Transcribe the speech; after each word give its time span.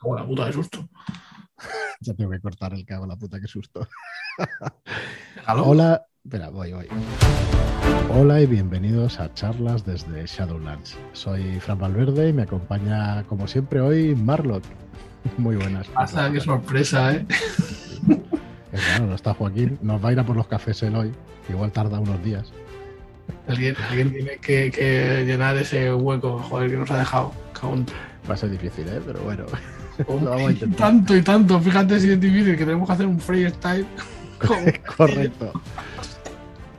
cago 0.00 0.16
la 0.16 0.26
puta 0.26 0.46
de 0.46 0.52
susto. 0.52 0.88
ya 2.00 2.14
tengo 2.14 2.30
que 2.30 2.40
cortar 2.40 2.72
el 2.72 2.84
cago 2.84 3.06
la 3.06 3.16
puta, 3.16 3.40
qué 3.40 3.46
susto. 3.46 3.86
Hola, 5.46 6.06
espera, 6.24 6.48
voy, 6.48 6.72
voy. 6.72 6.86
Hola 8.12 8.40
y 8.40 8.46
bienvenidos 8.46 9.20
a 9.20 9.32
charlas 9.34 9.84
desde 9.84 10.26
Shadowlands. 10.26 10.96
Soy 11.12 11.60
Fran 11.60 11.78
Valverde 11.78 12.28
y 12.28 12.32
me 12.32 12.42
acompaña, 12.42 13.22
como 13.24 13.46
siempre, 13.46 13.80
hoy 13.80 14.14
Marlot. 14.14 14.64
Muy 15.36 15.56
buenas. 15.56 15.86
Hasta 15.94 16.32
qué 16.32 16.40
sorpresa, 16.40 17.14
¿eh? 17.14 17.26
Claro, 18.70 19.06
no 19.06 19.14
está 19.16 19.34
Joaquín. 19.34 19.78
Nos 19.82 20.02
va 20.02 20.10
a 20.10 20.12
ir 20.12 20.20
a 20.20 20.24
por 20.24 20.36
los 20.36 20.46
cafés 20.46 20.80
él 20.84 20.94
hoy. 20.94 21.12
Igual 21.48 21.72
tarda 21.72 21.98
unos 21.98 22.22
días. 22.22 22.52
Alguien, 23.48 23.74
tiene 24.12 24.38
que, 24.38 25.24
llenar 25.26 25.56
ese 25.56 25.92
hueco, 25.92 26.38
joder, 26.38 26.70
que 26.70 26.76
nos 26.76 26.90
ha 26.92 26.98
dejado. 26.98 27.32
Va 28.28 28.34
a 28.34 28.36
ser 28.36 28.50
difícil, 28.50 28.86
¿eh? 28.86 29.00
Pero 29.04 29.20
bueno. 29.22 29.44
tanto 30.76 31.16
y 31.16 31.22
tanto, 31.22 31.60
fíjate 31.60 32.00
si 32.00 32.10
es 32.10 32.20
difícil 32.20 32.56
que 32.56 32.64
tenemos 32.64 32.86
que 32.86 32.92
hacer 32.92 33.06
un 33.06 33.20
freestyle. 33.20 33.86
Correcto. 34.96 35.52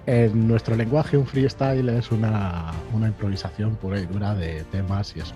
En 0.08 0.48
nuestro 0.48 0.76
lenguaje, 0.76 1.16
un 1.16 1.28
freestyle 1.28 1.88
es 1.90 2.12
una, 2.12 2.72
improvisación 2.94 3.76
pura 3.76 4.00
y 4.00 4.06
dura 4.06 4.34
de 4.34 4.64
temas 4.66 5.16
y 5.16 5.20
eso. 5.20 5.36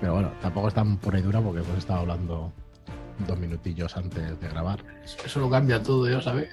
Pero 0.00 0.14
bueno, 0.14 0.30
tampoco 0.40 0.68
es 0.68 0.74
tan 0.74 0.96
pura 0.98 1.18
y 1.18 1.22
dura 1.22 1.40
porque 1.40 1.60
hemos 1.60 1.76
estado 1.76 2.00
hablando 2.00 2.52
dos 3.26 3.38
minutillos 3.38 3.96
antes 3.96 4.40
de 4.40 4.48
grabar. 4.48 4.78
Eso 5.24 5.40
lo 5.40 5.50
cambia 5.50 5.82
todo, 5.82 6.08
ya 6.08 6.20
sabes. 6.20 6.50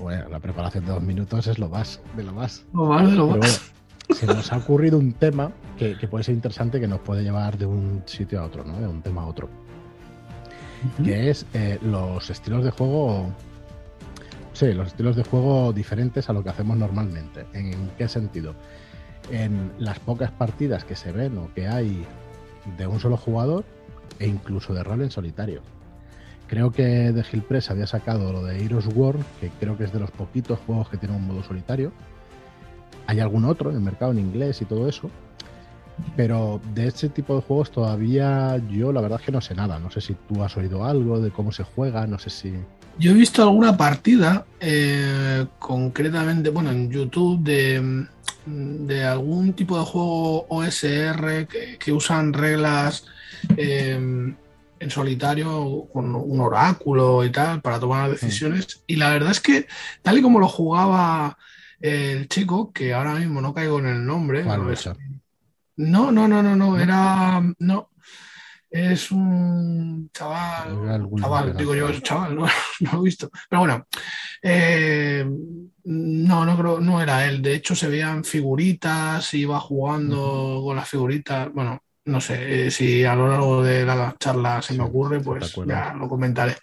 Bueno, 0.00 0.28
la 0.28 0.40
preparación 0.40 0.84
de 0.84 0.92
dos 0.92 1.02
minutos 1.02 1.46
es 1.46 1.58
lo 1.58 1.68
más, 1.68 2.00
de 2.16 2.24
lo 2.24 2.32
más. 2.32 2.64
Lo 2.72 2.86
más 2.86 3.10
de 3.10 3.16
lo 3.16 3.28
más. 3.28 3.72
se 4.10 4.26
nos 4.26 4.52
ha 4.52 4.56
ocurrido 4.56 4.98
un 4.98 5.12
tema 5.12 5.52
que, 5.76 5.94
puede 6.08 6.24
ser 6.24 6.34
interesante, 6.34 6.80
que 6.80 6.88
nos 6.88 7.00
puede 7.00 7.22
llevar 7.22 7.58
de 7.58 7.66
un 7.66 8.02
sitio 8.06 8.40
a 8.40 8.44
otro, 8.44 8.64
¿no? 8.64 8.80
De 8.80 8.86
un 8.86 9.02
tema 9.02 9.22
a 9.22 9.26
otro. 9.26 9.48
Que 11.04 11.30
es 11.30 11.46
eh, 11.54 11.78
los 11.82 12.30
estilos 12.30 12.64
de 12.64 12.70
juego. 12.70 13.30
Sí, 14.52 14.72
los 14.72 14.88
estilos 14.88 15.16
de 15.16 15.24
juego 15.24 15.72
diferentes 15.72 16.28
a 16.28 16.32
lo 16.32 16.42
que 16.42 16.50
hacemos 16.50 16.76
normalmente. 16.76 17.46
¿En 17.52 17.90
qué 17.98 18.08
sentido? 18.08 18.54
En 19.30 19.72
las 19.78 19.98
pocas 19.98 20.30
partidas 20.30 20.84
que 20.84 20.96
se 20.96 21.12
ven 21.12 21.36
o 21.38 21.52
que 21.54 21.68
hay 21.68 22.06
de 22.78 22.86
un 22.86 23.00
solo 23.00 23.16
jugador 23.16 23.64
e 24.18 24.26
incluso 24.26 24.72
de 24.72 24.82
rol 24.82 25.02
en 25.02 25.10
solitario. 25.10 25.62
Creo 26.48 26.70
que 26.70 27.12
de 27.12 27.22
Press 27.42 27.70
había 27.70 27.86
sacado 27.86 28.32
lo 28.32 28.44
de 28.44 28.64
Heroes 28.64 28.88
War, 28.94 29.16
que 29.40 29.50
creo 29.60 29.76
que 29.76 29.84
es 29.84 29.92
de 29.92 29.98
los 29.98 30.12
poquitos 30.12 30.58
juegos 30.60 30.88
que 30.88 30.96
tiene 30.96 31.16
un 31.16 31.26
modo 31.26 31.42
solitario. 31.42 31.92
Hay 33.08 33.20
algún 33.20 33.44
otro 33.44 33.70
en 33.70 33.76
el 33.76 33.82
mercado 33.82 34.12
en 34.12 34.20
inglés 34.20 34.62
y 34.62 34.64
todo 34.64 34.88
eso. 34.88 35.10
Pero 36.16 36.60
de 36.74 36.88
ese 36.88 37.08
tipo 37.08 37.36
de 37.36 37.42
juegos 37.42 37.70
todavía 37.70 38.60
yo 38.70 38.92
la 38.92 39.00
verdad 39.00 39.18
es 39.20 39.26
que 39.26 39.32
no 39.32 39.40
sé 39.40 39.54
nada. 39.54 39.78
No 39.78 39.90
sé 39.90 40.00
si 40.00 40.14
tú 40.14 40.42
has 40.42 40.56
oído 40.56 40.84
algo 40.84 41.20
de 41.20 41.30
cómo 41.30 41.52
se 41.52 41.64
juega, 41.64 42.06
no 42.06 42.18
sé 42.18 42.30
si... 42.30 42.54
Yo 42.98 43.10
he 43.10 43.14
visto 43.14 43.42
alguna 43.42 43.76
partida, 43.76 44.46
eh, 44.58 45.44
concretamente, 45.58 46.48
bueno, 46.48 46.70
en 46.70 46.90
YouTube, 46.90 47.42
de, 47.42 48.06
de, 48.46 49.04
algún 49.04 49.52
tipo 49.52 49.78
de 49.78 49.84
juego 49.84 50.46
OSR 50.48 51.46
que, 51.78 51.92
usan 51.92 52.32
reglas 52.32 53.04
eh, 53.54 53.98
en 54.78 54.90
solitario 54.90 55.86
con 55.92 56.14
un 56.14 56.40
oráculo 56.40 57.22
y 57.22 57.30
tal 57.30 57.60
para 57.60 57.78
tomar 57.78 58.10
decisiones. 58.10 58.82
Y 58.86 58.96
la 58.96 59.10
verdad 59.10 59.30
es 59.30 59.40
que, 59.40 59.66
tal 60.00 60.16
y 60.18 60.22
como 60.22 60.40
lo 60.40 60.48
jugaba 60.48 61.36
el 61.80 62.28
chico, 62.28 62.72
que 62.72 62.94
ahora 62.94 63.14
mismo 63.14 63.42
no 63.42 63.52
caigo 63.52 63.78
en 63.78 63.86
el 63.86 64.06
nombre. 64.06 64.42
No, 64.42 64.70
no, 65.76 66.10
no, 66.10 66.28
no, 66.28 66.42
no, 66.56 66.78
era. 66.78 67.42
No. 67.58 67.90
Es 68.68 69.10
un 69.10 70.10
chaval. 70.12 71.08
Chaval, 71.18 71.56
digo 71.56 71.74
yo, 71.74 71.88
es 71.88 71.96
un 71.96 72.02
chaval, 72.02 72.36
no, 72.36 72.46
lo 72.80 73.00
he 73.00 73.04
visto. 73.04 73.30
Pero 73.48 73.60
bueno, 73.60 73.86
eh, 74.42 75.24
no, 75.84 76.44
no 76.44 76.58
creo, 76.58 76.80
no 76.80 77.00
era 77.00 77.26
él. 77.26 77.40
De 77.40 77.54
hecho, 77.54 77.74
se 77.74 77.88
veían 77.88 78.24
figuritas, 78.24 79.32
iba 79.34 79.60
jugando 79.60 80.60
con 80.64 80.76
las 80.76 80.88
figuritas. 80.88 81.52
Bueno, 81.52 81.80
no 82.06 82.20
sé, 82.20 82.66
eh, 82.66 82.70
si 82.70 83.04
a 83.04 83.14
lo 83.14 83.28
largo 83.28 83.62
de 83.62 83.84
la 83.86 84.14
charla 84.18 84.60
se 84.60 84.74
me 84.74 84.84
ocurre, 84.84 85.20
pues 85.20 85.54
ya 85.66 85.94
lo 85.94 86.08
comentaré. 86.08 86.56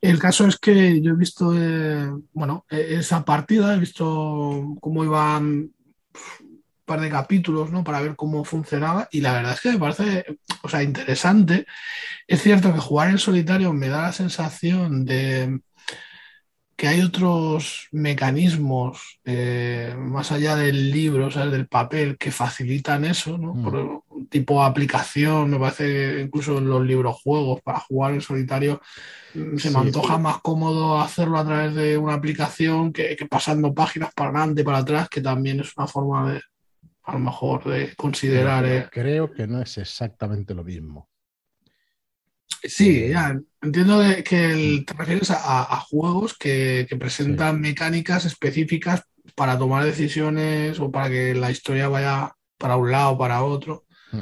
El 0.00 0.18
caso 0.18 0.46
es 0.46 0.58
que 0.58 1.02
yo 1.02 1.12
he 1.12 1.16
visto, 1.16 1.52
eh, 1.54 2.10
bueno, 2.32 2.64
esa 2.70 3.24
partida, 3.24 3.74
he 3.74 3.78
visto 3.78 4.74
cómo 4.80 5.04
iban 5.04 5.70
par 6.90 7.00
de 7.00 7.08
capítulos, 7.08 7.70
¿no? 7.70 7.84
Para 7.84 8.00
ver 8.00 8.16
cómo 8.16 8.44
funcionaba 8.44 9.08
y 9.12 9.20
la 9.20 9.32
verdad 9.32 9.52
es 9.52 9.60
que 9.60 9.70
me 9.70 9.78
parece, 9.78 10.24
o 10.62 10.68
sea, 10.68 10.82
interesante. 10.82 11.64
Es 12.26 12.42
cierto 12.42 12.74
que 12.74 12.80
jugar 12.80 13.10
en 13.10 13.18
solitario 13.18 13.72
me 13.72 13.88
da 13.88 14.02
la 14.02 14.12
sensación 14.12 15.04
de 15.04 15.60
que 16.76 16.88
hay 16.88 17.02
otros 17.02 17.86
mecanismos 17.92 19.20
eh, 19.24 19.94
más 19.96 20.32
allá 20.32 20.56
del 20.56 20.90
libro, 20.90 21.30
¿sabes? 21.30 21.52
del 21.52 21.68
papel, 21.68 22.16
que 22.18 22.32
facilitan 22.32 23.04
eso, 23.04 23.38
¿no? 23.38 23.54
Mm. 23.54 23.62
Por, 23.62 24.02
tipo 24.28 24.64
aplicación, 24.64 25.50
me 25.50 25.58
parece 25.58 26.22
incluso 26.22 26.58
en 26.58 26.68
los 26.68 26.84
libros 26.84 27.20
juegos 27.22 27.60
para 27.62 27.80
jugar 27.80 28.14
en 28.14 28.20
solitario, 28.20 28.80
mm, 29.34 29.58
se 29.58 29.70
me 29.70 29.78
antoja 29.78 30.18
más 30.18 30.38
cómodo 30.40 31.00
hacerlo 31.00 31.38
a 31.38 31.44
través 31.44 31.74
de 31.74 31.98
una 31.98 32.14
aplicación 32.14 32.92
que, 32.92 33.16
pasando 33.28 33.74
páginas 33.74 34.12
para 34.14 34.30
adelante, 34.30 34.64
para 34.64 34.78
atrás, 34.78 35.08
que 35.08 35.20
también 35.20 35.60
es 35.60 35.76
una 35.76 35.86
forma 35.86 36.32
de, 36.32 36.40
a 37.02 37.12
lo 37.12 37.18
mejor, 37.18 37.64
de 37.64 37.94
considerar. 37.96 38.64
Eh, 38.66 38.88
creo 38.90 39.32
que 39.32 39.46
no 39.46 39.60
es 39.60 39.78
exactamente 39.78 40.54
lo 40.54 40.64
mismo. 40.64 41.08
Sí, 42.62 43.08
ya, 43.08 43.40
entiendo 43.62 44.00
que 44.24 44.84
te 44.86 44.92
refieres 44.92 45.30
a, 45.30 45.80
juegos 45.88 46.36
que, 46.36 46.86
presentan 46.98 47.60
mecánicas 47.60 48.26
específicas 48.26 49.02
para 49.34 49.58
tomar 49.58 49.84
decisiones 49.84 50.78
o 50.78 50.90
para 50.90 51.08
que 51.08 51.34
la 51.34 51.50
historia 51.50 51.88
vaya 51.88 52.34
para 52.58 52.76
un 52.76 52.90
lado 52.90 53.12
o 53.12 53.18
para 53.18 53.42
otro. 53.42 53.86
Mm. 54.12 54.20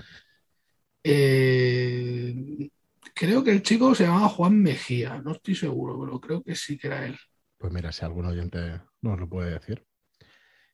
Eh, 1.03 2.71
creo 3.13 3.43
que 3.43 3.51
el 3.51 3.63
chico 3.63 3.95
se 3.97 4.05
llamaba 4.05 4.29
Juan 4.29 4.63
Mejía, 4.63 5.21
no 5.25 5.33
estoy 5.33 5.57
seguro, 5.57 5.99
pero 6.01 6.21
creo 6.21 6.43
que 6.43 6.55
sí 6.55 6.79
que 6.79 6.87
era 6.87 7.07
él. 7.07 7.19
Pues 7.57 7.73
mira, 7.73 7.91
si 7.91 8.05
algún 8.05 8.27
oyente 8.27 8.81
nos 9.03 9.19
lo 9.19 9.29
puede 9.29 9.51
decir, 9.51 9.85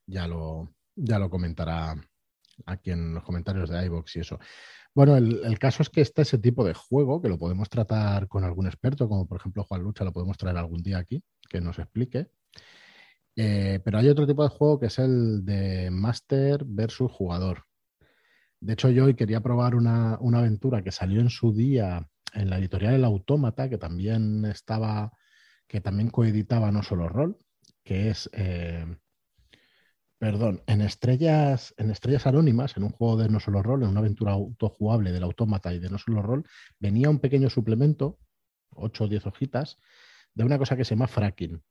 ya 0.06 0.28
lo, 0.28 0.74
ya 0.96 1.18
lo 1.18 1.30
comentará 1.30 1.96
aquí 2.66 2.90
en 2.90 3.14
los 3.14 3.24
comentarios 3.24 3.70
de 3.70 3.84
iBox 3.86 4.16
y 4.16 4.20
eso. 4.20 4.38
Bueno, 4.94 5.16
el, 5.16 5.58
caso 5.58 5.82
es 5.82 5.90
que 5.90 6.00
está 6.00 6.22
ese 6.22 6.38
tipo 6.38 6.64
de 6.64 6.72
juego 6.72 7.20
que 7.20 7.28
lo 7.28 7.36
podemos 7.36 7.68
tratar 7.68 8.28
con 8.28 8.44
algún 8.44 8.66
experto, 8.66 9.08
como 9.08 9.26
por 9.26 9.40
ejemplo 9.40 9.64
Juan 9.64 9.82
Lucha, 9.82 10.04
lo 10.04 10.12
podemos 10.12 10.38
traer 10.38 10.56
algún 10.56 10.82
día 10.82 10.98
aquí, 10.98 11.22
que 11.48 11.60
nos 11.60 11.80
explique. 11.80 12.28
Eh, 13.36 13.80
pero 13.84 13.98
hay 13.98 14.08
otro 14.08 14.26
tipo 14.26 14.44
de 14.44 14.50
juego 14.50 14.78
que 14.78 14.86
es 14.86 14.98
el 15.00 15.44
de 15.44 15.90
Master 15.90 16.64
versus 16.64 17.10
jugador. 17.10 17.64
De 18.60 18.74
hecho, 18.74 18.88
yo 18.88 19.06
hoy 19.06 19.14
quería 19.14 19.40
probar 19.40 19.74
una, 19.74 20.14
aventura 20.14 20.82
que 20.82 20.92
salió 20.92 21.20
en 21.20 21.30
su 21.30 21.52
día 21.52 22.08
en 22.32 22.48
la 22.50 22.58
editorial 22.58 22.94
El 22.94 23.04
Autómata, 23.04 23.68
que 23.68 23.78
también 23.78 24.44
estaba, 24.44 25.12
que 25.66 25.80
también 25.80 26.10
coeditaba 26.10 26.70
no 26.70 26.82
solo 26.82 27.08
rol, 27.08 27.36
que 27.82 28.10
es 28.10 28.30
eh, 28.32 28.86
Perdón, 30.24 30.62
en 30.66 30.80
Estrellas, 30.80 31.74
en 31.76 31.90
Estrellas 31.90 32.26
Anónimas, 32.26 32.78
en 32.78 32.84
un 32.84 32.88
juego 32.88 33.18
de 33.18 33.28
no 33.28 33.40
solo 33.40 33.62
rol, 33.62 33.82
en 33.82 33.90
una 33.90 34.00
aventura 34.00 34.32
autojugable 34.32 35.12
del 35.12 35.22
autómata 35.22 35.74
y 35.74 35.78
de 35.78 35.90
no 35.90 35.98
solo 35.98 36.22
rol, 36.22 36.48
venía 36.78 37.10
un 37.10 37.18
pequeño 37.18 37.50
suplemento, 37.50 38.18
8 38.70 39.04
o 39.04 39.08
10 39.08 39.26
hojitas, 39.26 39.76
de 40.32 40.44
una 40.44 40.56
cosa 40.56 40.78
que 40.78 40.84
se 40.86 40.94
llama 40.94 41.08
fracking. 41.08 41.62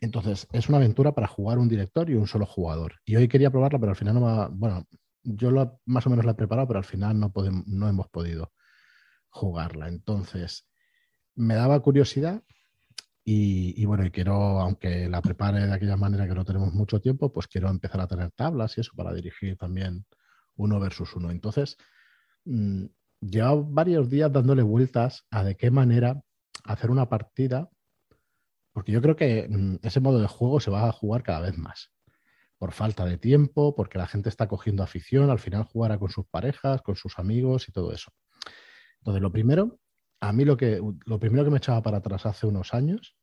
Entonces, 0.00 0.46
es 0.52 0.68
una 0.68 0.78
aventura 0.78 1.16
para 1.16 1.26
jugar 1.26 1.58
un 1.58 1.68
director 1.68 2.08
y 2.08 2.14
un 2.14 2.28
solo 2.28 2.46
jugador. 2.46 3.00
Y 3.04 3.16
hoy 3.16 3.26
quería 3.26 3.50
probarla, 3.50 3.80
pero 3.80 3.90
al 3.90 3.96
final 3.96 4.14
no 4.14 4.20
va. 4.20 4.46
Bueno, 4.46 4.86
yo 5.24 5.80
más 5.84 6.06
o 6.06 6.10
menos 6.10 6.24
la 6.24 6.30
he 6.30 6.36
preparado, 6.36 6.68
pero 6.68 6.78
al 6.78 6.84
final 6.84 7.18
no, 7.18 7.32
podemos, 7.32 7.66
no 7.66 7.88
hemos 7.88 8.08
podido 8.08 8.52
jugarla. 9.30 9.88
Entonces, 9.88 10.64
me 11.34 11.56
daba 11.56 11.80
curiosidad 11.80 12.44
y, 13.24 13.84
bueno, 13.84 14.04
y 14.04 14.10
quiero, 14.10 14.60
aunque 14.60 15.08
la 15.08 15.20
prepare 15.22 15.66
de 15.66 15.72
aquella 15.72 15.96
manera 15.96 16.26
que 16.26 16.34
no 16.34 16.44
tenemos 16.44 16.72
mucho 16.72 17.00
tiempo, 17.00 17.32
pues 17.32 17.46
quiero 17.46 17.68
empezar 17.68 18.00
a 18.00 18.06
tener 18.08 18.30
tablas 18.32 18.76
y 18.76 18.80
eso 18.80 18.92
para 18.96 19.12
dirigir 19.12 19.56
también 19.56 20.06
uno 20.56 20.80
versus 20.80 21.14
uno. 21.14 21.30
Entonces, 21.30 21.76
mmm, 22.44 22.86
llevo 23.20 23.64
varios 23.64 24.10
días 24.10 24.32
dándole 24.32 24.62
vueltas 24.62 25.26
a 25.30 25.44
de 25.44 25.56
qué 25.56 25.70
manera 25.70 26.22
hacer 26.64 26.90
una 26.90 27.08
partida, 27.08 27.68
porque 28.72 28.92
yo 28.92 29.02
creo 29.02 29.16
que 29.16 29.46
mm, 29.48 29.76
ese 29.82 30.00
modo 30.00 30.20
de 30.20 30.28
juego 30.28 30.60
se 30.60 30.70
va 30.70 30.88
a 30.88 30.92
jugar 30.92 31.22
cada 31.22 31.40
vez 31.40 31.56
más. 31.58 31.92
Por 32.58 32.72
falta 32.72 33.04
de 33.04 33.18
tiempo, 33.18 33.74
porque 33.74 33.98
la 33.98 34.06
gente 34.06 34.28
está 34.28 34.48
cogiendo 34.48 34.82
afición, 34.82 35.30
al 35.30 35.38
final 35.38 35.64
jugará 35.64 35.98
con 35.98 36.10
sus 36.10 36.26
parejas, 36.26 36.82
con 36.82 36.96
sus 36.96 37.18
amigos 37.18 37.68
y 37.68 37.72
todo 37.72 37.92
eso. 37.92 38.12
Entonces, 38.98 39.22
lo 39.22 39.32
primero 39.32 39.78
a 40.20 40.32
mí 40.32 40.44
lo, 40.44 40.56
que, 40.56 40.80
lo 41.06 41.18
primero 41.18 41.44
que 41.44 41.50
me 41.50 41.58
echaba 41.58 41.82
para 41.82 41.98
atrás 41.98 42.26
hace 42.26 42.46
unos 42.46 42.74
años, 42.74 43.16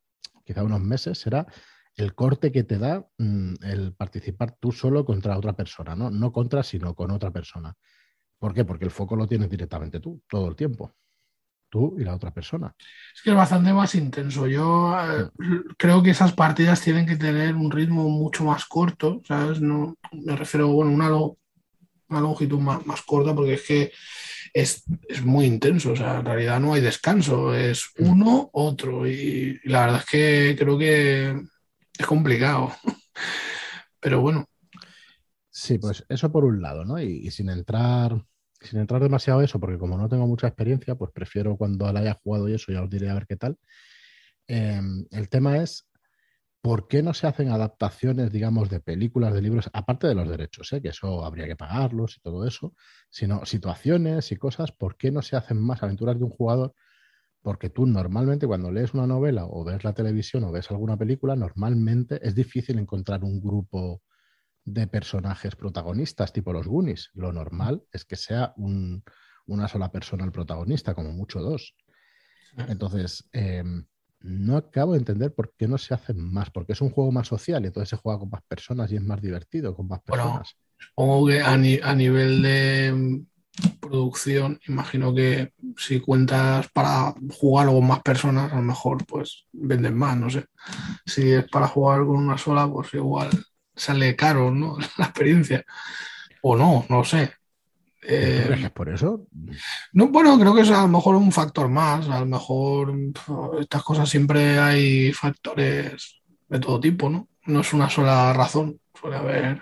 quizá 0.44 0.64
unos 0.64 0.82
meses, 0.82 1.20
será 1.20 1.48
el 1.96 2.14
corte 2.14 2.52
que 2.52 2.64
te 2.64 2.78
da 2.78 3.08
mm, 3.18 3.56
el 3.64 3.94
participar 3.94 4.56
tú 4.60 4.72
solo 4.72 5.06
contra 5.06 5.38
otra 5.38 5.54
persona, 5.54 5.96
¿no? 5.96 6.10
No 6.10 6.32
contra, 6.32 6.64
sino 6.64 6.94
con 6.96 7.12
otra 7.12 7.32
persona. 7.32 7.76
¿Por 8.40 8.54
qué? 8.54 8.64
Porque 8.64 8.86
el 8.86 8.92
foco 8.92 9.16
lo 9.16 9.28
tienes 9.28 9.50
directamente 9.50 10.00
tú, 10.00 10.22
todo 10.30 10.48
el 10.48 10.56
tiempo. 10.56 10.94
tú 11.70 11.96
y 12.00 12.04
la 12.04 12.16
otra 12.16 12.32
persona. 12.32 12.74
Es 13.14 13.22
que 13.22 13.32
es 13.32 13.36
bastante 13.36 13.74
más 13.74 13.94
intenso. 13.96 14.48
Yo 14.48 14.96
eh, 14.98 15.30
creo 15.78 16.02
que 16.02 16.12
esas 16.12 16.32
partidas 16.34 16.82
tienen 16.82 17.06
que 17.06 17.18
tener 17.18 17.56
un 17.56 17.72
ritmo 17.72 18.08
mucho 18.10 18.46
más 18.46 18.66
corto, 18.66 19.22
¿sabes? 19.28 19.60
No, 19.60 19.98
me 20.14 20.36
refiero, 20.36 20.70
bueno, 20.70 20.92
una, 20.92 21.10
una 21.12 22.22
longitud 22.22 22.60
más, 22.60 22.86
más, 22.86 23.02
corta 23.02 23.36
porque 23.36 23.56
es 23.56 23.64
que 23.64 23.92
es, 24.62 24.84
es, 25.08 25.24
muy 25.24 25.46
intenso, 25.46 25.92
o 25.92 25.96
sea, 25.96 26.20
en 26.20 26.26
realidad 26.26 26.60
no 26.60 26.74
hay 26.74 26.82
descanso, 26.82 27.54
es 27.54 27.86
uno, 28.00 28.50
otro, 28.54 29.08
y, 29.08 29.60
la 29.66 29.86
verdad 29.86 30.00
es 30.00 30.06
que 30.06 30.56
creo 30.58 30.78
que 30.78 31.42
es 31.98 32.06
complicado. 32.06 32.74
Pero 34.00 34.22
bueno. 34.22 34.46
Sí, 35.50 35.80
pues 35.80 36.06
eso 36.08 36.32
por 36.32 36.46
un 36.46 36.62
lado, 36.62 36.86
¿no? 36.86 37.00
Y, 37.02 37.28
y, 37.28 37.32
sin 37.32 37.50
entrar 37.50 38.24
sin 38.62 38.80
entrar 38.80 39.02
demasiado 39.02 39.42
eso, 39.42 39.60
porque 39.60 39.78
como 39.78 39.98
no 39.98 40.10
tengo 40.10 40.28
mucha 40.28 40.48
experiencia, 40.48 40.96
pues 40.96 41.12
prefiero 41.12 41.58
cuando 41.58 41.92
la 41.92 42.00
haya 42.00 42.20
jugado 42.24 42.50
y 42.50 42.54
eso, 42.54 42.72
ya 42.72 42.82
os 42.82 42.90
diré 42.90 43.10
a 43.10 43.14
ver 43.14 43.28
qué 43.28 43.36
tal. 43.36 43.58
Eh, 44.48 44.82
el 45.12 45.30
tema 45.30 45.58
es, 45.58 45.87
¿por 46.62 46.88
qué 46.88 47.02
no 47.02 47.14
se 47.14 47.28
hacen 47.28 47.50
adaptaciones, 47.50 48.32
digamos, 48.32 48.70
de 48.70 48.80
películas, 48.80 49.34
de 49.34 49.42
libros, 49.42 49.70
aparte 49.74 50.08
de 50.08 50.16
los 50.16 50.28
derechos, 50.28 50.74
¿eh? 50.74 50.82
que 50.82 50.90
eso 50.90 51.24
habría 51.24 51.48
que 51.48 51.56
pagarlos 51.56 52.18
y 52.18 52.22
todo 52.22 52.46
eso, 52.46 52.74
sino 53.10 53.46
situaciones 53.46 54.32
y 54.32 54.38
cosas, 54.38 54.72
¿por 54.72 54.98
qué 54.98 55.12
no 55.12 55.22
se 55.22 55.36
hacen 55.36 55.62
más 55.62 55.84
aventuras 55.84 56.18
de 56.18 56.26
un 56.26 56.32
jugador? 56.32 56.74
Porque 57.42 57.70
tú 57.70 57.86
normalmente 57.86 58.48
cuando 58.48 58.72
lees 58.72 58.94
una 58.94 59.08
novela 59.08 59.46
o 59.46 59.64
ves 59.64 59.84
la 59.84 59.94
televisión 59.94 60.44
o 60.44 60.52
ves 60.52 60.70
alguna 60.72 60.98
película, 60.98 61.36
normalmente 61.36 62.20
es 62.22 62.36
difícil 62.36 62.80
encontrar 62.80 63.24
un 63.24 63.40
grupo 63.40 64.02
de 64.66 64.86
personajes 64.88 65.56
protagonistas, 65.56 66.34
tipo 66.34 66.52
los 66.52 66.68
Goonies. 66.68 67.12
Lo 67.14 67.32
normal 67.32 67.84
es 67.94 68.04
que 68.04 68.18
sea 68.18 68.54
una 68.58 69.68
sola 69.70 69.90
persona 69.90 70.26
el 70.26 70.34
protagonista, 70.34 70.94
como 70.94 71.14
mucho 71.14 71.40
dos. 71.40 71.74
Entonces, 72.58 73.30
em, 73.32 73.86
no 74.22 74.58
acabo 74.58 74.94
de 74.94 75.00
entender 75.00 75.34
por 75.34 75.54
qué 75.58 75.68
no 75.68 75.78
se 75.78 75.94
hacen 75.94 76.20
más, 76.20 76.50
porque 76.50 76.74
es 76.74 76.82
un 76.82 76.90
juego 76.90 77.12
más 77.12 77.28
social 77.28 77.64
y 77.64 77.68
entonces 77.68 77.90
se 77.90 77.98
juega 77.98 78.20
con 78.20 78.30
más 78.30 78.42
personas 78.48 78.92
y 78.92 78.96
es 78.96 79.04
más 79.04 79.22
divertido 79.22 79.76
con 79.76 79.88
más 79.88 80.02
personas. 80.02 80.56
supongo 80.78 81.28
que 81.28 81.42
a, 81.42 81.54
a, 81.54 81.96
nivel 81.96 82.42
de 82.42 82.88
em, 82.88 83.26
producción, 83.80 84.60
imagino 84.68 85.14
que 85.14 85.54
si 85.78 86.00
cuentas 86.00 86.68
para 86.74 87.14
jugar 87.40 87.68
con 87.68 87.88
más 87.88 88.02
personas, 88.02 88.52
a 88.52 88.58
lo 88.58 88.64
mejor 88.64 89.06
pues 89.06 89.46
venden 89.52 89.96
más, 89.96 90.18
no 90.18 90.30
sé. 90.30 90.46
Si 91.06 91.32
es 91.32 91.48
para 91.50 91.68
jugar 91.68 92.00
con 92.00 92.18
una 92.18 92.38
sola, 92.38 92.68
pues 92.68 92.94
igual 92.94 93.30
sale 93.76 94.16
caro, 94.16 94.52
¿no? 94.52 94.78
La 94.98 95.06
experiencia. 95.06 95.64
O 96.42 96.56
no, 96.56 96.86
no 96.90 97.04
sé. 97.04 97.34
Eh, 98.10 98.70
por 98.74 98.88
eso? 98.88 99.28
No, 99.92 100.08
bueno, 100.08 100.40
creo 100.40 100.56
que 100.56 100.62
es 100.62 100.72
a 100.72 100.84
lo 100.84 100.88
mejor 100.88 101.16
un 101.16 101.32
factor 101.32 101.68
más. 101.68 102.08
A 102.08 102.22
lo 102.22 102.26
mejor 102.26 102.94
estas 103.60 103.84
cosas 103.84 104.10
siempre 104.10 104.58
hay 104.58 105.12
factores 105.12 106.22
de 106.48 106.60
todo 106.60 106.80
tipo, 106.80 107.10
¿no? 107.10 107.28
No 107.46 107.60
es 107.60 107.74
una 107.74 107.90
sola 107.90 108.32
razón. 108.32 108.80
Suele 108.98 109.18
haber. 109.18 109.62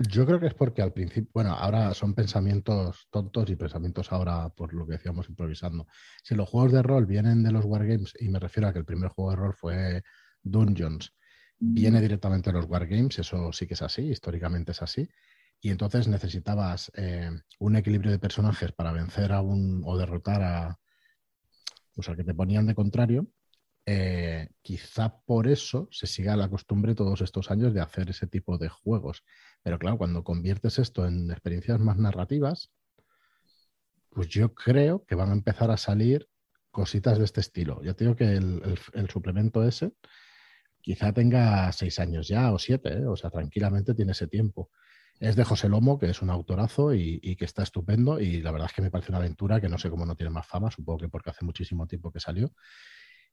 Yo 0.00 0.26
creo 0.26 0.40
que 0.40 0.46
es 0.46 0.54
porque 0.54 0.82
al 0.82 0.92
principio, 0.92 1.30
bueno, 1.32 1.52
ahora 1.52 1.94
son 1.94 2.14
pensamientos 2.14 3.06
tontos 3.10 3.48
y 3.50 3.56
pensamientos 3.56 4.10
ahora 4.10 4.48
por 4.48 4.74
lo 4.74 4.84
que 4.84 4.92
decíamos 4.92 5.28
improvisando. 5.28 5.86
Si 6.24 6.34
los 6.34 6.48
juegos 6.48 6.72
de 6.72 6.82
rol 6.82 7.06
vienen 7.06 7.44
de 7.44 7.52
los 7.52 7.64
Wargames, 7.64 8.14
y 8.18 8.28
me 8.28 8.40
refiero 8.40 8.68
a 8.68 8.72
que 8.72 8.80
el 8.80 8.84
primer 8.84 9.10
juego 9.10 9.30
de 9.30 9.36
rol 9.36 9.54
fue 9.54 10.02
Dungeons, 10.42 11.12
viene 11.58 12.00
directamente 12.00 12.50
de 12.50 12.58
los 12.58 12.66
Wargames, 12.66 13.18
eso 13.20 13.52
sí 13.52 13.66
que 13.66 13.74
es 13.74 13.82
así, 13.82 14.02
históricamente 14.02 14.72
es 14.72 14.82
así. 14.82 15.08
Y 15.60 15.70
entonces 15.70 16.06
necesitabas 16.08 16.92
eh, 16.94 17.30
un 17.58 17.76
equilibrio 17.76 18.12
de 18.12 18.18
personajes 18.18 18.72
para 18.72 18.92
vencer 18.92 19.32
a 19.32 19.40
un 19.40 19.82
o 19.84 19.98
derrotar 19.98 20.42
a, 20.42 20.78
pues 21.94 22.08
al 22.08 22.16
que 22.16 22.24
te 22.24 22.34
ponían 22.34 22.66
de 22.66 22.74
contrario. 22.74 23.26
Eh, 23.86 24.48
quizá 24.62 25.18
por 25.24 25.48
eso 25.48 25.88
se 25.90 26.06
siga 26.06 26.36
la 26.36 26.48
costumbre 26.48 26.94
todos 26.94 27.22
estos 27.22 27.50
años 27.50 27.72
de 27.72 27.80
hacer 27.80 28.10
ese 28.10 28.26
tipo 28.26 28.58
de 28.58 28.68
juegos. 28.68 29.24
Pero 29.62 29.78
claro, 29.78 29.98
cuando 29.98 30.22
conviertes 30.22 30.78
esto 30.78 31.06
en 31.06 31.30
experiencias 31.30 31.80
más 31.80 31.96
narrativas, 31.96 32.70
pues 34.10 34.28
yo 34.28 34.54
creo 34.54 35.04
que 35.06 35.14
van 35.14 35.30
a 35.30 35.34
empezar 35.34 35.70
a 35.70 35.76
salir 35.76 36.28
cositas 36.70 37.18
de 37.18 37.24
este 37.24 37.40
estilo. 37.40 37.82
Ya 37.82 37.94
te 37.94 38.04
digo 38.04 38.16
que 38.16 38.34
el 38.34 39.10
suplemento 39.10 39.64
ese 39.64 39.92
quizá 40.88 41.12
tenga 41.12 41.70
seis 41.72 41.98
años 41.98 42.28
ya 42.28 42.50
o 42.50 42.58
siete, 42.58 42.90
¿eh? 42.90 43.06
o 43.06 43.14
sea, 43.14 43.28
tranquilamente 43.28 43.94
tiene 43.94 44.12
ese 44.12 44.26
tiempo. 44.26 44.70
Es 45.20 45.34
de 45.34 45.44
José 45.44 45.68
Lomo, 45.68 45.98
que 45.98 46.10
es 46.10 46.22
un 46.22 46.30
autorazo 46.30 46.94
y, 46.94 47.36
que 47.36 47.44
está 47.44 47.62
estupendo 47.62 48.20
y 48.20 48.40
la 48.40 48.52
verdad 48.52 48.68
es 48.70 48.74
que 48.74 48.82
me 48.82 48.90
parece 48.90 49.10
una 49.10 49.18
aventura 49.18 49.60
que 49.60 49.68
no 49.68 49.78
sé 49.78 49.90
cómo 49.90 50.06
no 50.06 50.14
tiene 50.14 50.30
más 50.30 50.46
fama, 50.46 50.70
supongo 50.70 51.00
que 51.00 51.08
porque 51.08 51.30
hace 51.30 51.44
muchísimo 51.44 51.86
tiempo 51.86 52.12
que 52.12 52.20
salió. 52.20 52.52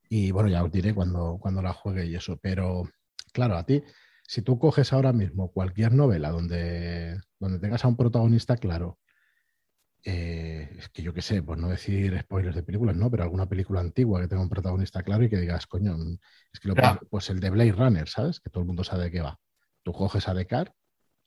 Y 0.10 0.32
bueno, 0.32 0.50
ya 0.50 0.64
os 0.64 0.72
diré 0.72 0.94
cuando, 0.94 1.38
cuando 1.40 1.62
la 1.62 1.74
juegue 1.74 2.06
y 2.06 2.16
eso, 2.16 2.38
pero 2.38 2.90
claro, 3.34 3.58
a 3.58 3.66
ti, 3.66 3.84
si 4.28 4.42
tú 4.42 4.58
coges 4.58 4.94
ahora 4.94 5.14
mismo 5.14 5.52
cualquier 5.52 5.94
novela 5.94 6.32
donde, 6.32 7.20
donde 7.40 7.60
tengas 7.60 7.86
a 7.86 7.88
un 7.88 7.98
protagonista 7.98 8.58
claro, 8.58 9.00
eh, 10.04 10.70
es 10.78 10.90
que 10.90 11.02
yo 11.02 11.14
qué 11.14 11.24
sé, 11.24 11.42
pues 11.42 11.60
no 11.60 11.68
decir 11.68 12.18
spoilers 12.20 12.56
de 12.56 12.64
películas, 12.64 12.96
no, 12.96 13.10
pero 13.10 13.24
alguna 13.24 13.48
película 13.50 13.80
antigua 13.80 14.22
que 14.22 14.28
tenga 14.28 14.44
un 14.44 14.50
protagonista 14.50 15.02
claro 15.02 15.24
y 15.24 15.30
que 15.30 15.38
digas, 15.38 15.66
coño, 15.66 15.98
es 16.54 16.60
que 16.60 16.68
lo 16.68 16.76
pues 17.10 17.30
el 17.32 17.40
de 17.40 17.50
Blade 17.50 17.72
Runner, 17.72 18.08
¿sabes? 18.08 18.40
Que 18.40 18.52
todo 18.52 18.62
el 18.62 18.68
mundo 18.68 18.84
sabe 18.84 19.06
de 19.06 19.12
qué 19.12 19.22
va. 19.22 19.40
Tú 19.84 19.94
coges 19.94 20.28
a 20.28 20.36
Decar, 20.36 20.74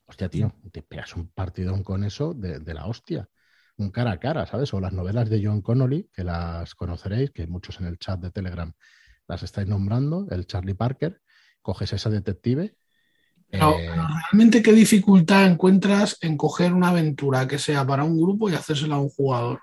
hostia, 0.08 0.28
tío, 0.28 0.52
te 0.72 0.82
pegas 0.82 1.14
un 1.14 1.28
partidón 1.28 1.84
con 1.84 2.02
eso 2.02 2.34
de, 2.34 2.75
la 2.75 2.87
hostia. 2.87 3.28
Un 3.76 3.90
cara 3.90 4.12
a 4.12 4.19
cara, 4.19 4.46
¿sabes? 4.46 4.75
O 4.75 4.81
las 4.81 4.93
novelas 4.93 5.31
de 5.31 5.44
John 5.44 5.62
Connolly, 5.62 6.10
que 6.12 6.25
las 6.25 6.75
conoceréis, 6.75 7.31
que 7.31 7.46
muchos 7.46 7.78
en 7.78 7.87
el 7.87 7.99
chat 7.99 8.19
de 8.19 8.31
Telegram 8.31 8.72
las 9.28 9.43
estáis 9.43 9.69
nombrando, 9.69 10.26
el 10.31 10.46
Charlie 10.46 10.75
Parker, 10.75 11.20
coges 11.62 11.93
esa 11.93 12.10
detective 12.10 12.75
eh, 13.50 13.60
realmente, 13.60 14.62
¿qué 14.62 14.72
dificultad 14.72 15.46
encuentras 15.46 16.19
en 16.20 16.37
coger 16.37 16.75
una 16.75 16.90
aventura 16.90 17.49
que 17.49 17.58
sea 17.58 17.87
para 17.87 18.04
un 18.04 18.20
grupo 18.20 18.50
y 18.50 18.54
hacérsela 18.54 18.96
a 18.96 19.00
un 19.00 19.08
jugador? 19.08 19.61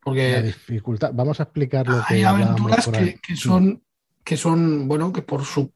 Porque 0.00 0.32
la 0.32 0.42
dificultad, 0.42 1.10
vamos 1.12 1.40
a 1.40 1.44
explicar 1.44 1.88
lo 1.88 2.00
hay 2.06 2.22
aventuras 2.22 2.88
que, 3.26 3.34
son, 3.34 3.82
que 4.22 4.36
son, 4.36 4.86
bueno, 4.86 5.12
que 5.12 5.22
por 5.22 5.44
su 5.44 5.72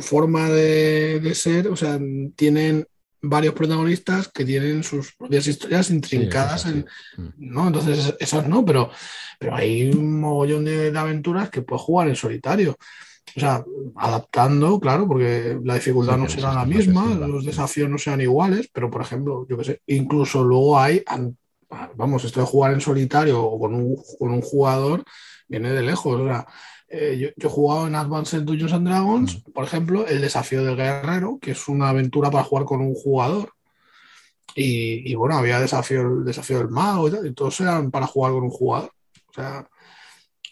forma 0.00 0.48
de, 0.50 1.32
ser, 1.34 1.68
o 1.68 1.76
sea, 1.76 1.98
tienen 2.36 2.86
varios 3.20 3.54
protagonistas 3.54 4.28
que 4.28 4.44
tienen 4.44 4.82
sus 4.82 5.14
propias 5.14 5.46
historias 5.46 5.90
intrincadas, 5.90 6.66
en, 6.66 6.86
mm. 7.16 7.28
¿no? 7.36 7.66
Entonces, 7.66 8.14
esas 8.20 8.48
no, 8.48 8.64
pero, 8.64 8.90
pero 9.38 9.56
hay 9.56 9.90
un 9.90 10.20
mogollón 10.20 10.64
de 10.64 10.96
aventuras 10.96 11.50
que 11.50 11.62
puedes 11.62 11.82
jugar 11.82 12.08
en 12.08 12.16
solitario. 12.16 12.76
O 13.36 13.40
sea, 13.40 13.64
adaptando, 13.96 14.80
claro, 14.80 15.06
porque 15.06 15.58
la 15.62 15.74
dificultad 15.74 16.16
no 16.16 16.28
será 16.28 16.52
la 16.52 16.64
misma, 16.64 17.14
los 17.14 17.44
desafíos 17.44 17.88
no 17.88 17.98
sean 17.98 18.20
iguales, 18.20 18.68
pero 18.72 18.90
por 18.90 19.02
ejemplo, 19.02 19.46
yo 19.48 19.56
qué 19.58 19.64
sé, 19.64 19.82
incluso 19.86 20.42
luego 20.42 20.78
hay, 20.78 21.02
vamos, 21.94 22.24
esto 22.24 22.40
de 22.40 22.46
jugar 22.46 22.72
en 22.72 22.80
solitario 22.80 23.42
o 23.42 23.58
con 23.58 23.74
un, 23.74 23.96
con 24.18 24.30
un 24.30 24.40
jugador 24.40 25.04
viene 25.46 25.72
de 25.72 25.82
lejos. 25.82 26.20
O 26.20 26.26
sea, 26.26 26.46
eh, 26.88 27.18
yo, 27.18 27.28
yo, 27.36 27.48
he 27.48 27.50
jugado 27.50 27.86
en 27.86 27.94
Advanced 27.94 28.42
Dungeons 28.42 28.72
and 28.72 28.86
Dragons, 28.86 29.36
mm. 29.36 29.52
por 29.52 29.64
ejemplo, 29.64 30.06
el 30.06 30.20
desafío 30.20 30.64
del 30.64 30.76
guerrero, 30.76 31.38
que 31.40 31.52
es 31.52 31.68
una 31.68 31.90
aventura 31.90 32.30
para 32.30 32.44
jugar 32.44 32.64
con 32.64 32.80
un 32.80 32.94
jugador. 32.94 33.52
Y, 34.60 35.14
bueno, 35.14 35.36
había 35.36 35.60
desafío, 35.60 36.00
el 36.00 36.24
desafío 36.24 36.58
del 36.58 36.68
mago 36.68 37.06
y 37.06 37.10
tal, 37.12 37.26
y 37.26 37.32
todos 37.32 37.60
eran 37.60 37.92
para 37.92 38.08
jugar 38.08 38.32
con 38.32 38.42
un 38.42 38.50
jugador. 38.50 38.90
O 39.28 39.32
sea, 39.32 39.68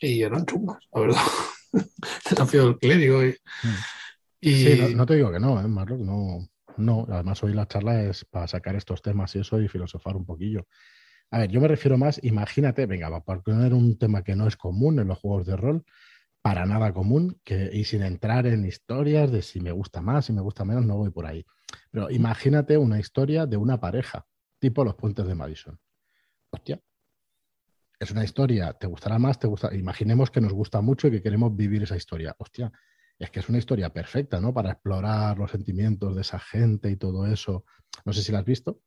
y 0.00 0.22
eran 0.22 0.46
chungas, 0.46 0.78
la 0.92 1.00
verdad. 1.00 1.20
desafío 2.30 2.66
del 2.66 2.78
clérigo. 2.78 3.24
Y, 3.24 3.34
Sí, 4.40 4.94
no, 4.94 5.06
te 5.06 5.16
digo 5.16 5.32
que 5.32 5.40
no, 5.40 5.60
¿eh, 5.60 5.66
Marlon, 5.66 6.06
no, 6.06 6.46
no. 6.76 7.06
Además, 7.10 7.42
hoy 7.42 7.52
la 7.52 7.66
charla 7.66 8.02
es 8.02 8.24
para 8.24 8.46
sacar 8.46 8.76
estos 8.76 9.02
temas 9.02 9.34
y 9.34 9.40
eso 9.40 9.60
y 9.60 9.66
filosofar 9.66 10.14
un 10.14 10.24
poquillo. 10.24 10.68
A 11.32 11.38
ver, 11.38 11.50
yo 11.50 11.60
me 11.60 11.66
refiero 11.66 11.98
más, 11.98 12.22
imagínate, 12.22 12.86
venga, 12.86 13.08
para 13.24 13.40
poner 13.40 13.74
un 13.74 13.98
tema 13.98 14.22
que 14.22 14.36
no 14.36 14.46
es 14.46 14.56
común 14.56 15.00
en 15.00 15.08
los 15.08 15.18
juegos 15.18 15.46
de 15.46 15.56
rol, 15.56 15.84
para 16.46 16.64
nada 16.64 16.92
común, 16.92 17.40
que, 17.42 17.70
y 17.72 17.82
sin 17.82 18.04
entrar 18.04 18.46
en 18.46 18.64
historias 18.64 19.32
de 19.32 19.42
si 19.42 19.58
me 19.58 19.72
gusta 19.72 20.00
más, 20.00 20.26
si 20.26 20.32
me 20.32 20.40
gusta 20.40 20.64
menos, 20.64 20.86
no 20.86 20.96
voy 20.96 21.10
por 21.10 21.26
ahí. 21.26 21.44
Pero 21.90 22.08
imagínate 22.08 22.78
una 22.78 23.00
historia 23.00 23.46
de 23.46 23.56
una 23.56 23.80
pareja, 23.80 24.24
tipo 24.60 24.84
los 24.84 24.94
puentes 24.94 25.26
de 25.26 25.34
Madison. 25.34 25.76
Hostia, 26.50 26.80
es 27.98 28.12
una 28.12 28.22
historia, 28.22 28.72
te 28.74 28.86
gustará 28.86 29.18
más, 29.18 29.40
te 29.40 29.48
gusta. 29.48 29.74
Imaginemos 29.74 30.30
que 30.30 30.40
nos 30.40 30.52
gusta 30.52 30.80
mucho 30.80 31.08
y 31.08 31.10
que 31.10 31.20
queremos 31.20 31.56
vivir 31.56 31.82
esa 31.82 31.96
historia. 31.96 32.36
Hostia, 32.38 32.70
es 33.18 33.28
que 33.28 33.40
es 33.40 33.48
una 33.48 33.58
historia 33.58 33.92
perfecta, 33.92 34.40
¿no? 34.40 34.54
Para 34.54 34.70
explorar 34.70 35.36
los 35.38 35.50
sentimientos 35.50 36.14
de 36.14 36.20
esa 36.20 36.38
gente 36.38 36.88
y 36.88 36.94
todo 36.94 37.26
eso. 37.26 37.64
No 38.04 38.12
sé 38.12 38.22
si 38.22 38.30
la 38.30 38.38
has 38.38 38.44
visto, 38.44 38.82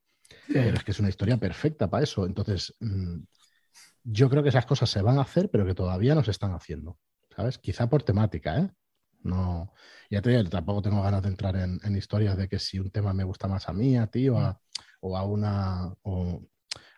pero 0.48 0.78
es 0.78 0.84
que 0.86 0.92
es 0.92 1.00
una 1.02 1.10
historia 1.10 1.36
perfecta 1.36 1.90
para 1.90 2.06
eso. 2.06 2.26
Entonces, 2.26 2.74
mm, 2.80 3.18
yo 4.06 4.30
creo 4.30 4.44
que 4.44 4.50
esas 4.50 4.66
cosas 4.66 4.90
se 4.90 5.02
van 5.02 5.18
a 5.18 5.24
hacer, 5.24 5.50
pero 5.52 5.66
que 5.66 5.76
todavía 5.76 6.16
no 6.16 6.24
se 6.24 6.32
están 6.32 6.54
haciendo, 6.54 6.98
¿sabes? 7.40 7.58
Quizá 7.58 7.88
por 7.88 8.04
temática, 8.04 8.60
¿eh? 8.60 8.70
No, 9.24 9.74
ya 10.10 10.22
te 10.22 10.32
digo, 10.32 10.50
tampoco 10.50 10.82
tengo 10.82 11.02
ganas 11.02 11.24
de 11.24 11.30
entrar 11.30 11.56
en, 11.56 11.96
historias 11.96 12.36
de 12.38 12.50
que 12.50 12.60
si 12.60 12.80
un 12.80 12.92
tema 12.92 13.14
me 13.14 13.24
gusta 13.24 13.48
más 13.48 13.70
a 13.70 13.74
mí, 13.74 13.98
a 13.98 14.08
ti 14.08 14.28
o 14.28 14.38
a, 14.38 14.60
o 15.00 15.26
una 15.26 15.94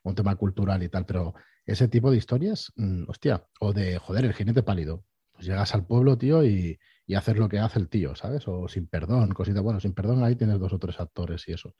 un 0.04 0.16
tema 0.16 0.36
cultural 0.36 0.82
y 0.82 0.90
tal, 0.90 1.06
pero 1.06 1.36
ese 1.66 1.88
tipo 1.88 2.10
de 2.10 2.18
historias, 2.18 2.72
mm, 2.76 3.04
hostia, 3.08 3.46
o 3.60 3.72
de, 3.72 4.00
joder, 4.00 4.26
el 4.26 4.34
jinete 4.34 4.64
pálido. 4.64 5.06
Pues 5.32 5.46
llegas 5.46 5.76
al 5.76 5.86
pueblo, 5.86 6.18
tío, 6.18 6.44
y, 6.44 6.80
y 7.06 7.16
haces 7.16 7.38
lo 7.38 7.48
que 7.48 7.60
hace 7.60 7.78
el 7.80 7.88
tío, 7.90 8.16
¿sabes? 8.16 8.48
O 8.48 8.68
sin 8.68 8.88
perdón, 8.88 9.30
cosita. 9.34 9.62
Bueno, 9.62 9.80
sin 9.80 9.94
perdón 9.94 10.24
ahí 10.24 10.36
tienes 10.36 10.60
dos 10.60 10.74
o 10.74 10.80
tres 10.80 11.00
actores 11.00 11.48
y 11.48 11.54
eso. 11.54 11.76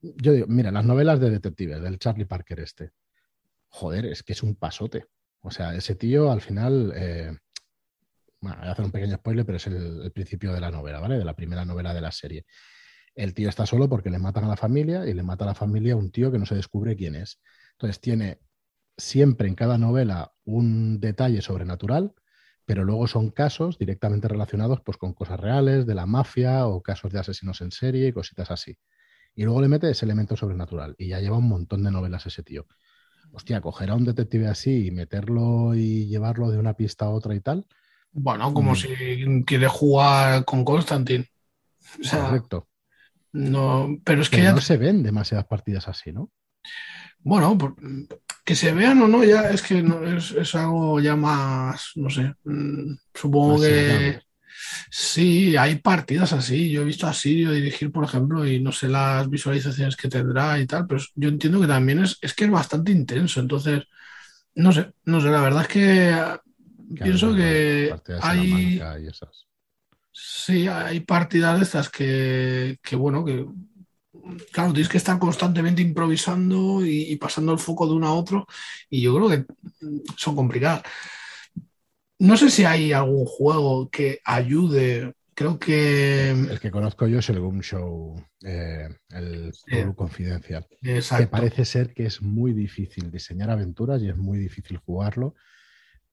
Yo 0.00 0.32
digo, 0.32 0.46
mira, 0.48 0.70
las 0.70 0.84
novelas 0.84 1.18
de 1.18 1.30
detectives, 1.30 1.82
del 1.82 1.98
Charlie 1.98 2.26
Parker 2.26 2.60
este, 2.60 2.92
joder, 3.68 4.06
es 4.06 4.22
que 4.22 4.32
es 4.34 4.42
un 4.44 4.54
pasote. 4.54 5.06
O 5.40 5.50
sea, 5.50 5.74
ese 5.74 5.94
tío 5.94 6.30
al 6.30 6.40
final, 6.40 6.92
eh, 6.96 7.36
voy 8.50 8.68
a 8.68 8.72
hacer 8.72 8.84
un 8.84 8.90
pequeño 8.90 9.16
spoiler, 9.16 9.44
pero 9.46 9.56
es 9.56 9.66
el, 9.66 10.12
principio 10.12 10.52
de 10.52 10.60
la 10.60 10.70
novela, 10.70 11.00
¿vale? 11.00 11.18
De 11.18 11.24
la 11.24 11.34
primera 11.34 11.64
novela 11.64 11.94
de 11.94 12.00
la 12.00 12.12
serie. 12.12 12.46
El 13.14 13.34
tío 13.34 13.48
está 13.48 13.66
solo 13.66 13.88
porque 13.88 14.10
le 14.10 14.18
matan 14.18 14.44
a 14.44 14.48
la 14.48 14.56
familia 14.56 15.06
y 15.06 15.14
le 15.14 15.22
mata 15.22 15.44
a 15.44 15.48
la 15.48 15.54
familia 15.54 15.96
un 15.96 16.10
tío 16.10 16.32
que 16.32 16.38
no 16.38 16.46
se 16.46 16.54
descubre 16.54 16.96
quién 16.96 17.14
es. 17.14 17.40
Entonces 17.72 18.00
tiene 18.00 18.40
siempre 18.96 19.48
en 19.48 19.54
cada 19.54 19.78
novela 19.78 20.32
un 20.44 21.00
detalle 21.00 21.42
sobrenatural, 21.42 22.14
pero 22.64 22.84
luego 22.84 23.06
son 23.06 23.30
casos 23.30 23.78
directamente 23.78 24.28
relacionados 24.28 24.80
pues, 24.84 24.96
con 24.96 25.14
cosas 25.14 25.40
reales, 25.40 25.86
de 25.86 25.94
la 25.94 26.06
mafia 26.06 26.66
o 26.66 26.82
casos 26.82 27.12
de 27.12 27.20
asesinos 27.20 27.60
en 27.60 27.70
serie 27.70 28.08
y 28.08 28.12
cositas 28.12 28.50
así. 28.50 28.76
Y 29.34 29.44
luego 29.44 29.60
le 29.60 29.68
mete 29.68 29.90
ese 29.90 30.04
elemento 30.04 30.36
sobrenatural 30.36 30.94
y 30.98 31.08
ya 31.08 31.20
lleva 31.20 31.38
un 31.38 31.48
montón 31.48 31.82
de 31.84 31.90
novelas 31.90 32.26
ese 32.26 32.42
tío 32.42 32.66
hostia, 33.34 33.60
coger 33.60 33.90
a 33.90 33.94
un 33.96 34.04
detective 34.04 34.46
así 34.48 34.86
y 34.86 34.90
meterlo 34.90 35.74
y 35.74 36.06
llevarlo 36.06 36.50
de 36.50 36.58
una 36.58 36.74
pista 36.74 37.06
a 37.06 37.10
otra 37.10 37.34
y 37.34 37.40
tal. 37.40 37.66
Bueno, 38.14 38.54
como 38.54 38.72
mm. 38.72 38.76
si 38.76 38.88
quiere 39.44 39.68
jugar 39.68 40.44
con 40.44 40.64
Constantine. 40.64 41.28
Correcto. 42.10 42.68
No, 43.32 43.98
pero 44.04 44.22
es 44.22 44.30
que 44.30 44.42
ya 44.42 44.52
no 44.52 44.60
se 44.60 44.76
ven 44.76 45.02
demasiadas 45.02 45.46
partidas 45.46 45.88
así, 45.88 46.12
¿no? 46.12 46.30
Bueno, 47.18 47.58
que 48.44 48.54
se 48.54 48.72
vean 48.72 49.02
o 49.02 49.08
no, 49.08 49.24
ya 49.24 49.50
es 49.50 49.62
que 49.62 49.82
no, 49.82 50.06
es, 50.06 50.54
algo 50.54 51.00
ya 51.00 51.16
más, 51.16 51.92
no 51.96 52.10
sé, 52.10 52.34
mm, 52.44 52.94
supongo 53.12 53.60
que 53.60 54.20
Sí, 54.90 55.56
hay 55.56 55.76
partidas 55.76 56.32
así. 56.32 56.70
Yo 56.70 56.82
he 56.82 56.84
visto 56.84 57.06
a 57.06 57.12
Sirio 57.12 57.52
dirigir, 57.52 57.90
por 57.90 58.04
ejemplo, 58.04 58.46
y 58.46 58.60
no 58.60 58.72
sé 58.72 58.88
las 58.88 59.28
visualizaciones 59.28 59.96
que 59.96 60.08
tendrá 60.08 60.58
y 60.58 60.66
tal, 60.66 60.86
pero 60.86 61.02
yo 61.14 61.28
entiendo 61.28 61.60
que 61.60 61.66
también 61.66 62.02
es, 62.04 62.18
es 62.20 62.34
que 62.34 62.44
es 62.44 62.50
bastante 62.50 62.92
intenso. 62.92 63.40
Entonces, 63.40 63.84
no 64.54 64.72
sé, 64.72 64.92
no 65.04 65.20
sé, 65.20 65.28
la 65.28 65.40
verdad 65.40 65.62
es 65.62 65.68
que 65.68 66.38
pienso 66.94 67.34
que 67.34 67.94
hay... 68.20 68.80
Sí, 70.16 70.68
hay 70.68 71.00
partidas 71.00 71.58
de 71.58 71.64
estas 71.64 71.88
que, 71.88 72.78
que, 72.80 72.94
bueno, 72.94 73.24
que 73.24 73.44
claro, 74.52 74.72
tienes 74.72 74.88
que 74.88 74.98
estar 74.98 75.18
constantemente 75.18 75.82
improvisando 75.82 76.84
y, 76.86 77.12
y, 77.12 77.16
pasando 77.16 77.52
el 77.52 77.58
foco 77.58 77.86
de 77.86 77.94
uno 77.94 78.06
a 78.06 78.14
otro, 78.14 78.46
y 78.88 79.02
yo 79.02 79.16
creo 79.16 79.28
que 79.28 79.44
son 80.16 80.36
complicadas. 80.36 80.82
No 82.20 82.36
sé 82.36 82.50
si 82.50 82.64
hay 82.64 82.92
algún 82.92 83.26
juego 83.26 83.90
que 83.90 84.20
ayude. 84.24 85.14
Creo 85.34 85.58
que. 85.58 86.30
El 86.30 86.60
que 86.60 86.70
conozco 86.70 87.08
yo 87.08 87.18
es 87.18 87.28
el 87.28 87.40
Boom 87.40 87.60
Show, 87.60 88.14
eh, 88.44 88.88
el 89.10 89.94
Confidencial. 89.96 90.64
Que 90.80 91.02
parece 91.28 91.64
ser 91.64 91.92
que 91.92 92.06
es 92.06 92.22
muy 92.22 92.52
difícil 92.52 93.10
diseñar 93.10 93.50
aventuras 93.50 94.00
y 94.00 94.10
es 94.10 94.16
muy 94.16 94.38
difícil 94.38 94.76
jugarlo 94.78 95.34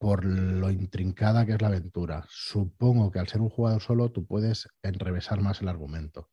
por 0.01 0.25
lo 0.25 0.71
intrincada 0.71 1.45
que 1.45 1.51
es 1.53 1.61
la 1.61 1.67
aventura. 1.67 2.25
Supongo 2.27 3.11
que 3.11 3.19
al 3.19 3.27
ser 3.27 3.39
un 3.39 3.51
jugador 3.51 3.83
solo 3.83 4.09
tú 4.09 4.25
puedes 4.25 4.67
enrevesar 4.81 5.41
más 5.41 5.61
el 5.61 5.67
argumento. 5.67 6.27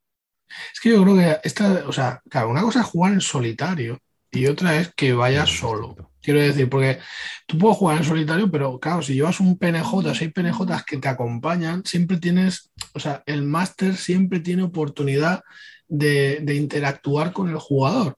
Es 0.73 0.81
que 0.81 0.89
yo 0.89 1.03
creo 1.03 1.17
que 1.17 1.39
esta, 1.45 1.85
o 1.87 1.93
sea, 1.93 2.23
claro, 2.31 2.49
una 2.49 2.63
cosa 2.63 2.81
es 2.81 2.87
jugar 2.87 3.13
en 3.13 3.21
solitario 3.21 3.99
y 4.31 4.47
otra 4.47 4.81
es 4.81 4.95
que 4.95 5.13
vayas 5.13 5.51
solo. 5.51 5.95
Quiero 6.23 6.41
decir, 6.41 6.71
porque 6.71 6.99
tú 7.47 7.59
puedes 7.59 7.77
jugar 7.77 7.99
en 7.99 8.05
solitario, 8.05 8.51
pero 8.51 8.81
claro, 8.81 9.03
si 9.03 9.13
llevas 9.13 9.39
un 9.39 9.59
PNJ, 9.59 10.15
seis 10.15 10.33
PNJs 10.33 10.85
que 10.87 10.97
te 10.97 11.09
acompañan, 11.09 11.85
siempre 11.85 12.17
tienes, 12.17 12.71
o 12.95 13.01
sea, 13.01 13.23
el 13.27 13.43
máster 13.43 13.97
siempre 13.97 14.41
tiene 14.41 14.63
oportunidad 14.63 15.43
de, 15.87 16.43
interactuar 16.55 17.35
con 17.35 17.51
el 17.51 17.59
jugador. 17.59 18.17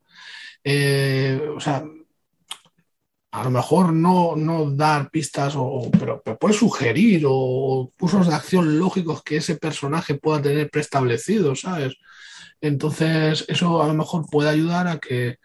Eh, 0.62 1.50
o 1.56 1.58
sea, 1.58 1.82
a 3.32 3.44
lo 3.44 3.50
mejor 3.50 3.92
no, 3.92 4.34
no 4.36 4.70
dar 4.70 5.10
pistas, 5.10 5.54
o, 5.56 5.90
pero, 5.98 6.20
pero 6.24 6.38
puedes 6.38 6.56
sugerir 6.58 7.24
o 7.26 7.92
usos 8.00 8.26
de 8.26 8.34
acción 8.34 8.78
lógicos 8.78 9.22
que 9.22 9.36
ese 9.36 9.56
personaje 9.56 10.14
pueda 10.14 10.42
tener 10.42 10.70
preestablecidos, 10.70 11.60
¿sabes? 11.60 11.96
Entonces, 12.60 13.44
eso 13.48 13.82
a 13.82 13.86
lo 13.86 13.94
mejor 13.94 14.26
puede 14.30 14.50
ayudar 14.50 14.88
a 14.88 14.98
que 14.98 15.38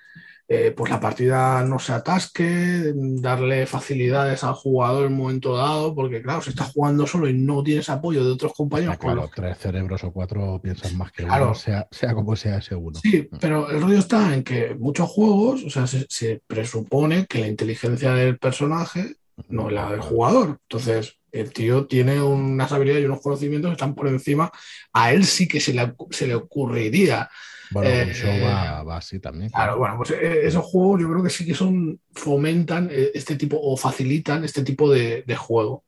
eh, 0.47 0.71
pues 0.77 0.91
la 0.91 0.99
partida 0.99 1.63
no 1.63 1.79
se 1.79 1.91
atasque, 1.91 2.93
darle 2.95 3.65
facilidades 3.65 4.43
al 4.43 4.53
jugador 4.53 5.07
en 5.07 5.13
un 5.13 5.17
momento 5.17 5.55
dado, 5.55 5.95
porque 5.95 6.21
claro, 6.21 6.41
si 6.41 6.51
estás 6.51 6.71
jugando 6.71 7.07
solo 7.07 7.27
y 7.27 7.33
no 7.33 7.63
tienes 7.63 7.89
apoyo 7.89 8.23
de 8.23 8.31
otros 8.31 8.53
compañeros. 8.53 8.97
Pues 8.99 9.13
claro, 9.13 9.29
tres 9.33 9.57
cerebros 9.57 10.03
o 10.03 10.11
cuatro 10.11 10.59
piensan 10.61 10.95
más 10.97 11.11
que 11.11 11.23
uno, 11.23 11.55
sea, 11.55 11.87
sea, 11.89 12.13
como 12.13 12.35
sea 12.35 12.57
ese 12.57 12.75
uno. 12.75 12.99
Sí, 13.01 13.27
pero 13.39 13.71
el 13.71 13.81
rollo 13.81 13.97
está 13.97 14.35
en 14.35 14.43
que 14.43 14.75
muchos 14.75 15.09
juegos, 15.09 15.63
o 15.63 15.69
sea, 15.71 15.87
se, 15.87 16.41
presupone 16.45 17.25
que 17.25 17.39
la 17.39 17.47
inteligencia 17.47 18.13
del 18.13 18.37
personaje 18.37 19.15
no 19.49 19.69
es 19.69 19.73
la 19.73 19.89
del 19.89 20.01
jugador. 20.01 20.59
Entonces, 20.69 21.17
el 21.31 21.51
tío 21.53 21.87
tiene 21.87 22.21
unas 22.21 22.71
habilidades 22.71 23.03
y 23.03 23.07
unos 23.07 23.21
conocimientos 23.21 23.69
que 23.69 23.73
están 23.73 23.95
por 23.95 24.07
encima. 24.07 24.51
A 24.93 25.11
él 25.11 25.25
sí 25.25 25.47
que 25.47 25.59
se 25.59 25.73
le, 25.73 25.93
se 26.11 26.27
le 26.27 26.35
ocurriría 26.35 27.29
bueno, 27.71 27.89
el 27.89 28.13
show 28.13 28.29
eh, 28.29 28.41
va, 28.41 28.97
así 28.97 29.19
también. 29.19 29.49
Claro, 29.49 29.77
bueno, 29.77 29.97
pues 29.97 30.11
eh, 30.11 30.45
esos 30.45 30.63
juegos 30.65 31.01
yo 31.01 31.09
creo 31.09 31.23
que 31.23 31.29
sí 31.29 31.45
que 31.45 31.53
son, 31.53 31.99
fomentan 32.13 32.89
eh, 32.91 33.11
este 33.13 33.35
tipo 33.35 33.59
o 33.61 33.75
facilitan 33.77 34.43
este 34.43 34.63
tipo 34.63 34.91
de, 34.91 35.23
juego. 35.37 35.85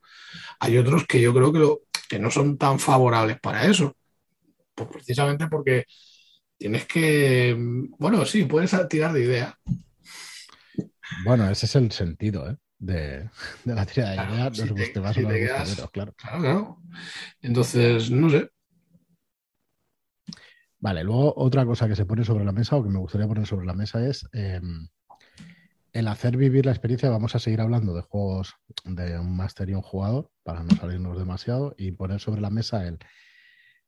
Hay 0.59 0.77
otros 0.77 1.05
que 1.05 1.21
yo 1.21 1.33
creo 1.33 1.51
que, 1.53 1.59
lo, 1.59 1.81
que 2.09 2.19
no 2.19 2.31
son 2.31 2.57
tan 2.57 2.79
favorables 2.79 3.39
para 3.39 3.65
eso. 3.65 3.95
Pues 4.73 4.89
precisamente 4.89 5.47
porque 5.47 5.85
tienes 6.57 6.85
que, 6.85 7.55
bueno, 7.97 8.25
sí, 8.25 8.43
puedes 8.45 8.75
tirar 8.89 9.13
de 9.13 9.23
idea. 9.23 9.57
Bueno, 11.23 11.49
ese 11.49 11.65
es 11.65 11.75
el 11.75 11.91
sentido, 11.91 12.57
De, 12.77 13.29
la 13.65 13.85
tirada 13.85 14.25
de 14.25 14.33
idea, 14.33 14.49
nos 14.49 14.71
guste 14.71 14.99
más 14.99 15.17
o 15.17 15.21
claro. 15.21 15.91
Claro, 15.91 16.13
claro. 16.15 16.77
Entonces, 17.41 18.11
no 18.11 18.29
sé, 18.29 18.49
Vale, 20.79 21.03
luego 21.03 21.33
otra 21.37 21.65
cosa 21.65 21.87
que 21.87 21.95
se 21.95 22.05
pone 22.05 22.23
sobre 22.23 22.45
la 22.45 22.51
mesa 22.51 22.75
o 22.75 22.83
que 22.83 22.89
me 22.89 22.99
gustaría 22.99 23.27
poner 23.27 23.47
sobre 23.47 23.65
la 23.65 23.73
mesa 23.73 24.05
es 24.05 24.27
em, 24.31 24.87
el 25.91 26.07
hacer 26.07 26.37
vivir 26.37 26.65
la 26.65 26.71
experiencia. 26.71 27.09
Vamos 27.09 27.33
a 27.33 27.39
seguir 27.39 27.61
hablando 27.61 27.95
de 27.95 28.01
juegos 28.01 28.53
de 28.85 29.17
un 29.17 29.35
máster 29.35 29.69
y 29.69 29.73
un 29.73 29.81
jugador 29.81 30.29
para 30.43 30.63
no 30.63 30.75
salirnos 30.75 31.17
demasiado 31.17 31.73
y 31.79 31.91
poner 31.91 32.19
sobre 32.19 32.41
la 32.41 32.51
mesa 32.51 32.85
el, 32.85 32.99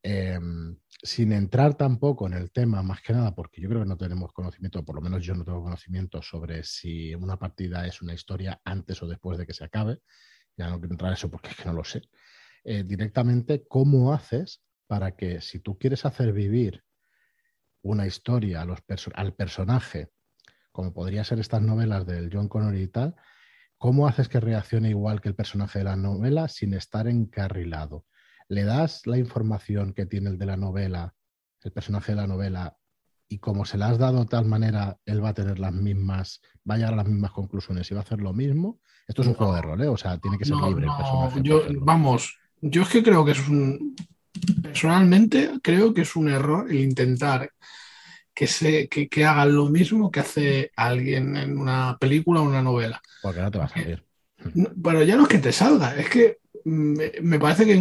em, 0.02 0.78
sin 1.04 1.32
entrar 1.32 1.76
tampoco 1.76 2.26
en 2.26 2.34
el 2.34 2.52
tema, 2.52 2.82
más 2.82 3.02
que 3.02 3.14
nada, 3.14 3.36
porque 3.36 3.62
yo 3.62 3.70
creo 3.70 3.84
que 3.84 3.90
no 3.90 3.98
tenemos 3.98 4.34
conocimiento, 4.34 4.84
por 4.84 4.96
lo 4.96 5.02
menos 5.02 5.24
yo 5.24 5.36
no 5.36 5.46
tengo 5.46 5.62
conocimiento 5.62 6.24
sobre 6.24 6.64
si 6.64 7.14
una 7.14 7.38
partida 7.38 7.86
es 7.86 8.02
una 8.02 8.16
historia 8.16 8.60
antes 8.64 9.02
o 9.04 9.08
después 9.08 9.38
de 9.38 9.46
que 9.46 9.54
se 9.54 9.66
acabe. 9.66 10.00
Ya 10.58 10.70
no 10.70 10.80
quiero 10.80 10.96
entrar 10.96 11.12
en 11.12 11.14
eso 11.14 11.30
porque 11.30 11.50
es 11.50 11.56
que 11.56 11.66
no 11.66 11.74
lo 11.74 11.84
sé. 11.84 12.02
Eh, 12.64 12.84
directamente, 12.84 13.64
¿cómo 13.68 14.12
haces 14.12 14.64
para 14.90 15.16
que 15.16 15.40
si 15.40 15.60
tú 15.60 15.78
quieres 15.78 16.04
hacer 16.04 16.34
vivir 16.34 16.84
una 17.84 18.08
historia 18.08 18.66
al 19.14 19.36
personaje, 19.36 20.10
como 20.72 20.94
podría 20.96 21.24
ser 21.24 21.40
estas 21.40 21.62
novelas 21.62 22.08
del 22.08 22.32
John 22.34 22.50
Connery 22.50 22.82
y 22.82 22.88
tal, 22.88 23.16
¿cómo 23.78 24.08
haces 24.08 24.28
que 24.30 24.40
reaccione 24.40 24.90
igual 24.90 25.22
que 25.22 25.30
el 25.30 25.36
personaje 25.36 25.78
de 25.78 25.86
la 25.86 25.96
novela 25.96 26.48
sin 26.48 26.74
estar 26.74 27.08
encarrilado? 27.08 28.08
¿Le 28.48 28.64
das 28.64 29.06
la 29.06 29.20
información 29.20 29.94
que 29.94 30.08
tiene 30.08 30.32
el 30.32 30.40
de 30.40 30.48
la 30.48 30.58
novela, 30.58 31.14
el 31.62 31.72
personaje 31.72 32.14
de 32.14 32.16
la 32.16 32.28
novela, 32.28 32.76
y 33.28 33.38
como 33.38 33.66
se 33.66 33.78
la 33.78 33.90
has 33.90 34.00
dado 34.00 34.22
de 34.22 34.26
tal 34.26 34.46
manera, 34.46 34.98
él 35.06 35.24
va 35.24 35.30
a 35.30 35.34
tener 35.36 35.60
las 35.60 35.72
mismas, 35.72 36.42
va 36.68 36.74
a 36.74 36.78
llegar 36.78 36.94
a 36.94 36.98
las 36.98 37.08
mismas 37.08 37.30
conclusiones 37.30 37.92
y 37.92 37.94
va 37.94 38.00
a 38.00 38.04
hacer 38.04 38.22
lo 38.22 38.34
mismo? 38.34 38.80
Esto 39.08 39.22
es 39.22 39.28
un 39.28 39.36
juego 39.36 39.54
de 39.54 39.62
rol, 39.62 39.84
¿eh? 39.84 39.88
O 39.88 39.98
sea, 39.98 40.18
tiene 40.18 40.40
que 40.40 40.46
ser 40.46 40.56
libre 40.56 40.88
el 40.88 40.98
personaje. 40.98 41.42
Yo, 41.44 41.62
vamos, 41.80 42.40
yo 42.60 42.82
es 42.82 42.90
que 42.90 43.04
creo 43.04 43.24
que 43.24 43.34
es 43.34 43.48
un, 43.48 43.96
personalmente 44.62 45.52
creo 45.62 45.94
que 45.94 46.02
es 46.02 46.16
un 46.16 46.30
error 46.30 46.70
el 46.70 46.80
intentar 46.80 47.52
que, 48.34 48.48
se, 48.48 48.88
que, 48.88 49.26
hagan 49.26 49.54
lo 49.54 49.68
mismo 49.68 50.12
que 50.12 50.22
hace 50.22 50.72
alguien 50.76 51.36
en 51.36 51.58
una 51.58 51.98
película 52.00 52.40
o 52.40 52.44
una 52.44 52.62
novela. 52.62 53.02
Porque 53.22 53.42
no 53.42 53.52
te 53.52 53.58
va 53.58 53.66
a 53.66 53.70
salir. 53.70 54.04
Pero 54.82 55.04
ya 55.04 55.18
no 55.18 55.24
es 55.24 55.28
que 55.28 55.40
te 55.40 55.52
salga, 55.52 55.96
es 55.98 56.10
que 56.10 56.38
me, 56.64 57.40
parece 57.40 57.66
que 57.66 57.74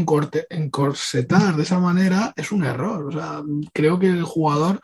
encorsetar 0.51 1.57
de 1.57 1.63
esa 1.63 1.79
manera 1.79 2.33
es 2.37 2.51
un 2.51 2.65
error. 2.65 3.07
O 3.07 3.13
sea, 3.13 3.43
creo 3.73 4.01
que 4.01 4.09
el 4.09 4.25
jugador 4.25 4.81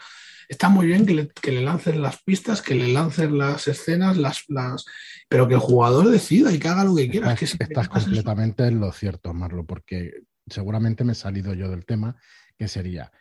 está 0.49 0.69
muy 0.69 0.87
bien 0.87 1.07
que 1.07 1.15
le, 1.15 1.29
que 1.29 1.51
lancen 1.61 2.03
las 2.03 2.23
pistas, 2.23 2.63
que 2.63 2.75
le 2.75 2.93
lancen 2.93 3.37
las 3.37 3.67
escenas, 3.67 4.17
las, 4.17 4.45
las, 4.49 4.85
pero 5.29 5.49
que 5.49 5.55
el 5.55 5.61
jugador 5.61 6.09
decida 6.09 6.53
y 6.53 6.59
que 6.59 6.69
haga 6.69 6.85
lo 6.85 6.95
que 6.95 7.11
quiera. 7.11 7.33
Estás, 7.33 7.57
que 7.57 7.65
estás 7.65 7.89
completamente 7.89 8.65
en 8.67 8.79
lo 8.79 8.93
cierto, 8.93 9.35
Marlo, 9.35 9.65
porque 9.65 10.23
seguramente 10.47 11.05
me 11.05 11.13
he 11.13 11.17
salido 11.17 11.55
yo 11.55 11.69
del 11.69 11.85
tema, 11.87 12.17
que 12.59 12.69
sería, 12.69 13.13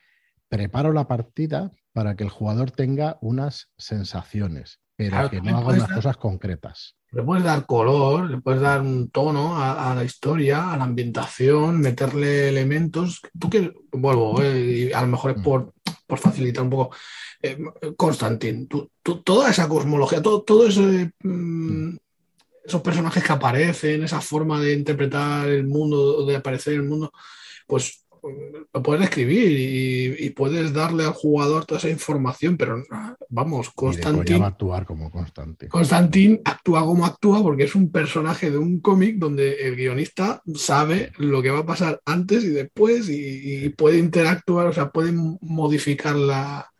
preparo 0.50 0.94
la 0.94 1.08
partida 1.08 1.72
para 1.94 2.16
que 2.16 2.24
el 2.24 2.30
jugador 2.30 2.72
tenga 2.72 3.18
unas 3.22 3.70
sensaciones, 3.78 4.80
pero 4.96 5.30
que 5.30 5.42
no 5.42 5.58
haga 5.58 5.70
unas 5.70 5.92
cosas 5.92 6.18
concretas. 6.18 6.96
Le 7.12 7.22
puedes 7.22 7.44
dar 7.44 7.66
color, 7.68 8.30
le 8.30 8.42
puedes 8.42 8.62
dar 8.62 8.82
un 8.82 9.10
tono 9.12 9.62
a, 9.62 9.94
la 9.94 10.04
historia, 10.04 10.74
a 10.74 10.78
la 10.78 10.86
ambientación, 10.86 11.80
meterle 11.80 12.50
elementos. 12.50 13.22
Tú 13.40 13.52
que, 13.52 13.72
vuelvo, 13.92 14.42
eh, 14.42 14.90
y 14.90 14.92
a 14.92 15.02
lo 15.02 15.08
mejor 15.08 15.32
es 15.32 15.38
mm. 15.38 15.44
por, 15.44 15.74
por 16.08 16.18
facilitar 16.18 16.64
un 16.64 16.72
poco. 16.72 16.96
Eh, 17.40 17.58
Constantin, 17.96 18.68
toda 19.24 19.52
esa 19.52 19.68
cosmología, 19.68 20.22
todo, 20.24 20.42
todo 20.42 20.68
ese, 20.68 21.12
mm, 21.24 21.30
mm. 21.30 22.00
Esos 22.64 22.82
personajes 22.82 23.24
que 23.24 23.34
aparecen, 23.34 24.04
esa 24.04 24.22
forma 24.22 24.60
de 24.60 24.74
interpretar 24.74 25.50
el 25.50 25.68
mundo, 25.68 26.26
de 26.26 26.36
aparecer 26.36 26.74
en 26.74 26.82
el 26.82 26.88
mundo, 26.88 27.12
pues 27.68 28.04
lo 28.74 28.82
puedes 28.82 29.04
escribir 29.04 30.18
y, 30.20 30.30
puedes 30.30 30.74
darle 30.74 31.04
al 31.04 31.12
jugador 31.12 31.66
toda 31.66 31.80
esa 31.80 31.90
información, 31.90 32.58
pero 32.58 32.82
vamos, 33.30 33.70
Constantin. 33.72 34.42
va 34.42 34.46
a 34.46 34.50
actuar 34.50 34.86
como 34.86 35.12
Constantin. 35.12 35.70
Constantin 35.70 36.42
actúa 36.44 36.86
como 36.86 37.06
actúa 37.06 37.44
porque 37.44 37.66
es 37.66 37.76
un 37.76 37.92
personaje 37.92 38.50
de 38.50 38.58
un 38.58 38.80
cómic 38.80 39.18
donde 39.18 39.68
el 39.68 39.76
guionista 39.76 40.42
sabe 40.56 41.12
lo 41.18 41.42
que 41.42 41.52
va 41.52 41.60
a 41.60 41.66
pasar 41.66 42.02
antes 42.06 42.44
y 42.46 42.50
después 42.50 43.10
y, 43.10 43.70
puede 43.70 44.00
interactuar, 44.00 44.68
o 44.68 44.74
sea, 44.74 44.90
puede 44.90 45.12
modificar 45.12 46.16
la. 46.16 46.72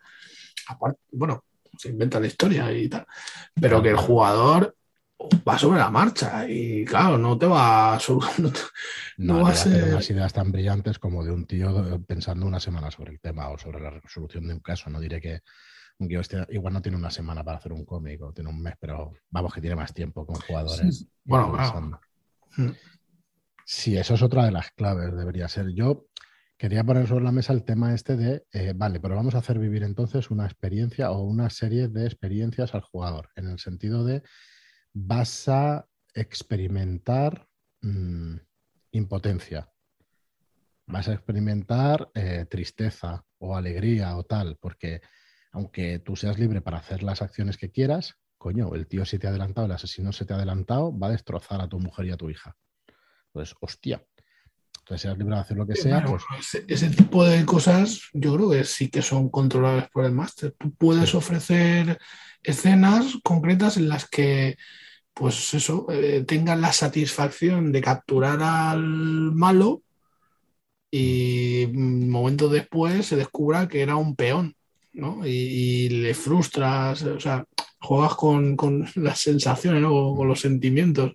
Bueno, 1.12 1.44
se 1.78 1.90
inventa 1.90 2.20
la 2.20 2.28
historia 2.28 2.72
y 2.72 2.88
tal, 2.88 3.06
pero 3.60 3.84
que 3.84 3.90
el 3.90 3.98
jugador 3.98 4.76
va 5.48 5.58
sobre 5.58 5.80
la 5.80 5.90
marcha 5.90 6.48
y 6.48 6.86
claro, 6.86 7.18
no 7.18 7.38
te 7.38 7.46
va 7.46 7.96
a... 7.96 8.00
No, 9.18 9.44
va 9.44 9.50
a 9.50 9.56
ser... 9.56 9.94
unas 9.94 10.10
ideas 10.10 10.34
tan 10.34 10.52
brillantes 10.52 11.00
como 11.00 11.24
de 11.24 11.32
un 11.32 11.46
tío 11.46 12.04
pensando 12.06 12.46
una 12.46 12.60
semana 12.60 12.92
sobre 12.92 13.12
el 13.12 13.20
tema 13.20 13.50
o 13.50 13.58
sobre 13.58 13.80
la 13.80 13.90
resolución 13.90 14.48
de 14.48 14.54
un 14.54 14.60
caso. 14.60 14.90
No 14.90 15.00
diré 15.00 15.22
que 15.22 15.42
un 16.00 16.08
guionista 16.08 16.48
igual 16.50 16.74
no 16.74 16.82
tiene 16.82 16.98
una 16.98 17.12
semana 17.12 17.44
para 17.44 17.58
hacer 17.58 17.74
un 17.74 17.86
cómic 17.86 18.22
o 18.22 18.34
tiene 18.34 18.50
un 18.50 18.62
mes, 18.62 18.76
pero 18.80 19.14
vamos 19.30 19.54
que 19.54 19.62
tiene 19.62 19.76
más 19.76 19.94
tiempo 19.94 20.26
con 20.26 20.36
jugadores. 20.36 21.08
Bueno, 21.24 21.52
claro. 21.54 22.00
Mm. 22.58 22.72
Sí, 23.66 23.98
eso 23.98 24.16
es 24.16 24.22
otra 24.22 24.46
de 24.46 24.52
las 24.52 24.72
claves, 24.72 25.16
debería 25.16 25.48
ser. 25.48 25.74
Yo 25.74 26.08
quería 26.58 26.84
poner 26.84 27.08
sobre 27.08 27.24
la 27.24 27.32
mesa 27.32 27.54
el 27.54 27.64
tema 27.64 27.94
este 27.94 28.16
de, 28.18 28.46
eh, 28.52 28.74
vale, 28.76 29.00
pero 29.00 29.16
vamos 29.16 29.36
a 29.36 29.40
hacer 29.40 29.60
vivir 29.60 29.84
entonces 29.84 30.32
una 30.32 30.46
experiencia 30.46 31.12
o 31.12 31.22
una 31.22 31.50
serie 31.50 31.88
de 31.88 32.06
experiencias 32.06 32.74
al 32.76 32.82
jugador, 32.82 33.30
en 33.36 33.48
el 33.48 33.60
sentido 33.60 34.04
de 34.04 34.24
vas 34.94 35.48
a 35.50 35.88
experimentar 36.14 37.48
mm, 37.82 38.36
impotencia, 38.92 39.72
vas 40.86 41.08
a 41.08 41.14
experimentar 41.14 42.10
eh, 42.14 42.46
tristeza 42.50 43.26
o 43.40 43.56
alegría 43.58 44.16
o 44.16 44.24
tal, 44.24 44.58
porque 44.60 45.02
aunque 45.52 46.00
tú 46.00 46.16
seas 46.16 46.40
libre 46.40 46.62
para 46.62 46.78
hacer 46.78 47.04
las 47.04 47.22
acciones 47.22 47.58
que 47.58 47.72
quieras, 47.72 48.16
coño, 48.38 48.74
el 48.76 48.88
tío 48.88 49.06
se 49.06 49.20
te 49.20 49.28
ha 49.28 49.30
adelantado, 49.30 49.66
el 49.66 49.74
asesino 49.74 50.12
se 50.12 50.26
te 50.26 50.34
ha 50.34 50.38
adelantado, 50.38 50.98
va 50.98 51.08
a 51.08 51.12
destrozar 51.12 51.62
a 51.62 51.68
tu 51.68 51.80
mujer 51.80 52.06
y 52.08 52.12
a 52.12 52.18
tu 52.18 52.30
hija. 52.30 52.56
Entonces, 53.28 53.56
hostia. 53.62 54.06
Entonces, 54.84 55.04
seas 55.04 55.18
libre 55.18 55.36
de 55.36 55.42
hacer 55.42 55.58
lo 55.58 55.66
que 55.66 55.78
sea, 55.78 56.04
pues... 56.04 56.24
Ese, 56.68 56.90
tipo 56.90 57.24
de 57.24 57.46
cosas 57.46 58.02
yo 58.12 58.36
creo 58.36 58.50
que 58.50 58.66
sí 58.66 58.90
que 58.90 59.02
son 59.02 59.30
controlables 59.30 59.90
por 59.90 60.04
el 60.04 60.12
máster. 60.12 60.54
Tú 60.60 60.74
puedes 60.74 61.16
ofrecer 61.16 61.98
escenas 62.44 63.18
concretas 63.24 63.78
en 63.78 63.88
las 63.88 64.10
que 64.10 64.58
pues 65.14 65.54
eso, 65.54 65.86
eh, 65.90 66.26
tengan 66.28 66.60
la 66.60 66.74
satisfacción 66.74 67.72
de 67.72 67.82
capturar 67.82 68.42
al 68.42 68.82
malo 68.82 69.84
y 70.92 71.68
momentos 71.74 72.52
después 72.52 73.06
se 73.06 73.16
descubra 73.16 73.68
que 73.68 73.82
era 73.82 73.96
un 73.96 74.16
peón, 74.16 74.56
¿no? 74.92 75.26
Y, 75.26 75.90
le 75.90 76.14
frustras, 76.14 77.04
o 77.04 77.20
sea, 77.20 77.46
juegas 77.80 78.16
con, 78.16 78.58
las 78.96 79.20
sensaciones, 79.20 79.82
¿no? 79.82 80.14
con 80.16 80.28
los 80.28 80.42
sentimientos. 80.42 81.14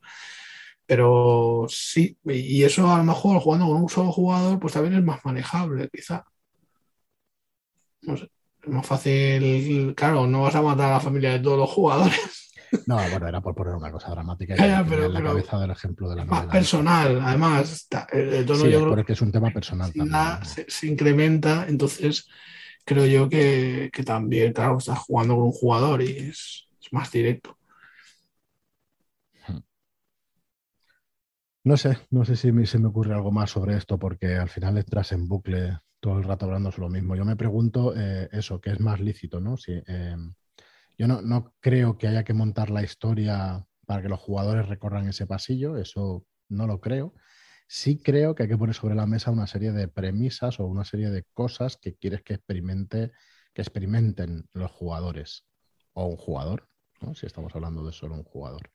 Pero 0.88 1.66
sí, 1.68 2.16
y 2.24 2.62
eso 2.64 2.90
a 2.90 2.96
lo 2.96 3.04
mejor 3.04 3.38
jugando 3.40 3.66
con 3.66 3.82
un 3.82 3.90
solo 3.90 4.10
jugador, 4.10 4.58
pues 4.58 4.72
también 4.72 4.94
es 4.94 5.04
más 5.04 5.22
manejable, 5.22 5.86
quizá. 5.92 6.24
No 8.00 8.16
sé, 8.16 8.30
es 8.62 8.68
más 8.70 8.86
fácil, 8.86 9.94
claro, 9.94 10.26
no 10.26 10.42
vas 10.42 10.54
a 10.54 10.62
matar 10.62 10.86
a 10.86 10.94
la 10.94 11.00
familia 11.00 11.32
de 11.32 11.40
todos 11.40 11.58
los 11.58 11.68
jugadores. 11.68 12.48
No, 12.86 12.96
bueno, 12.96 13.28
era 13.28 13.40
por 13.42 13.54
poner 13.54 13.74
una 13.74 13.90
cosa 13.90 14.10
dramática 14.10 14.54
y 14.56 14.62
en 14.62 15.12
la 15.12 15.22
cabeza 15.22 15.58
del 15.58 15.70
ejemplo 15.70 16.08
de 16.08 16.16
la 16.16 16.24
novela. 16.24 16.44
Más 16.44 16.52
personal, 16.52 17.20
además. 17.22 17.88
El, 18.10 18.46
tono 18.46 18.64
sí, 18.64 18.70
yo 18.70 18.96
es 18.96 19.20
un 19.20 19.32
tema 19.32 19.50
personal 19.50 19.92
también. 19.92 20.66
Se, 20.68 20.86
incrementa, 20.86 21.66
entonces 21.68 22.28
creo 22.84 23.04
yo 23.04 23.28
que, 23.28 23.90
también, 24.06 24.54
claro, 24.54 24.78
estás 24.78 25.00
jugando 25.00 25.36
con 25.36 25.44
un 25.44 25.52
jugador 25.52 26.02
y 26.02 26.30
es, 26.30 26.68
más 26.90 27.12
directo. 27.12 27.57
No 31.64 31.76
sé, 31.76 31.98
no 32.10 32.24
sé 32.24 32.36
si 32.36 32.66
se 32.66 32.78
me 32.78 32.88
ocurre 32.88 33.14
algo 33.14 33.30
más 33.30 33.50
sobre 33.50 33.76
esto, 33.76 33.98
porque 33.98 34.36
al 34.36 34.48
final 34.48 34.78
entras 34.78 35.12
en 35.12 35.28
bucle 35.28 35.78
todo 36.00 36.18
el 36.18 36.24
rato 36.24 36.46
hablando 36.46 36.70
sobre 36.70 36.88
lo 36.88 36.90
mismo. 36.90 37.16
Yo 37.16 37.24
me 37.24 37.36
pregunto 37.36 37.94
eh, 37.96 38.28
eso, 38.32 38.60
¿qué 38.60 38.70
es 38.70 38.80
más 38.80 39.00
lícito, 39.00 39.40
¿no? 39.40 39.56
Si, 39.56 39.72
eh, 39.72 40.16
yo 40.96 41.06
no, 41.06 41.54
creo 41.60 41.96
que 41.96 42.08
haya 42.08 42.24
que 42.24 42.34
montar 42.34 42.70
la 42.70 42.82
historia 42.82 43.64
para 43.86 44.02
que 44.02 44.08
los 44.08 44.18
jugadores 44.18 44.68
recorran 44.68 45.08
ese 45.08 45.26
pasillo, 45.26 45.76
eso 45.76 46.26
no 46.48 46.66
lo 46.66 46.80
creo. 46.80 47.14
Sí 47.68 48.00
creo 48.02 48.34
que 48.34 48.44
hay 48.44 48.48
que 48.48 48.58
poner 48.58 48.74
sobre 48.74 48.94
la 48.94 49.06
mesa 49.06 49.30
una 49.30 49.46
serie 49.46 49.72
de 49.72 49.88
premisas 49.88 50.58
o 50.58 50.66
una 50.66 50.84
serie 50.84 51.10
de 51.10 51.24
cosas 51.34 51.76
que 51.76 51.94
quieres 51.94 52.22
que 52.22 52.34
experimente, 52.34 53.12
que 53.52 53.62
experimenten 53.62 54.48
los 54.52 54.70
jugadores 54.72 55.46
o 55.92 56.06
un 56.06 56.16
jugador, 56.16 56.68
¿no? 57.00 57.14
si 57.14 57.26
estamos 57.26 57.54
hablando 57.54 57.84
de 57.84 57.92
solo 57.92 58.14
un 58.14 58.24
jugador. 58.24 58.70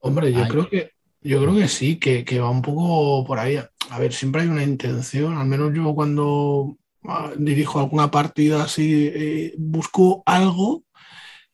Hombre, 0.00 0.32
yo 0.32 0.46
creo 0.48 0.68
que 0.68 0.92
yo 1.20 1.42
creo 1.42 1.54
que 1.54 1.68
sí, 1.68 1.98
que, 1.98 2.40
va 2.40 2.50
un 2.50 2.62
poco 2.62 3.24
por 3.26 3.38
ahí. 3.38 3.56
A 3.90 3.98
ver, 3.98 4.12
siempre 4.12 4.42
hay 4.42 4.48
una 4.48 4.62
intención, 4.62 5.36
al 5.36 5.46
menos 5.46 5.72
yo 5.74 5.94
cuando 5.94 6.76
ah, 7.04 7.32
dirijo 7.36 7.80
alguna 7.80 8.10
partida 8.10 8.64
así, 8.64 9.10
eh, 9.14 9.54
busco 9.58 10.22
algo 10.26 10.84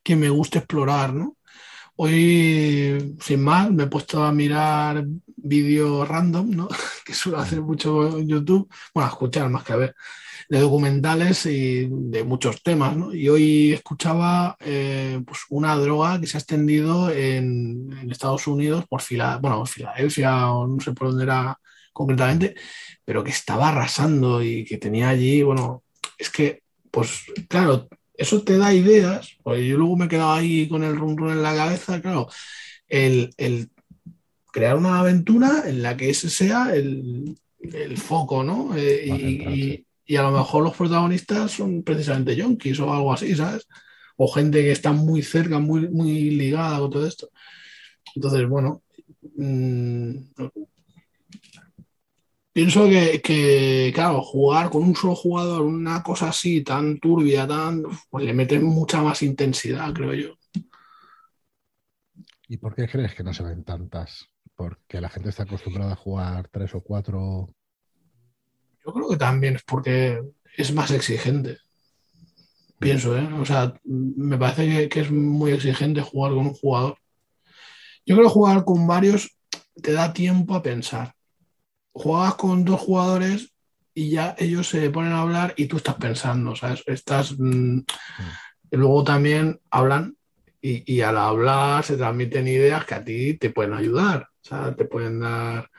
que 0.03 0.17
me 0.17 0.31
guste 0.31 0.59
explorar, 0.59 1.15
¿no? 1.15 1.37
Hoy, 1.97 3.17
sin 3.21 3.43
más, 3.43 3.71
me 3.71 3.85
he 3.85 3.87
puesto 3.87 4.25
a 4.25 4.33
mirar 4.33 5.05
vídeos 5.37 6.09
random, 6.09 6.51
¿no? 6.51 6.69
que 7.05 7.15
suelo 7.15 7.39
hacer 7.39 7.63
mucho 7.63 8.19
en 8.19 8.29
YouTube, 8.29 8.69
bueno, 8.95 9.09
a 9.09 9.13
escuchar 9.13 9.49
más 9.51 9.65
que 9.65 9.73
a 9.73 9.77
ver, 9.77 9.95
de 10.49 10.61
documentales 10.61 11.47
y 11.47 11.89
de 11.91 12.25
muchos 12.25 12.63
temas, 12.63 12.97
¿no? 12.97 13.15
Y 13.15 13.29
hoy 13.29 13.73
escuchaba 13.73 14.57
eh, 14.61 15.21
pues 15.27 15.41
una 15.51 15.75
droga 15.77 16.21
que 16.21 16.27
se 16.27 16.37
ha 16.37 16.41
extendido 16.41 17.11
en, 17.11 17.93
Estados 18.11 18.47
Unidos 18.47 18.85
por 18.89 19.03
fila, 19.03 19.39
bueno, 19.39 19.65
Filadelfia 19.67 20.51
o 20.53 20.67
no 20.67 20.81
sé 20.81 20.93
por 20.93 21.09
dónde 21.09 21.25
era 21.25 21.59
concretamente, 21.93 22.55
pero 23.05 23.25
que 23.25 23.31
estaba 23.31 23.71
arrasando 23.71 24.43
y 24.43 24.65
que 24.65 24.79
tenía 24.79 25.09
allí, 25.09 25.43
bueno, 25.43 25.83
es 26.19 26.31
que, 26.31 26.63
pues 26.91 27.25
claro, 27.49 27.89
eso 28.17 28.43
te 28.43 28.57
da 28.59 28.73
ideas, 28.73 29.37
porque 29.43 29.67
yo 29.67 29.77
luego 29.77 29.97
me 29.97 30.05
he 30.05 30.09
quedado 30.09 30.33
ahí 30.33 30.69
con 30.69 30.85
el 30.85 30.97
rum, 30.97 31.17
en 31.29 31.43
la 31.43 31.57
cabeza, 31.57 32.01
claro, 32.01 32.29
el, 32.89 33.31
crear 34.53 34.77
una 34.77 35.01
aventura 35.01 35.65
en 35.67 35.83
la 35.83 35.97
que 35.97 36.11
ese 36.11 36.31
sea 36.31 36.75
el, 36.75 37.37
foco, 37.97 38.45
¿no? 38.45 38.77
Eh, 38.77 39.07
y, 39.07 39.87
a 40.17 40.23
lo 40.23 40.31
mejor 40.31 40.65
los 40.65 40.77
protagonistas 40.77 41.53
son 41.53 41.83
precisamente 41.83 42.37
yonkis 42.37 42.81
o 42.81 42.93
algo 42.93 43.13
así, 43.13 43.35
¿sabes? 43.35 43.67
O 44.17 44.29
gente 44.29 44.63
que 44.63 44.73
está 44.73 44.93
muy 44.93 45.23
cerca, 45.23 45.59
muy, 45.59 45.89
muy 45.89 46.31
ligada 46.31 46.79
con 46.79 46.91
todo 46.91 47.07
esto. 47.07 47.31
Entonces, 48.15 48.49
bueno, 48.49 48.83
mm, 49.37 50.17
Pienso 52.55 52.89
que, 52.89 53.91
claro, 53.93 54.23
jugar 54.23 54.71
con 54.71 54.85
un 54.85 54.95
solo 54.95 55.17
jugador, 55.17 55.63
una 55.63 56.05
cosa 56.05 56.29
así 56.29 56.63
tan 56.63 57.01
turbia, 57.01 57.49
tan, 57.49 57.83
pues 58.09 58.25
le 58.25 58.33
mete 58.33 58.61
mucha 58.61 59.03
más 59.03 59.25
intensidad, 59.25 59.93
creo 59.93 60.15
yo. 60.15 60.39
¿Y 62.47 62.57
por 62.59 62.77
qué 62.77 62.87
crees 62.87 63.13
que 63.17 63.25
no 63.25 63.35
se 63.35 63.43
ven 63.43 63.65
tantas? 63.65 64.29
¿Porque 64.55 65.01
la 65.01 65.09
gente 65.09 65.31
está 65.31 65.43
acostumbrada 65.43 65.95
a 65.95 65.97
jugar 65.97 66.47
tres 66.47 66.73
o 66.77 66.81
cuatro? 66.81 67.49
Yo 68.85 68.93
creo 68.93 69.09
que 69.09 69.17
también 69.17 69.57
es 69.57 69.63
porque 69.63 70.23
es 70.57 70.73
más 70.73 70.91
exigente. 70.91 71.59
Pienso, 72.79 73.17
¿eh? 73.17 73.29
O 73.41 73.45
sea, 73.45 73.75
me 73.85 74.37
parece 74.37 74.69
que, 74.69 74.89
que 74.89 75.01
es 75.01 75.11
muy 75.11 75.53
exigente 75.53 76.03
jugar 76.03 76.33
con 76.33 76.47
un 76.47 76.55
jugador. 76.55 76.99
Yo 78.05 78.17
creo 78.17 78.29
que 78.29 78.35
jugar 78.35 78.65
con 78.65 78.87
varios 78.87 79.37
te 79.81 79.93
da 79.93 80.13
tiempo 80.13 80.55
a 80.55 80.63
pensar 80.63 81.15
juegas 81.95 82.35
con 82.35 82.65
dos 82.65 82.81
jugadores 82.81 83.55
y 83.95 84.11
ya 84.11 84.35
ellos 84.39 84.69
se 84.69 84.91
ponen 84.91 85.13
a 85.13 85.23
hablar 85.23 85.55
y 85.57 85.67
tú 85.67 85.77
estás 85.77 85.95
pensando, 85.95 86.55
¿sabes? 86.57 86.83
Estás. 86.87 87.37
Mm, 87.39 87.81
luego 88.73 89.05
también 89.05 89.61
hablan 89.71 90.17
y, 90.61 91.01
al 91.03 91.19
hablar 91.19 91.85
se 91.85 91.97
transmiten 91.97 92.49
ideas 92.49 92.85
que 92.87 92.95
a 92.95 93.05
ti 93.05 93.35
te 93.35 93.51
pueden 93.51 93.75
ayudar, 93.75 94.29
o 94.43 94.49
sea, 94.49 94.75
te 94.75 94.87
pueden 94.87 95.21
dar 95.21 95.71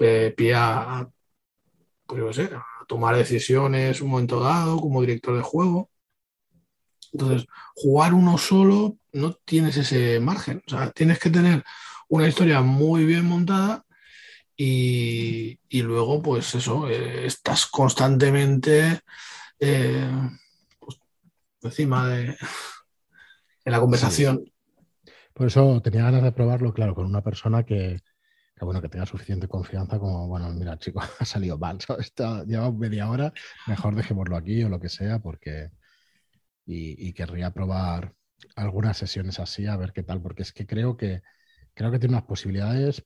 eh, 0.00 0.34
pie 0.36 0.54
a, 0.54 1.06
pues, 2.06 2.38
a 2.38 2.64
tomar 2.86 3.16
decisiones 3.16 4.00
un 4.00 4.10
momento 4.10 4.40
dado 4.40 4.78
como 4.80 5.00
director 5.00 5.36
de 5.36 5.42
juego. 5.42 5.90
Entonces, 7.12 7.46
jugar 7.74 8.14
uno 8.14 8.38
solo 8.38 8.96
no 9.12 9.32
tienes 9.44 9.76
ese 9.76 10.20
margen. 10.20 10.62
O 10.66 10.70
sea, 10.70 10.90
tienes 10.90 11.18
que 11.18 11.30
tener 11.30 11.64
una 12.08 12.28
historia 12.28 12.60
muy 12.60 13.04
bien 13.04 13.24
montada 13.24 13.84
y, 14.56 15.58
luego, 15.70 16.22
pues 16.22 16.54
eso, 16.54 16.88
eh, 16.88 17.26
estás 17.26 17.66
constantemente 17.66 19.00
eh, 19.58 20.10
pues, 20.78 20.98
encima 21.62 22.08
de, 22.08 22.36
la 23.64 23.80
conversación. 23.80 24.50
Por 25.34 25.48
eso 25.48 25.82
tenía 25.82 26.04
ganas 26.04 26.22
de 26.22 26.32
probarlo, 26.32 26.72
claro, 26.72 26.94
con 26.94 27.04
una 27.04 27.22
persona 27.22 27.64
que, 27.64 28.00
bueno, 28.60 28.80
que 28.80 28.88
tenga 28.88 29.06
suficiente 29.06 29.48
confianza 29.48 29.98
como, 29.98 30.26
bueno, 30.28 30.50
mira, 30.50 30.78
chico, 30.78 31.00
ha 31.20 31.24
salido 31.24 31.58
mal, 31.58 31.78
lleva 32.46 32.72
media 32.72 33.10
hora, 33.10 33.32
mejor 33.66 33.94
dejémoslo 33.94 34.36
aquí 34.36 34.62
o 34.64 34.68
lo 34.68 34.80
que 34.80 34.88
sea, 34.88 35.18
porque... 35.18 35.70
Y, 36.68 37.12
querría 37.12 37.52
probar 37.52 38.12
algunas 38.56 38.96
sesiones 38.96 39.38
así, 39.38 39.66
a 39.66 39.76
ver 39.76 39.92
qué 39.92 40.02
tal, 40.02 40.20
porque 40.20 40.42
es 40.42 40.52
que 40.52 40.66
creo 40.66 40.96
que 40.96 41.22
creo 41.74 41.92
que 41.92 42.00
tiene 42.00 42.16
unas 42.16 42.26
posibilidades. 42.26 43.04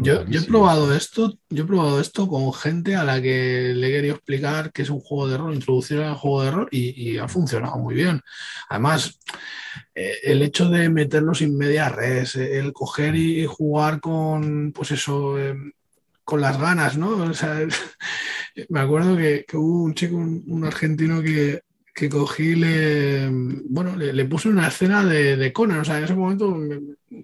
Yo, 0.00 0.22
he 0.22 0.42
probado 0.42 0.94
esto, 0.94 1.38
yo 1.48 1.64
he 1.64 1.66
probado 1.66 2.00
esto 2.00 2.28
con 2.28 2.52
gente 2.52 2.94
a 2.94 3.04
la 3.04 3.22
que 3.22 3.72
le 3.74 3.88
he 3.88 3.90
querido 3.90 4.14
explicar 4.16 4.72
que 4.72 4.82
es 4.82 4.90
un 4.90 5.00
juego 5.00 5.28
de 5.28 5.38
rol, 5.38 5.54
introducir 5.54 6.00
al 6.00 6.14
juego 6.14 6.42
de 6.42 6.50
rol 6.50 6.68
y, 6.70 7.16
ha 7.18 7.28
funcionado 7.28 7.78
muy 7.78 7.94
bien. 7.94 8.20
Además, 8.68 9.18
eh, 9.94 10.14
el 10.24 10.42
hecho 10.42 10.68
de 10.68 10.88
meterlo 10.88 11.34
sin 11.34 11.56
media 11.56 11.88
res, 11.88 12.36
el 12.36 12.72
coger 12.72 13.14
y 13.14 13.46
jugar 13.46 14.00
con, 14.00 14.72
pues 14.72 14.90
eso, 14.90 15.38
em, 15.38 15.72
con 16.24 16.40
las 16.40 16.60
ganas, 16.60 16.98
¿no? 16.98 17.16
me 18.68 18.80
acuerdo 18.80 19.16
que, 19.16 19.46
hubo 19.54 19.84
un 19.84 19.94
chico, 19.94 20.16
un 20.16 20.64
argentino 20.64 21.22
que, 21.22 21.62
que 21.94 22.08
cogí, 22.08 22.54
le, 22.54 23.28
bueno, 23.30 23.96
le, 23.96 24.24
puse 24.24 24.48
una 24.48 24.68
escena 24.68 25.04
de, 25.04 25.36
de, 25.36 25.52
Conan. 25.52 25.80
O 25.80 25.84
sea, 25.84 25.98
en 25.98 26.04
ese 26.04 26.14
momento 26.14 26.58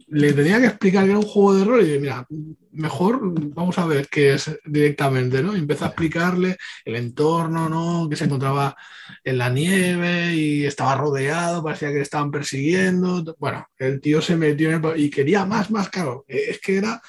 le 0.09 0.33
tenía 0.35 0.61
que 0.61 0.67
explicar 0.67 1.05
que 1.05 1.11
era 1.11 1.19
un 1.19 1.25
juego 1.25 1.55
de 1.55 1.65
rol 1.65 1.81
y 1.81 1.85
dije, 1.87 2.01
mira, 2.01 2.27
mejor 2.73 3.21
vamos 3.23 3.79
a 3.79 3.87
ver 3.87 4.09
qué 4.09 4.35
es 4.35 4.51
directamente, 4.67 5.43
¿no? 5.43 5.57
Y 5.57 5.61
empecé 5.61 5.85
a 5.85 5.89
explicarle 5.89 6.59
el 6.85 6.97
entorno, 6.97 7.69
¿no? 7.69 8.09
Que 8.11 8.17
se 8.17 8.25
encontraba 8.25 8.77
en 9.25 9.39
la 9.39 9.49
nieve 9.49 10.35
y 10.35 10.67
estaba 10.67 10.97
rodeado, 10.97 11.63
parecía 11.63 11.89
que 11.89 11.97
le 11.97 12.03
estaban 12.03 12.31
persiguiendo. 12.31 13.37
Bueno, 13.39 13.67
el 13.79 14.03
tío 14.03 14.21
se 14.21 14.37
metió 14.37 14.71
en 14.71 14.85
el... 14.85 15.01
y 15.01 15.09
quería 15.09 15.47
más, 15.47 15.71
más, 15.71 15.89
claro. 15.89 16.27
Es 16.29 16.61
que 16.61 16.77
era, 16.77 17.01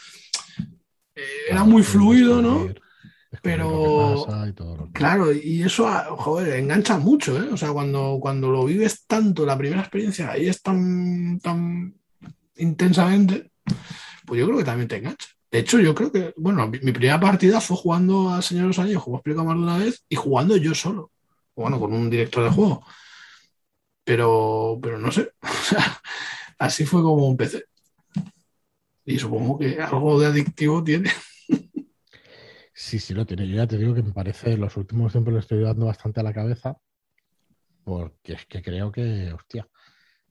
era 1.50 1.66
muy 1.66 1.84
fluido, 1.84 2.42
¿no? 2.42 2.70
Pero, 3.44 4.26
claro, 4.92 5.32
y 5.32 5.62
eso, 5.62 5.88
ah, 5.88 6.08
joder, 6.10 6.60
engancha 6.60 6.98
mucho, 6.98 7.38
¿eh? 7.38 7.50
O 7.52 7.58
sea, 7.58 7.72
cuando, 7.72 8.18
cuando 8.20 8.50
lo 8.50 8.66
vives 8.66 9.06
tanto, 9.06 9.46
la 9.46 9.58
primera 9.58 9.82
experiencia 9.82 10.32
ahí 10.32 10.48
es 10.48 10.64
tan, 10.64 11.40
tan 11.40 11.94
intensamente, 12.56 13.52
pues 14.26 14.40
yo 14.40 14.48
creo 14.48 14.58
que 14.58 14.64
también 14.64 14.88
te 14.88 14.98
engancha. 14.98 15.28
De 15.52 15.60
hecho, 15.60 15.80
yo 15.80 15.94
creo 15.94 16.12
que, 16.12 16.34
bueno, 16.38 16.68
mi, 16.68 16.92
primera 16.92 17.20
partida 17.20 17.62
fue 17.62 17.78
jugando 17.78 18.30
al 18.32 18.44
Señor 18.44 18.64
de 18.64 18.68
los 18.70 18.80
Anillos, 18.80 19.04
como 19.04 19.18
he 19.18 19.20
explicado 19.20 19.46
más 19.46 19.56
de 19.56 19.64
una 19.64 19.78
vez, 19.78 20.04
y 20.10 20.16
jugando 20.16 20.58
yo 20.58 20.74
solo. 20.74 21.12
Bueno, 21.56 21.80
con 21.80 21.94
un 21.94 22.10
director 22.10 22.44
de 22.44 22.50
juego. 22.52 22.84
Pero, 24.04 24.80
pero 24.82 24.98
no 24.98 25.12
sé. 25.12 25.32
O 25.42 25.64
sea, 25.70 26.02
así 26.58 26.86
fue 26.86 27.04
como 27.04 27.28
empecé. 27.30 27.66
Y 29.06 29.20
supongo 29.20 29.60
que 29.60 29.80
algo 29.80 30.20
de 30.20 30.28
adictivo 30.28 30.84
tiene. 30.84 31.12
Sí, 32.90 32.98
sí 32.98 33.14
lo 33.14 33.24
tiene. 33.24 33.48
Yo 33.48 33.56
ya 33.56 33.68
te 33.68 33.78
digo 33.78 33.94
que 33.94 34.02
me 34.02 34.14
parece, 34.14 34.58
los 34.58 34.76
últimos 34.76 35.12
tiempos 35.12 35.32
le 35.32 35.42
estoy 35.42 35.62
dando 35.62 35.86
bastante 35.86 36.22
a 36.22 36.24
la 36.24 36.34
cabeza, 36.34 36.76
porque 37.84 38.34
es 38.34 38.48
que 38.48 38.64
creo 38.64 38.92
que, 38.92 39.32
hostia, 39.32 39.70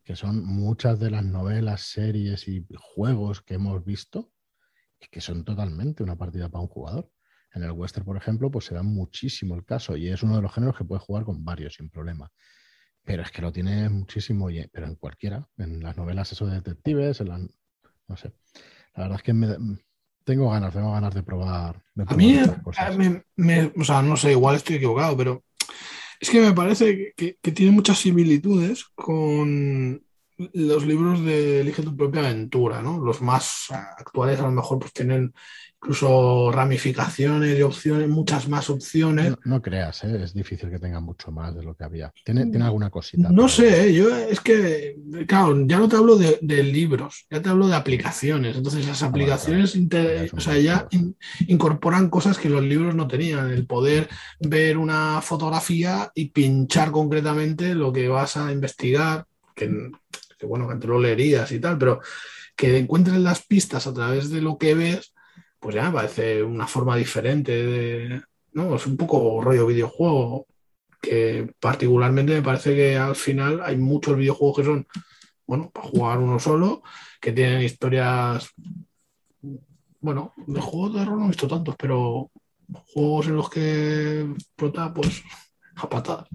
que 0.03 0.17
son 0.17 0.45
muchas 0.45 0.99
de 0.99 1.13
las 1.13 1.25
novelas, 1.25 1.83
series 1.83 2.49
y 2.49 2.67
juegos 2.77 3.43
que 3.43 3.55
hemos 3.55 3.85
visto, 3.85 4.33
y 5.01 5.07
que 5.07 5.21
son 5.21 5.45
totalmente 5.45 6.03
una 6.03 6.17
partida 6.17 6.49
para 6.49 6.63
un 6.63 6.67
jugador. 6.67 7.13
En 7.55 7.63
el 7.63 7.71
western, 7.71 8.05
por 8.05 8.17
ejemplo, 8.17 8.51
pues 8.51 8.65
se 8.65 8.75
da 8.75 8.83
muchísimo 8.83 9.55
el 9.55 9.65
caso 9.65 9.97
y 9.97 10.09
es 10.09 10.25
uno 10.25 10.35
de 10.35 10.43
los 10.43 10.53
géneros 10.53 10.77
que 10.77 10.85
puedes 10.85 11.05
jugar 11.05 11.23
con 11.23 11.45
varios 11.45 11.75
sin 11.75 11.89
problema. 11.91 12.29
Pero 13.05 13.23
es 13.23 13.31
que 13.31 13.41
lo 13.41 13.53
tiene 13.53 13.89
muchísimo, 13.89 14.49
pero 14.73 14.89
en 14.89 14.97
cualquiera, 14.97 15.49
en 15.59 15.81
las 15.81 15.97
novelas 15.97 16.33
eso 16.33 16.45
de 16.45 16.57
detectives, 16.57 17.21
en 17.21 17.29
la, 17.29 17.39
no 17.39 18.17
sé. 18.17 18.33
La 18.97 19.05
verdad 19.05 19.19
es 19.19 19.23
que 19.23 19.33
me, 19.33 19.79
tengo 20.29 20.51
ganas, 20.51 20.75
tengo 20.75 20.93
ganas 20.93 21.15
de 21.15 21.23
probar. 21.23 21.83
a 22.07 22.15
mí, 22.15 22.39
me, 23.37 23.73
o 23.75 23.83
sea, 23.83 24.03
no 24.03 24.15
sé, 24.15 24.33
igual 24.33 24.57
estoy 24.57 24.77
equivocado, 24.77 25.17
pero 25.17 25.43
es 26.21 26.29
que 26.29 26.43
me 26.43 26.53
parece 26.53 27.15
que, 27.17 27.39
que, 27.41 27.53
tiene 27.53 27.73
muchas 27.73 27.99
similitudes 27.99 28.85
con 28.95 30.03
los 30.37 30.85
libros 30.85 31.25
de 31.25 31.63
Elige 31.63 31.83
tu 31.83 31.97
propia 31.97 32.21
aventura, 32.21 32.83
¿no? 32.83 32.99
Los 32.99 33.23
más 33.23 33.69
actuales 33.71 34.39
a 34.39 34.43
lo 34.43 34.53
mejor 34.53 34.79
pues 34.81 34.93
tienen 34.93 35.33
incluso 35.81 36.51
ramificaciones 36.51 37.57
y 37.57 37.63
opciones, 37.63 38.09
muchas 38.09 38.49
más 38.49 38.69
opciones. 38.69 39.35
No, 39.45 39.63
creas, 39.63 40.03
¿eh? 40.03 40.21
es 40.25 40.35
difícil 40.35 40.71
que 40.71 40.81
tenga 40.81 40.99
mucho 40.99 41.31
más 41.31 41.55
de 41.55 41.63
lo 41.63 41.75
que 41.75 41.85
había. 41.85 42.13
¿Tiene, 42.25 42.47
tiene 42.47 42.65
alguna 42.65 42.91
cosita? 42.91 43.29
No 43.31 43.49
sé, 43.49 43.87
¿eh? 43.87 43.95
yo 43.95 44.15
es 44.15 44.41
que, 44.41 44.97
claro, 45.27 45.57
ya 45.67 45.79
no 45.79 45.89
te 45.89 45.95
hablo 45.95 46.17
de, 46.17 46.39
libros, 46.65 47.27
ya 47.31 47.41
te 47.41 47.49
hablo 47.49 47.69
de 47.69 47.77
aplicaciones. 47.77 48.57
Entonces 48.57 48.87
las 48.89 49.03
ah, 49.05 49.07
aplicaciones 49.07 49.79
o 50.33 50.41
sea, 50.41 50.59
ya 50.59 50.89
incorporan 51.47 52.11
cosas 52.11 52.39
que 52.39 52.49
los 52.49 52.63
libros 52.63 52.97
no 52.97 53.07
tenían. 53.07 53.51
El 53.51 53.65
poder 53.65 54.09
ver 54.41 54.79
una 54.79 55.21
fotografía 55.23 56.11
y 56.13 56.31
pinchar 56.31 56.91
concretamente 56.91 57.75
lo 57.77 57.93
que 57.93 58.09
vas 58.09 58.37
a 58.37 58.51
investigar, 58.51 59.27
que, 59.55 59.91
que 60.37 60.47
bueno, 60.47 60.67
que 60.67 60.73
antes 60.73 60.91
lo 60.91 60.99
leerías 60.99 61.53
y 61.53 61.61
tal, 61.61 61.79
pero 61.79 62.01
que 62.57 62.79
encuentres 62.79 63.19
las 63.19 63.47
pistas 63.47 63.87
a 63.87 63.95
través 63.95 64.31
de 64.31 64.43
lo 64.43 64.59
que 64.59 64.75
ves 64.75 65.15
pues 65.61 65.75
ya 65.75 65.85
me 65.85 65.95
parece 65.95 66.43
una 66.43 66.67
forma 66.67 66.97
diferente 66.97 67.53
de, 67.53 68.23
¿no? 68.53 68.77
Es 68.77 68.87
un 68.87 68.97
poco 68.97 69.41
rollo 69.43 69.67
videojuego, 69.67 70.47
que 71.01 71.53
particularmente 71.61 72.35
me 72.35 72.43
parece 72.43 72.75
que 72.75 72.97
al 72.97 73.17
final 73.17 73.61
hay 73.63 73.77
muchos 73.77 74.17
videojuegos 74.17 74.57
que 74.57 74.65
son, 74.65 74.87
bueno, 75.47 75.71
para 75.71 75.89
jugar 75.89 76.19
uno 76.19 76.39
solo, 76.39 76.83
que 77.21 77.33
tienen 77.33 77.63
historias, 77.63 78.51
bueno, 80.01 80.35
de 80.47 80.61
juegos 80.61 80.95
de 80.95 81.05
rol 81.05 81.19
no 81.19 81.25
he 81.27 81.29
visto 81.29 81.49
tantos, 81.49 81.75
pero 81.77 82.31
juegos 82.93 83.27
en 83.27 83.37
los 83.37 83.51
que 83.51 84.35
prota, 84.57 84.93
pues, 84.93 85.23
a 85.77 85.89
patadas. 85.89 86.29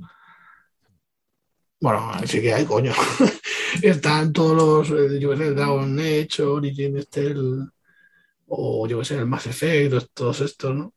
Bueno, 1.80 2.14
sí 2.26 2.42
que 2.42 2.54
hay, 2.54 2.66
coño. 2.66 2.94
Están 3.82 4.32
todos 4.32 4.56
los, 4.88 5.00
eh, 5.00 5.20
yo 5.20 5.36
sé, 5.36 5.52
Dragon 5.52 6.00
Age, 6.00 6.42
Origin, 6.42 6.98
este, 6.98 7.36
o 8.58 8.88
yo 8.88 9.00
que 9.00 9.06
sé, 9.06 9.18
el 9.18 9.26
Mass 9.26 9.48
Effect, 9.48 10.10
todos 10.14 10.42
estos, 10.42 10.76
¿no? 10.76 10.94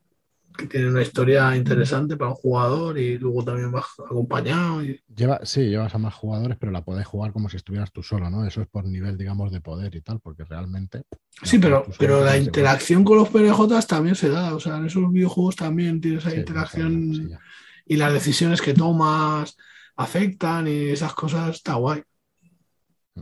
Que 0.56 0.66
tienen 0.66 0.90
una 0.90 1.02
historia 1.02 1.54
interesante 1.54 2.16
para 2.16 2.30
un 2.30 2.36
jugador 2.36 2.98
y 2.98 3.18
luego 3.18 3.44
también 3.44 3.70
vas 3.70 3.84
acompañado. 3.98 4.82
Y... 4.82 4.98
Lleva, 5.14 5.40
sí, 5.44 5.68
llevas 5.68 5.94
a 5.94 5.98
más 5.98 6.14
jugadores, 6.14 6.56
pero 6.58 6.72
la 6.72 6.82
puedes 6.82 7.06
jugar 7.06 7.32
como 7.32 7.50
si 7.50 7.58
estuvieras 7.58 7.92
tú 7.92 8.02
solo, 8.02 8.30
¿no? 8.30 8.46
Eso 8.46 8.62
es 8.62 8.68
por 8.68 8.86
nivel, 8.86 9.18
digamos, 9.18 9.52
de 9.52 9.60
poder 9.60 9.94
y 9.94 10.00
tal, 10.00 10.18
porque 10.20 10.44
realmente. 10.44 11.02
Sí, 11.42 11.58
pero, 11.58 11.84
pero 11.98 12.24
la 12.24 12.38
interacción 12.38 13.04
con 13.04 13.18
los 13.18 13.28
PNJs 13.28 13.86
también 13.86 14.14
se 14.14 14.30
da. 14.30 14.54
O 14.54 14.60
sea, 14.60 14.78
en 14.78 14.86
esos 14.86 15.12
videojuegos 15.12 15.56
también 15.56 16.00
tienes 16.00 16.24
esa 16.24 16.34
interacción 16.34 17.38
y 17.86 17.96
las 17.96 18.12
decisiones 18.12 18.62
que 18.62 18.74
tomas 18.74 19.56
afectan 19.96 20.68
y 20.68 20.88
esas 20.88 21.14
cosas, 21.14 21.56
está 21.56 21.74
guay. 21.74 22.02
Mm. 23.14 23.20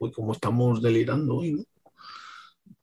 Uy, 0.00 0.12
como 0.12 0.32
estamos 0.32 0.82
delirando 0.82 1.36
hoy, 1.36 1.52
¿no? 1.52 1.64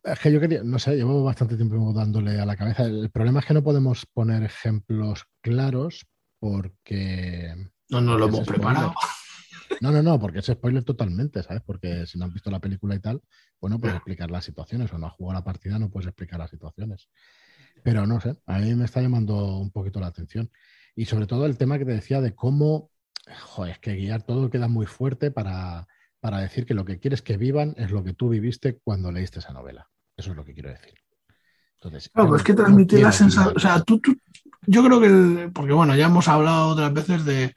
Es 0.03 0.19
que 0.19 0.31
yo 0.31 0.39
quería, 0.39 0.63
no 0.63 0.79
sé, 0.79 0.95
llevo 0.95 1.23
bastante 1.23 1.55
tiempo 1.55 1.93
dándole 1.93 2.39
a 2.39 2.45
la 2.45 2.55
cabeza. 2.55 2.83
El 2.83 3.09
problema 3.09 3.39
es 3.39 3.45
que 3.45 3.53
no 3.53 3.63
podemos 3.63 4.05
poner 4.13 4.43
ejemplos 4.43 5.25
claros 5.41 6.07
porque. 6.39 7.53
No, 7.89 8.01
no 8.01 8.17
lo 8.17 8.27
hemos 8.27 8.47
preparado. 8.47 8.93
No, 9.81 9.91
no, 9.91 10.01
no, 10.01 10.19
porque 10.19 10.39
es 10.39 10.45
spoiler 10.45 10.83
totalmente, 10.83 11.43
¿sabes? 11.43 11.61
Porque 11.65 12.05
si 12.05 12.17
no 12.17 12.25
has 12.25 12.33
visto 12.33 12.51
la 12.51 12.59
película 12.59 12.95
y 12.95 12.99
tal, 12.99 13.21
bueno, 13.61 13.79
puedes 13.79 13.95
explicar 13.95 14.29
las 14.29 14.43
situaciones, 14.43 14.91
o 14.91 14.97
no 14.97 15.07
has 15.07 15.13
jugado 15.13 15.39
la 15.39 15.43
partida, 15.43 15.79
no 15.79 15.89
puedes 15.89 16.07
explicar 16.07 16.39
las 16.39 16.49
situaciones. 16.49 17.09
Pero 17.83 18.05
no 18.05 18.19
sé, 18.19 18.35
a 18.45 18.59
mí 18.59 18.73
me 18.75 18.85
está 18.85 19.01
llamando 19.01 19.57
un 19.57 19.71
poquito 19.71 19.99
la 19.99 20.07
atención. 20.07 20.51
Y 20.95 21.05
sobre 21.05 21.27
todo 21.27 21.45
el 21.45 21.57
tema 21.57 21.77
que 21.77 21.85
te 21.85 21.93
decía 21.93 22.19
de 22.19 22.35
cómo, 22.35 22.91
joder, 23.41 23.73
es 23.73 23.79
que 23.79 23.95
guiar 23.95 24.23
todo 24.23 24.49
queda 24.49 24.67
muy 24.67 24.85
fuerte 24.85 25.31
para, 25.31 25.87
para 26.19 26.39
decir 26.39 26.65
que 26.65 26.73
lo 26.73 26.85
que 26.85 26.99
quieres 26.99 27.21
que 27.21 27.37
vivan 27.37 27.73
es 27.77 27.91
lo 27.91 28.03
que 28.03 28.13
tú 28.13 28.29
viviste 28.29 28.79
cuando 28.83 29.11
leíste 29.11 29.39
esa 29.39 29.53
novela. 29.53 29.87
Eso 30.17 30.31
es 30.31 30.37
lo 30.37 30.45
que 30.45 30.53
quiero 30.53 30.69
decir. 30.69 30.93
Entonces, 31.75 32.09
claro, 32.13 32.35
es 32.35 32.43
que 32.43 32.53
transmitir 32.53 32.99
la 32.99 33.11
sensación, 33.11 33.55
o 33.55 33.59
sea, 33.59 33.81
tú, 33.83 34.01
yo 34.67 34.83
creo 34.83 34.99
que, 34.99 35.49
porque 35.53 35.71
bueno, 35.71 35.95
ya 35.95 36.07
hemos 36.07 36.27
hablado 36.27 36.69
otras 36.69 36.93
veces 36.93 37.23
de, 37.23 37.55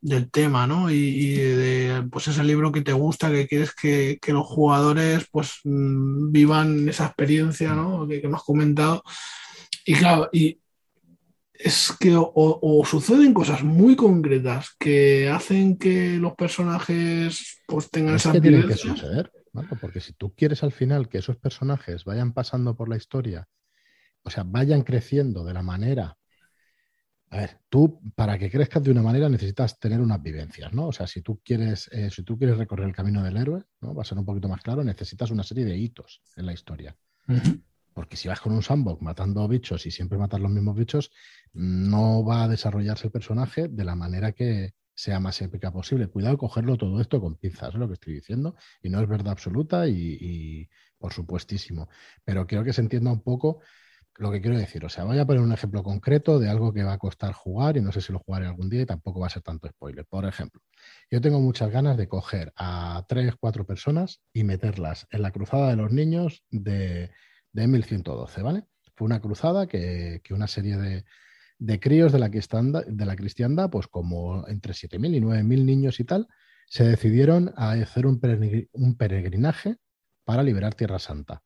del 0.00 0.30
tema, 0.30 0.66
¿no? 0.66 0.90
Y, 0.90 1.36
de, 1.36 2.08
pues 2.10 2.28
ese 2.28 2.42
libro 2.42 2.72
que 2.72 2.80
te 2.80 2.94
gusta, 2.94 3.30
que 3.30 3.46
quieres 3.46 3.74
que, 3.74 4.18
los 4.28 4.46
jugadores, 4.46 5.26
pues, 5.30 5.60
mm, 5.64 6.32
vivan 6.32 6.88
esa 6.88 7.06
experiencia, 7.06 7.74
¿no? 7.74 8.08
Que, 8.08 8.22
que 8.22 8.26
hemos 8.28 8.44
comentado. 8.44 9.02
Y 9.84 9.94
claro, 9.94 10.30
y 10.32 10.58
es 11.62 11.94
que 11.98 12.14
o, 12.16 12.82
suceden 12.86 13.34
cosas 13.34 13.62
muy 13.62 13.94
concretas 13.94 14.74
que 14.78 15.28
hacen 15.28 15.76
que 15.76 16.16
los 16.16 16.34
personajes 16.34 17.59
pues 17.70 17.90
tengan 17.90 18.16
esa 18.16 18.32
que 18.32 18.40
tienen 18.40 18.66
que 18.66 18.76
suceder, 18.76 19.32
porque 19.80 20.00
si 20.00 20.12
tú 20.12 20.34
quieres 20.34 20.62
al 20.62 20.72
final 20.72 21.08
que 21.08 21.18
esos 21.18 21.36
personajes 21.36 22.04
vayan 22.04 22.32
pasando 22.32 22.76
por 22.76 22.88
la 22.88 22.96
historia, 22.96 23.48
o 24.22 24.30
sea, 24.30 24.44
vayan 24.44 24.82
creciendo 24.82 25.44
de 25.44 25.54
la 25.54 25.62
manera 25.62 26.18
a 27.32 27.36
ver, 27.36 27.60
tú 27.68 28.00
para 28.16 28.36
que 28.38 28.50
crezcas 28.50 28.82
de 28.82 28.90
una 28.90 29.02
manera 29.02 29.28
necesitas 29.28 29.78
tener 29.78 30.00
unas 30.00 30.20
vivencias, 30.20 30.72
¿no? 30.72 30.88
O 30.88 30.92
sea, 30.92 31.06
si 31.06 31.22
tú 31.22 31.40
quieres, 31.44 31.88
eh, 31.92 32.10
si 32.10 32.24
tú 32.24 32.36
quieres 32.36 32.58
recorrer 32.58 32.88
el 32.88 32.94
camino 32.94 33.22
del 33.22 33.36
héroe, 33.36 33.62
¿no? 33.80 33.94
Va 33.94 34.02
a 34.02 34.04
ser 34.04 34.18
un 34.18 34.24
poquito 34.24 34.48
más 34.48 34.60
claro, 34.62 34.82
necesitas 34.82 35.30
una 35.30 35.44
serie 35.44 35.64
de 35.64 35.78
hitos 35.78 36.22
en 36.36 36.46
la 36.46 36.52
historia. 36.52 36.96
Porque 37.94 38.16
si 38.16 38.26
vas 38.26 38.40
con 38.40 38.52
un 38.52 38.62
sandbox 38.62 39.00
matando 39.00 39.46
bichos 39.46 39.86
y 39.86 39.92
siempre 39.92 40.18
matas 40.18 40.40
los 40.40 40.50
mismos 40.50 40.76
bichos, 40.76 41.12
no 41.52 42.24
va 42.24 42.42
a 42.42 42.48
desarrollarse 42.48 43.06
el 43.06 43.12
personaje 43.12 43.68
de 43.68 43.84
la 43.84 43.94
manera 43.94 44.32
que 44.32 44.74
sea 45.00 45.18
más 45.18 45.40
épica 45.40 45.72
posible. 45.72 46.08
Cuidado 46.08 46.36
cogerlo 46.36 46.76
todo 46.76 47.00
esto 47.00 47.20
con 47.20 47.36
pinzas, 47.36 47.70
es 47.70 47.74
lo 47.76 47.88
que 47.88 47.94
estoy 47.94 48.14
diciendo, 48.14 48.56
y 48.82 48.90
no 48.90 49.00
es 49.00 49.08
verdad 49.08 49.32
absoluta 49.32 49.88
y, 49.88 50.68
por 50.98 51.12
supuestísimo. 51.12 51.88
Pero 52.24 52.46
quiero 52.46 52.64
que 52.64 52.72
se 52.72 52.82
entienda 52.82 53.10
un 53.10 53.22
poco 53.22 53.60
lo 54.16 54.30
que 54.30 54.42
quiero 54.42 54.58
decir, 54.58 54.84
o 54.84 54.90
sea, 54.90 55.04
voy 55.04 55.18
a 55.18 55.24
poner 55.24 55.40
un 55.42 55.52
ejemplo 55.52 55.82
concreto 55.82 56.38
de 56.38 56.50
algo 56.50 56.74
que 56.74 56.82
va 56.82 56.92
a 56.92 56.98
costar 56.98 57.32
jugar 57.32 57.78
y 57.78 57.80
no 57.80 57.90
sé 57.92 58.02
si 58.02 58.12
lo 58.12 58.18
jugaré 58.18 58.46
algún 58.46 58.68
día 58.68 58.82
y 58.82 58.86
tampoco 58.86 59.20
va 59.20 59.28
a 59.28 59.30
ser 59.30 59.42
tanto 59.42 59.66
spoiler. 59.68 60.04
Por 60.04 60.26
ejemplo, 60.26 60.60
yo 61.10 61.22
tengo 61.22 61.40
muchas 61.40 61.70
ganas 61.70 61.96
de 61.96 62.06
coger 62.06 62.52
a 62.56 63.06
tres, 63.08 63.34
cuatro 63.40 63.64
personas 63.64 64.20
y 64.34 64.44
meterlas 64.44 65.06
en 65.10 65.22
la 65.22 65.30
cruzada 65.30 65.70
de 65.70 65.76
los 65.76 65.90
niños 65.92 66.44
de, 66.50 67.10
de 67.52 67.66
1112, 67.66 68.42
¿vale? 68.42 68.64
Fue 68.94 69.06
una 69.06 69.20
cruzada 69.20 69.66
que, 69.66 70.20
una 70.30 70.46
serie 70.46 70.76
de, 70.76 71.04
de 71.60 71.78
críos 71.78 72.10
de 72.10 72.18
la, 72.18 72.28
de 72.28 73.06
la 73.06 73.16
cristiandad, 73.16 73.70
pues 73.70 73.86
como 73.86 74.48
entre 74.48 74.72
7.000 74.72 75.16
y 75.16 75.20
9.000 75.20 75.64
niños 75.64 76.00
y 76.00 76.04
tal, 76.04 76.26
se 76.66 76.84
decidieron 76.84 77.52
a 77.56 77.72
hacer 77.72 78.06
un 78.06 78.18
peregrinaje 78.96 79.76
para 80.24 80.42
liberar 80.42 80.74
Tierra 80.74 80.98
Santa. 80.98 81.42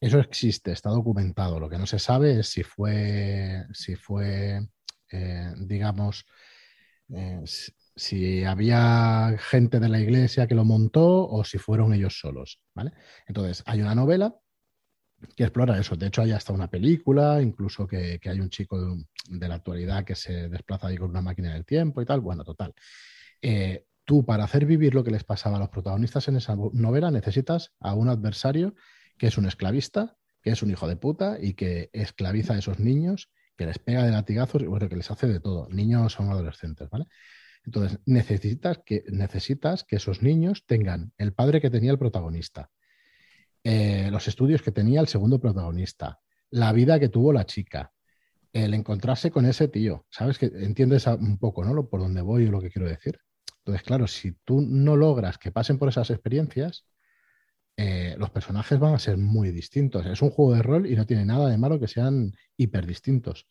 Eso 0.00 0.18
existe, 0.18 0.72
está 0.72 0.88
documentado. 0.88 1.60
Lo 1.60 1.68
que 1.68 1.76
no 1.76 1.86
se 1.86 1.98
sabe 1.98 2.40
es 2.40 2.48
si 2.48 2.62
fue, 2.62 3.66
si 3.72 3.96
fue, 3.96 4.66
eh, 5.12 5.52
digamos, 5.58 6.24
eh, 7.10 7.42
si 7.94 8.44
había 8.44 9.36
gente 9.38 9.78
de 9.78 9.90
la 9.90 10.00
iglesia 10.00 10.46
que 10.46 10.54
lo 10.54 10.64
montó 10.64 11.28
o 11.28 11.44
si 11.44 11.58
fueron 11.58 11.92
ellos 11.92 12.18
solos, 12.18 12.62
¿vale? 12.74 12.92
Entonces, 13.26 13.62
hay 13.66 13.82
una 13.82 13.94
novela 13.94 14.34
que 15.36 15.44
explora 15.44 15.78
eso. 15.78 15.96
De 15.96 16.06
hecho, 16.06 16.22
hay 16.22 16.32
hasta 16.32 16.52
una 16.52 16.68
película, 16.68 17.40
incluso 17.42 17.86
que, 17.86 18.20
hay 18.24 18.40
un 18.40 18.50
chico 18.50 18.96
de, 19.28 19.48
la 19.48 19.56
actualidad 19.56 20.04
que 20.04 20.14
se 20.14 20.48
desplaza 20.48 20.88
ahí 20.88 20.96
con 20.96 21.10
una 21.10 21.20
máquina 21.20 21.52
del 21.52 21.64
tiempo 21.64 22.02
y 22.02 22.06
tal. 22.06 22.20
Bueno, 22.20 22.44
total. 22.44 22.74
Eh, 23.42 23.84
tú, 24.04 24.24
para 24.24 24.44
hacer 24.44 24.66
vivir 24.66 24.94
lo 24.94 25.04
que 25.04 25.10
les 25.10 25.24
pasaba 25.24 25.56
a 25.56 25.60
los 25.60 25.68
protagonistas 25.68 26.28
en 26.28 26.36
esa 26.36 26.56
novela, 26.56 27.10
necesitas 27.10 27.72
a 27.80 27.94
un 27.94 28.08
adversario 28.08 28.74
que 29.18 29.26
es 29.26 29.38
un 29.38 29.46
esclavista, 29.46 30.16
que 30.42 30.50
es 30.50 30.62
un 30.62 30.70
hijo 30.70 30.88
de 30.88 30.96
puta 30.96 31.38
y 31.40 31.54
que 31.54 31.90
esclaviza 31.92 32.54
a 32.54 32.58
esos 32.58 32.78
niños, 32.78 33.30
que 33.56 33.66
les 33.66 33.78
pega 33.78 34.02
de 34.02 34.10
latigazos 34.10 34.62
y 34.62 34.66
bueno, 34.66 34.88
que 34.88 34.96
les 34.96 35.10
hace 35.10 35.26
de 35.26 35.40
todo. 35.40 35.68
Niños 35.68 36.14
son 36.14 36.30
adolescentes, 36.30 36.88
¿vale? 36.88 37.06
Entonces, 37.64 37.98
necesitas 38.06 38.80
que, 38.84 39.04
necesitas 39.08 39.84
que 39.84 39.96
esos 39.96 40.22
niños 40.22 40.64
tengan 40.66 41.12
el 41.18 41.34
padre 41.34 41.60
que 41.60 41.68
tenía 41.68 41.90
el 41.90 41.98
protagonista, 41.98 42.70
eh, 43.64 44.08
los 44.10 44.28
estudios 44.28 44.62
que 44.62 44.72
tenía 44.72 45.00
el 45.00 45.08
segundo 45.08 45.38
protagonista, 45.38 46.20
la 46.50 46.72
vida 46.72 46.98
que 46.98 47.08
tuvo 47.08 47.32
la 47.32 47.44
chica, 47.44 47.92
el 48.52 48.74
encontrarse 48.74 49.30
con 49.30 49.46
ese 49.46 49.68
tío. 49.68 50.06
¿Sabes? 50.10 50.38
Que 50.38 50.46
entiendes 50.46 51.06
un 51.06 51.38
poco, 51.38 51.64
¿no? 51.64 51.88
Por 51.88 52.00
dónde 52.00 52.22
voy 52.22 52.46
o 52.46 52.50
lo 52.50 52.60
que 52.60 52.70
quiero 52.70 52.88
decir. 52.88 53.18
Entonces, 53.58 53.82
claro, 53.82 54.06
si 54.06 54.32
tú 54.44 54.60
no 54.60 54.96
logras 54.96 55.38
que 55.38 55.52
pasen 55.52 55.78
por 55.78 55.88
esas 55.88 56.10
experiencias, 56.10 56.86
eh, 57.76 58.14
los 58.18 58.30
personajes 58.30 58.78
van 58.78 58.94
a 58.94 58.98
ser 58.98 59.16
muy 59.16 59.52
distintos. 59.52 60.04
Es 60.06 60.22
un 60.22 60.30
juego 60.30 60.54
de 60.54 60.62
rol 60.62 60.86
y 60.86 60.96
no 60.96 61.06
tiene 61.06 61.24
nada 61.24 61.48
de 61.48 61.58
malo 61.58 61.78
que 61.78 61.88
sean 61.88 62.32
hiper 62.56 62.86
distintos. 62.86 63.46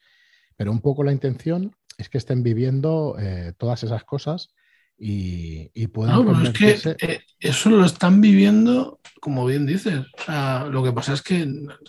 Pero 0.56 0.72
un 0.72 0.82
poco 0.82 1.04
la 1.04 1.12
intención 1.12 1.76
es 1.98 2.10
que 2.10 2.18
estén 2.18 2.44
viviendo 2.44 3.16
eh, 3.20 3.54
todas 3.58 3.84
esas 3.84 4.04
cosas 4.04 4.54
y, 5.00 5.88
puedan. 5.88 6.26
No, 6.26 6.44
es 6.44 6.50
que 6.52 6.78
eh, 7.02 7.22
eso 7.40 7.70
lo 7.70 7.86
están 7.86 8.20
viviendo, 8.20 9.00
como 9.22 9.46
bien 9.46 9.66
dices. 9.66 10.06
lo 10.70 10.84
que 10.84 10.92
pasa 10.92 11.14
es 11.14 11.22
que, 11.22 11.48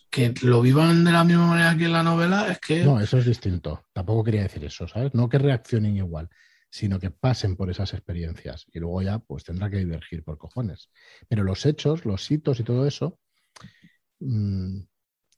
que 0.09 0.33
lo 0.43 0.63
vivan 0.63 1.05
de 1.05 1.13
la 1.13 1.25
misma 1.25 1.49
manera 1.49 1.77
que 1.77 1.87
en 1.87 1.93
la 1.93 2.03
novela 2.03 2.49
es 2.51 2.59
que. 2.61 2.85
No, 2.85 3.01
eso 3.01 3.19
es 3.19 3.27
distinto. 3.27 3.85
Tampoco 3.93 4.25
quería 4.25 4.43
decir 4.43 4.65
eso, 4.65 4.87
¿sabes? 4.87 5.15
No 5.15 5.29
que 5.29 5.39
reaccionen 5.39 5.97
igual 5.97 6.29
sino 6.71 7.01
que 7.01 7.11
pasen 7.11 7.57
por 7.57 7.69
esas 7.69 7.93
experiencias 7.93 8.67
y 8.73 8.79
luego 8.79 9.03
ya 9.03 9.19
pues 9.19 9.45
tendrá 9.45 9.69
que 9.69 9.79
divergir 9.79 10.23
por 10.23 10.39
cojones. 10.39 10.89
Pero 11.29 11.43
los 11.43 11.67
hechos, 11.67 12.05
los 12.05 12.31
hitos 12.31 12.61
y 12.61 12.63
todo 12.63 12.87
eso, 12.87 13.19
mm, 14.21 14.79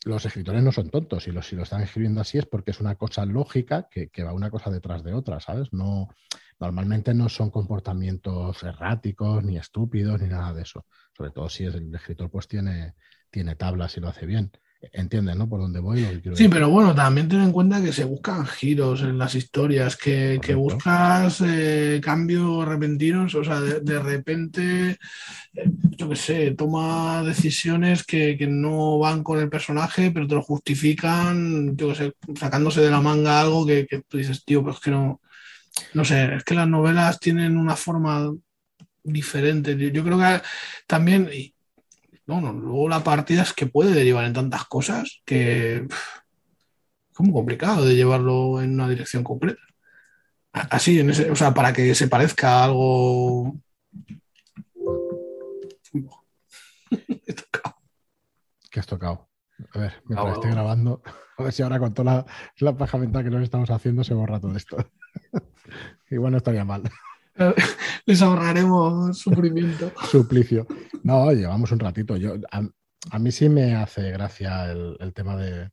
los 0.04 0.26
escritores 0.26 0.62
no 0.62 0.72
son 0.72 0.90
tontos 0.90 1.26
y 1.28 1.32
los, 1.32 1.46
si 1.46 1.56
lo 1.56 1.62
están 1.62 1.82
escribiendo 1.82 2.20
así 2.20 2.36
es 2.36 2.46
porque 2.46 2.72
es 2.72 2.80
una 2.80 2.96
cosa 2.96 3.24
lógica 3.24 3.88
que, 3.90 4.10
va 4.22 4.32
una 4.32 4.50
cosa 4.50 4.70
detrás 4.70 5.02
de 5.04 5.14
otra, 5.14 5.40
¿sabes? 5.40 5.72
No, 5.72 6.08
normalmente 6.62 7.12
no 7.12 7.28
son 7.28 7.50
comportamientos 7.50 8.62
erráticos, 8.62 9.42
ni 9.42 9.56
estúpidos, 9.56 10.20
ni 10.20 10.28
nada 10.28 10.54
de 10.54 10.62
eso. 10.62 10.86
Sobre 11.16 11.32
todo 11.32 11.48
si 11.48 11.64
el 11.64 11.92
escritor 11.92 12.30
pues 12.30 12.46
tiene, 12.46 12.94
tiene 13.32 13.56
tablas 13.56 13.96
y 13.96 14.00
lo 14.00 14.08
hace 14.08 14.26
bien. 14.26 14.52
Entiendes, 14.92 15.34
¿no? 15.36 15.48
Por 15.48 15.60
dónde 15.60 15.80
voy. 15.80 16.06
sí, 16.34 16.48
pero 16.48 16.68
bueno, 16.70 16.94
también 16.94 17.28
ten 17.28 17.40
en 17.40 17.52
cuenta 17.52 17.82
que 17.82 17.92
se 17.92 18.04
buscan 18.04 18.46
giros 18.46 19.02
en 19.02 19.18
las 19.18 19.34
historias, 19.34 19.96
que, 19.96 20.38
buscas 20.56 21.40
eh, 21.44 22.00
cambios 22.02 22.66
repentinos, 22.66 23.34
o 23.34 23.44
sea, 23.44 23.60
de, 23.60 23.98
repente, 24.00 24.98
eh, 25.54 25.70
yo 25.96 26.08
qué 26.08 26.16
sé, 26.16 26.50
toma 26.52 27.22
decisiones 27.24 28.04
que, 28.04 28.36
no 28.48 28.98
van 28.98 29.22
con 29.22 29.38
el 29.40 29.48
personaje, 29.48 30.10
pero 30.12 30.26
te 30.26 30.34
lo 30.34 30.42
justifican, 30.42 31.76
yo 31.76 31.88
qué 31.88 31.94
sé, 31.94 32.12
sacándose 32.38 32.80
de 32.80 32.90
la 32.90 33.00
manga 33.00 33.40
algo 33.40 33.64
que, 33.64 33.86
que 33.86 34.02
tú 34.02 34.18
dices, 34.18 34.44
tío, 34.44 34.62
pero 34.62 34.74
es 34.74 34.80
que 34.80 34.90
no, 34.90 35.20
no 35.94 36.04
sé, 36.04 36.34
es 36.36 36.44
que 36.44 36.54
las 36.54 36.68
novelas 36.68 37.18
tienen 37.18 37.56
una 37.56 37.76
forma 37.76 38.32
diferente. 39.02 39.76
Yo, 39.92 40.04
creo 40.04 40.18
que 40.18 40.42
también, 40.86 41.30
bueno, 42.26 42.52
luego 42.52 42.88
la 42.88 43.02
partida 43.02 43.42
es 43.42 43.52
que 43.52 43.66
puede 43.66 43.92
derivar 43.92 44.24
en 44.24 44.32
tantas 44.32 44.64
cosas 44.66 45.22
que 45.24 45.76
es 45.76 45.84
como 47.14 47.32
complicado 47.32 47.84
de 47.84 47.94
llevarlo 47.94 48.60
en 48.62 48.74
una 48.74 48.88
dirección 48.88 49.24
completa. 49.24 49.60
Así, 50.52 51.00
en 51.00 51.10
ese, 51.10 51.30
o 51.30 51.36
sea, 51.36 51.54
para 51.54 51.72
que 51.72 51.94
se 51.94 52.08
parezca 52.08 52.60
a 52.60 52.64
algo. 52.64 53.56
¿Qué 58.70 58.80
has 58.80 58.86
tocado? 58.86 59.28
A 59.72 59.78
ver, 59.78 60.02
mientras 60.06 60.34
estoy 60.34 60.50
grabando, 60.50 61.02
a 61.38 61.42
ver 61.42 61.52
si 61.52 61.62
ahora 61.62 61.78
con 61.78 61.94
toda 61.94 62.14
la, 62.14 62.26
la 62.58 62.76
paja 62.76 62.98
mental 62.98 63.24
que 63.24 63.30
nos 63.30 63.42
estamos 63.42 63.70
haciendo 63.70 64.04
se 64.04 64.12
borra 64.14 64.40
todo 64.40 64.56
esto. 64.56 64.76
Igual 66.10 66.32
no 66.32 66.38
estaría 66.38 66.64
mal. 66.64 66.82
Les 68.06 68.22
ahorraremos 68.22 69.18
sufrimiento. 69.18 69.92
Suplicio. 70.10 70.66
No, 71.02 71.32
llevamos 71.32 71.72
un 71.72 71.78
ratito. 71.78 72.16
Yo, 72.16 72.34
a, 72.50 73.18
mí 73.18 73.32
sí 73.32 73.48
me 73.48 73.74
hace 73.74 74.10
gracia 74.10 74.70
el, 74.70 75.12
tema 75.14 75.36
de, 75.36 75.70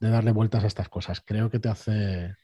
darle 0.00 0.32
vueltas 0.32 0.64
a 0.64 0.68
estas 0.68 0.88
cosas. 0.88 1.22
Creo 1.24 1.50
que 1.50 1.58
te 1.58 1.68
hace. 1.68 2.34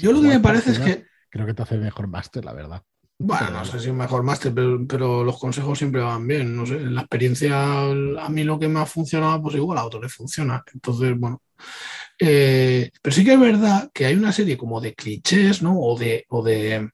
Yo 0.00 0.12
lo 0.12 0.20
que 0.20 0.28
me 0.28 0.40
parece 0.40 0.72
es 0.72 0.78
que. 0.78 1.06
Creo 1.32 1.46
que 1.46 1.54
te 1.54 1.62
hace 1.62 1.78
mejor 1.78 2.08
máster, 2.08 2.44
la 2.44 2.52
verdad. 2.52 2.82
Bueno, 3.22 3.50
no 3.50 3.64
sé 3.64 3.78
si 3.78 3.92
mejor 3.92 4.22
máster, 4.22 4.52
pero, 4.52 5.22
los 5.22 5.38
consejos 5.38 5.78
siempre 5.78 6.00
van 6.00 6.26
bien. 6.26 6.56
No 6.56 6.66
sé, 6.66 6.80
la 6.80 7.02
experiencia, 7.02 7.82
a 7.82 8.28
mí 8.30 8.42
lo 8.42 8.58
que 8.58 8.66
me 8.66 8.80
ha 8.80 8.86
funcionado, 8.86 9.42
pues 9.42 9.54
igual 9.56 9.78
a 9.78 9.84
otro 9.84 10.00
le 10.00 10.08
funciona. 10.08 10.64
Entonces, 10.72 11.16
bueno. 11.16 11.40
Eh, 12.22 12.90
pero 13.00 13.16
sí 13.16 13.24
que 13.24 13.32
es 13.32 13.40
verdad 13.40 13.90
que 13.94 14.04
hay 14.04 14.14
una 14.14 14.30
serie 14.30 14.58
como 14.58 14.80
de 14.80 14.94
clichés, 14.94 15.62
¿no? 15.62 15.80
O 15.80 15.98
de, 15.98 16.26
o 16.28 16.42
de, 16.42 16.90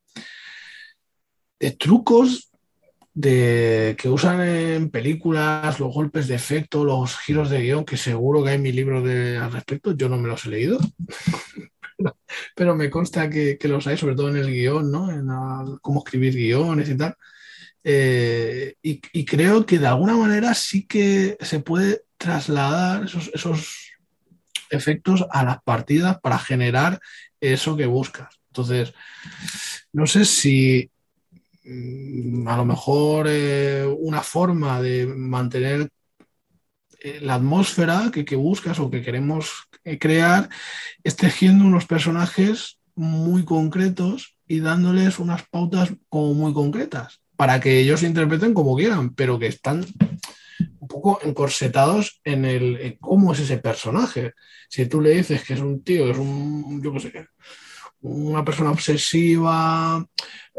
trucos 1.79 2.53
de, 3.13 3.97
que 3.99 4.09
usan 4.09 4.41
en 4.41 4.91
películas, 4.91 5.81
los 5.81 5.93
golpes 5.93 6.29
de 6.29 6.37
efecto, 6.37 6.85
los 6.85 7.19
giros 7.19 7.51
de 7.51 7.61
guion, 7.61 7.85
que 7.85 7.97
seguro 7.97 8.45
que 8.45 8.51
hay 8.51 8.59
mi 8.59 8.71
libro 8.71 9.03
de, 9.03 9.37
al 9.37 9.51
respecto, 9.51 9.97
yo 9.97 10.09
no 10.09 10.17
me 10.17 10.29
los 10.29 10.47
he 10.47 10.51
leído, 10.51 10.79
pero, 12.55 12.77
me 12.77 12.89
consta 12.89 13.29
que, 13.29 13.59
los 13.65 13.85
hay, 13.89 13.97
sobre 13.97 14.15
todo 14.15 14.29
en 14.29 14.37
el 14.37 14.53
guion, 14.53 14.93
¿no? 14.93 15.11
En 15.11 15.27
cómo 15.83 16.05
escribir 16.05 16.35
guiones 16.35 16.89
y 16.89 16.97
tal. 16.97 17.17
Eh, 17.83 18.75
y, 18.83 19.25
creo 19.25 19.67
que 19.67 19.79
de 19.79 19.87
alguna 19.87 20.17
manera 20.17 20.55
sí 20.55 20.87
que 20.87 21.37
se 21.41 21.61
puede 21.61 22.03
trasladar 22.17 23.05
esos 23.05 23.96
efectos 24.71 25.25
a 25.31 25.45
las 25.45 25.63
partidas 25.63 26.19
para 26.21 26.39
generar 26.39 27.01
eso 27.41 27.77
que 27.77 27.87
buscas. 27.87 28.29
Entonces, 28.49 28.95
no 29.93 30.07
sé 30.07 30.25
si 30.25 30.91
Mm, 31.67 32.47
a 32.47 32.57
lo 32.57 32.65
mejor 32.65 33.27
eh, 33.29 33.85
una 33.99 34.23
forma 34.23 34.81
de 34.81 35.05
mantener 35.07 35.89
eh, 37.01 37.19
la 37.23 37.35
atmósfera 37.35 38.13
que, 38.13 38.37
buscas 38.37 38.79
o 38.79 38.89
que 38.89 39.03
queremos 39.03 39.67
eh, 39.83 39.99
crear 39.99 40.49
es 41.03 41.17
tejiendo 41.17 41.65
unos 41.65 41.87
personajes 41.87 42.79
muy 42.95 43.45
concretos 43.45 44.37
y 44.47 44.61
dándoles 44.61 45.19
unas 45.19 45.43
pautas 45.49 45.93
como 46.09 46.35
muy 46.35 46.53
concretas 46.55 47.21
para 47.35 47.59
que 47.59 47.81
ellos 47.81 48.05
interpreten 48.05 48.55
como 48.55 48.77
quieran, 48.77 49.13
pero 49.13 49.39
que 49.39 49.49
están 49.49 49.85
un 50.79 50.89
poco 50.89 51.21
encorsetados 51.23 52.21
en 52.25 52.45
el 52.45 52.99
cómo 53.01 53.33
es 53.33 53.41
ese 53.41 53.59
personaje. 53.59 54.35
Si 54.69 54.87
tú 54.87 55.01
le 55.01 55.11
dices 55.11 55.43
que 55.45 55.55
es 55.55 55.61
un 55.61 55.83
tío, 55.83 56.11
es 56.11 56.19
un, 56.19 56.83
yo 56.83 56.93
qué 56.93 57.01
sé, 57.01 57.27
una 58.03 58.45
persona 58.45 58.71
obsesiva, 58.71 60.05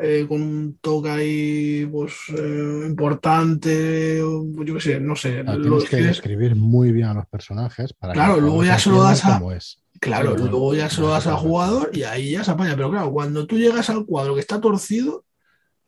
eh, 0.02 0.26
con 0.28 0.42
un 0.42 0.78
toque 0.82 1.10
ahí 1.10 1.86
pues, 1.86 2.14
eh, 2.38 2.84
importante, 2.86 4.18
yo 4.18 4.74
qué 4.76 4.82
sé, 4.82 5.00
no 5.00 5.16
sé. 5.16 5.44
Claro, 5.44 5.62
tienes 5.62 5.90
que 5.90 5.98
describir 5.98 6.56
muy 6.56 6.92
bien 6.92 7.08
a 7.08 7.14
los 7.14 7.26
personajes 7.28 7.94
para 7.94 8.14
claro, 8.14 8.36
que 8.36 8.42
luego 8.42 8.64
ya 8.64 8.80
se 8.80 8.90
lo 8.90 9.04
das 9.04 9.26
a... 9.26 9.42
Es. 9.56 9.82
Claro, 10.00 10.38
Sí, 10.38 10.44
luego 10.44 10.76
ya 10.76 10.90
se 10.90 11.02
lo 11.02 11.08
das 11.08 11.26
al 11.26 11.38
jugador 11.38 11.90
y 11.92 12.04
ahí 12.04 12.32
ya 12.32 12.44
se 12.44 12.52
apaña. 12.52 12.76
Pero 12.76 12.92
claro, 12.92 13.12
cuando 13.12 13.48
tú 13.48 13.58
llegas 13.58 13.90
al 13.90 14.06
cuadro 14.06 14.36
que 14.36 14.42
está 14.42 14.62
torcido 14.62 15.26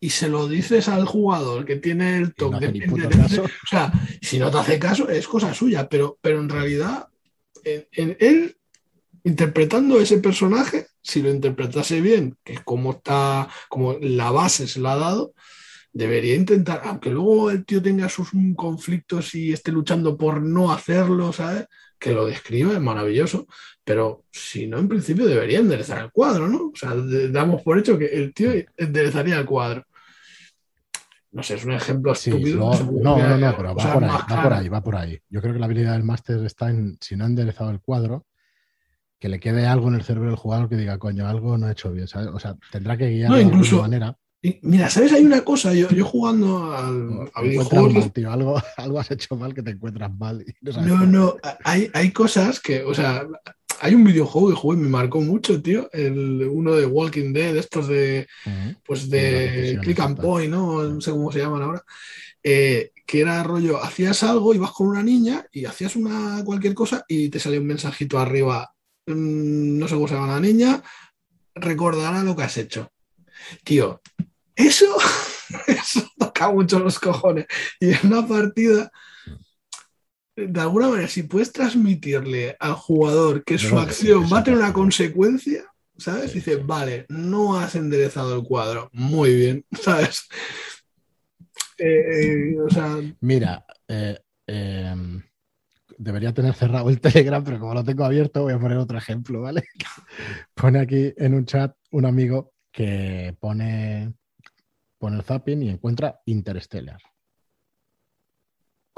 y 0.00 0.10
se 0.10 0.28
lo 0.28 0.48
dices 0.48 0.88
al 0.88 1.04
jugador 1.04 1.66
que 1.66 1.76
tiene 1.76 2.16
el 2.16 2.22
no 2.24 2.32
toque 2.34 2.72
caso. 3.10 3.42
O 3.42 3.66
sea, 3.68 3.92
si 4.22 4.38
no 4.38 4.50
te 4.50 4.58
hace 4.58 4.78
caso, 4.78 5.08
es 5.08 5.28
cosa 5.28 5.52
suya, 5.52 5.88
pero, 5.88 6.18
pero 6.22 6.40
en 6.40 6.48
realidad, 6.48 7.08
en, 7.62 7.86
en 7.92 8.16
él, 8.18 8.56
interpretando 9.24 10.00
ese 10.00 10.18
personaje, 10.18 10.86
si 11.02 11.20
lo 11.20 11.30
interpretase 11.30 12.00
bien, 12.00 12.36
que 12.42 12.54
es 12.54 12.60
como 12.60 12.92
está, 12.92 13.48
como 13.68 13.98
la 14.00 14.30
base 14.30 14.66
se 14.66 14.80
la 14.80 14.94
ha 14.94 14.98
dado, 14.98 15.34
debería 15.92 16.34
intentar, 16.34 16.82
aunque 16.84 17.10
luego 17.10 17.50
el 17.50 17.64
tío 17.64 17.82
tenga 17.82 18.08
sus 18.08 18.30
conflictos 18.56 19.34
y 19.34 19.52
esté 19.52 19.72
luchando 19.72 20.16
por 20.16 20.40
no 20.40 20.72
hacerlo, 20.72 21.32
¿sabes? 21.32 21.66
Que 21.98 22.12
lo 22.12 22.26
describa, 22.26 22.72
es 22.72 22.80
maravilloso, 22.80 23.46
pero 23.84 24.24
si 24.30 24.66
no, 24.66 24.78
en 24.78 24.88
principio 24.88 25.26
debería 25.26 25.58
enderezar 25.58 26.02
el 26.04 26.10
cuadro, 26.10 26.48
¿no? 26.48 26.70
O 26.72 26.76
sea, 26.76 26.94
damos 26.94 27.62
por 27.62 27.78
hecho 27.78 27.98
que 27.98 28.06
el 28.06 28.32
tío 28.32 28.52
enderezaría 28.76 29.38
el 29.38 29.44
cuadro. 29.44 29.84
No 31.32 31.42
sé, 31.42 31.54
es 31.54 31.64
un 31.64 31.72
ejemplo 31.72 32.14
Sí, 32.14 32.30
estúpido. 32.30 32.72
no, 33.02 33.16
no, 33.18 33.38
no, 33.38 33.56
pero 33.56 33.74
va 33.74 33.92
por 33.92 34.04
ahí, 34.04 34.10
va 34.10 34.42
por 34.42 34.52
ahí, 34.52 34.68
va 34.68 34.82
por 34.82 34.96
ahí. 34.96 35.20
Yo 35.28 35.40
creo 35.40 35.52
que 35.52 35.60
la 35.60 35.66
habilidad 35.66 35.92
del 35.92 36.02
máster 36.02 36.44
está 36.44 36.70
en, 36.70 36.98
si 37.00 37.14
no 37.16 37.24
ha 37.24 37.28
enderezado 37.28 37.70
el 37.70 37.80
cuadro, 37.80 38.26
que 39.18 39.28
le 39.28 39.38
quede 39.38 39.66
algo 39.66 39.88
en 39.88 39.94
el 39.94 40.02
cerebro 40.02 40.30
del 40.30 40.38
jugador 40.38 40.68
que 40.68 40.76
diga, 40.76 40.98
coño, 40.98 41.26
algo 41.28 41.56
no 41.56 41.68
he 41.68 41.72
hecho 41.72 41.92
bien, 41.92 42.08
¿sabes? 42.08 42.28
O 42.28 42.40
sea, 42.40 42.56
tendrá 42.72 42.96
que 42.96 43.08
guiarlo 43.10 43.36
No, 43.36 43.48
de 43.48 43.54
alguna 43.54 43.82
manera. 43.82 44.16
Mira, 44.62 44.88
¿sabes? 44.88 45.12
Hay 45.12 45.22
una 45.22 45.42
cosa, 45.42 45.74
yo, 45.74 45.88
yo 45.90 46.04
jugando 46.04 46.72
al, 46.72 47.30
a 47.34 47.42
Encuentras 47.42 47.42
videojuegos, 47.42 47.94
mal, 47.94 48.12
tío, 48.12 48.32
algo, 48.32 48.62
algo 48.78 48.98
has 48.98 49.10
hecho 49.10 49.36
mal 49.36 49.52
que 49.52 49.62
te 49.62 49.72
encuentras 49.72 50.12
mal. 50.16 50.42
y 50.42 50.52
no, 50.62 50.72
sabes 50.72 51.08
no, 51.08 51.36
hay 51.64 52.10
cosas 52.12 52.58
que, 52.58 52.82
o 52.82 52.94
sea, 52.94 53.26
hay 53.80 53.94
un 53.94 54.04
videojuego 54.04 54.50
que 54.50 54.54
jugué 54.54 54.76
me 54.76 54.88
marcó 54.88 55.20
mucho, 55.20 55.60
tío, 55.62 55.88
el, 55.92 56.46
uno 56.50 56.74
de 56.74 56.86
Walking 56.86 57.32
Dead, 57.32 57.56
estos 57.56 57.88
de, 57.88 58.26
pues 58.84 59.08
de 59.08 59.78
Click 59.82 60.00
and. 60.00 60.20
Point, 60.20 60.50
¿no? 60.50 60.82
No 60.82 61.00
sé 61.00 61.10
cómo 61.10 61.32
se 61.32 61.38
llaman 61.38 61.62
ahora. 61.62 61.82
Eh, 62.42 62.92
que 63.06 63.20
era 63.20 63.42
rollo, 63.42 63.82
hacías 63.82 64.22
algo, 64.22 64.54
ibas 64.54 64.70
con 64.70 64.88
una 64.88 65.02
niña 65.02 65.44
y 65.50 65.64
hacías 65.64 65.96
una 65.96 66.44
cualquier 66.44 66.74
cosa 66.74 67.04
y 67.08 67.28
te 67.28 67.40
salía 67.40 67.60
un 67.60 67.66
mensajito 67.66 68.18
arriba, 68.18 68.72
mm, 69.06 69.78
no 69.78 69.88
sé 69.88 69.94
cómo 69.94 70.06
se 70.06 70.14
llama 70.14 70.34
la 70.34 70.40
niña, 70.40 70.82
recordará 71.54 72.22
lo 72.22 72.36
que 72.36 72.42
has 72.44 72.56
hecho. 72.56 72.92
Tío, 73.64 74.00
eso, 74.54 74.96
eso 75.66 76.08
toca 76.18 76.50
mucho 76.50 76.78
los 76.78 76.98
cojones. 76.98 77.46
Y 77.80 77.90
en 77.90 77.98
una 78.04 78.26
partida, 78.26 78.92
de 80.48 80.60
alguna 80.60 80.88
manera, 80.88 81.08
si 81.08 81.22
puedes 81.24 81.52
transmitirle 81.52 82.56
al 82.58 82.74
jugador 82.74 83.44
que 83.44 83.58
su 83.58 83.78
acción 83.78 84.24
va 84.32 84.40
a 84.40 84.44
tener 84.44 84.58
una 84.58 84.72
consecuencia, 84.72 85.64
¿sabes? 85.96 86.30
Sí. 86.30 86.38
Dice, 86.38 86.56
vale, 86.56 87.06
no 87.08 87.58
has 87.58 87.74
enderezado 87.74 88.36
el 88.36 88.44
cuadro. 88.44 88.90
Muy 88.92 89.34
bien, 89.34 89.64
¿sabes? 89.80 90.28
Eh, 91.78 92.52
eh, 92.52 92.60
o 92.60 92.68
sea, 92.68 92.96
Mira, 93.20 93.64
eh, 93.88 94.18
eh, 94.46 94.94
debería 95.96 96.32
tener 96.32 96.54
cerrado 96.54 96.90
el 96.90 97.00
Telegram, 97.00 97.42
pero 97.44 97.58
como 97.58 97.74
lo 97.74 97.84
tengo 97.84 98.04
abierto, 98.04 98.42
voy 98.42 98.52
a 98.52 98.58
poner 98.58 98.78
otro 98.78 98.98
ejemplo, 98.98 99.42
¿vale? 99.42 99.64
Pone 100.54 100.80
aquí 100.80 101.12
en 101.16 101.34
un 101.34 101.44
chat 101.44 101.74
un 101.92 102.06
amigo 102.06 102.52
que 102.72 103.36
pone, 103.40 104.14
pone 104.98 105.16
el 105.16 105.22
zapping 105.24 105.62
y 105.62 105.70
encuentra 105.70 106.20
Interstellar. 106.26 107.00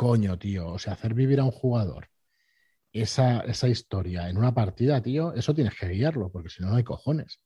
Coño, 0.02 0.32
tío, 0.44 0.62
o 0.76 0.78
sea, 0.80 0.94
hacer 0.94 1.14
vivir 1.14 1.38
a 1.40 1.44
un 1.44 1.52
jugador 1.52 2.08
esa, 2.92 3.40
esa 3.42 3.68
historia 3.68 4.28
en 4.28 4.36
una 4.36 4.52
partida, 4.54 5.00
tío, 5.02 5.32
eso 5.34 5.54
tienes 5.54 5.74
que 5.78 5.88
guiarlo, 5.88 6.32
porque 6.32 6.50
si 6.50 6.60
no, 6.62 6.70
no 6.70 6.76
hay 6.76 6.84
cojones. 6.84 7.40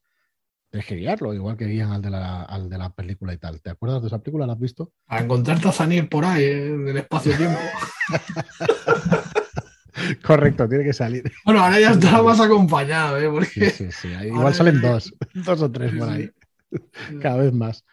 Tienes 0.70 0.86
que 0.86 0.96
guiarlo, 0.96 1.34
igual 1.34 1.56
que 1.56 1.66
guían 1.66 1.92
al 1.92 2.02
de 2.02 2.10
la, 2.10 2.44
al 2.44 2.70
de 2.70 2.78
la 2.78 2.90
película 2.90 3.34
y 3.34 3.38
tal. 3.38 3.62
¿Te 3.62 3.70
acuerdas 3.70 4.02
de 4.02 4.08
esa 4.08 4.20
película? 4.20 4.46
¿La 4.46 4.52
has 4.54 4.60
visto? 4.60 4.92
a 5.08 5.20
encontrar 5.20 5.60
Tazaniel 5.60 6.08
por 6.08 6.24
ahí, 6.24 6.44
eh, 6.44 6.68
en 6.68 6.88
el 6.88 6.96
espacio-tiempo. 6.98 7.58
Correcto, 10.24 10.68
tiene 10.68 10.84
que 10.84 10.92
salir. 10.92 11.24
Bueno, 11.44 11.62
ahora 11.62 11.80
ya 11.80 11.90
está 11.92 12.22
más 12.22 12.40
acompañado, 12.40 13.18
¿eh? 13.18 13.22
Sí, 13.52 13.60
Porque 13.60 13.70
sí, 13.70 13.92
sí. 13.92 14.12
Ahora 14.14 14.26
Igual 14.26 14.54
salen 14.54 14.80
dos, 14.80 15.14
dos 15.34 15.62
o 15.62 15.70
tres 15.70 15.92
por 15.94 16.08
Sí, 16.08 16.14
ahí, 16.14 16.30
cada 17.20 17.36
vez 17.38 17.52
más. 17.52 17.84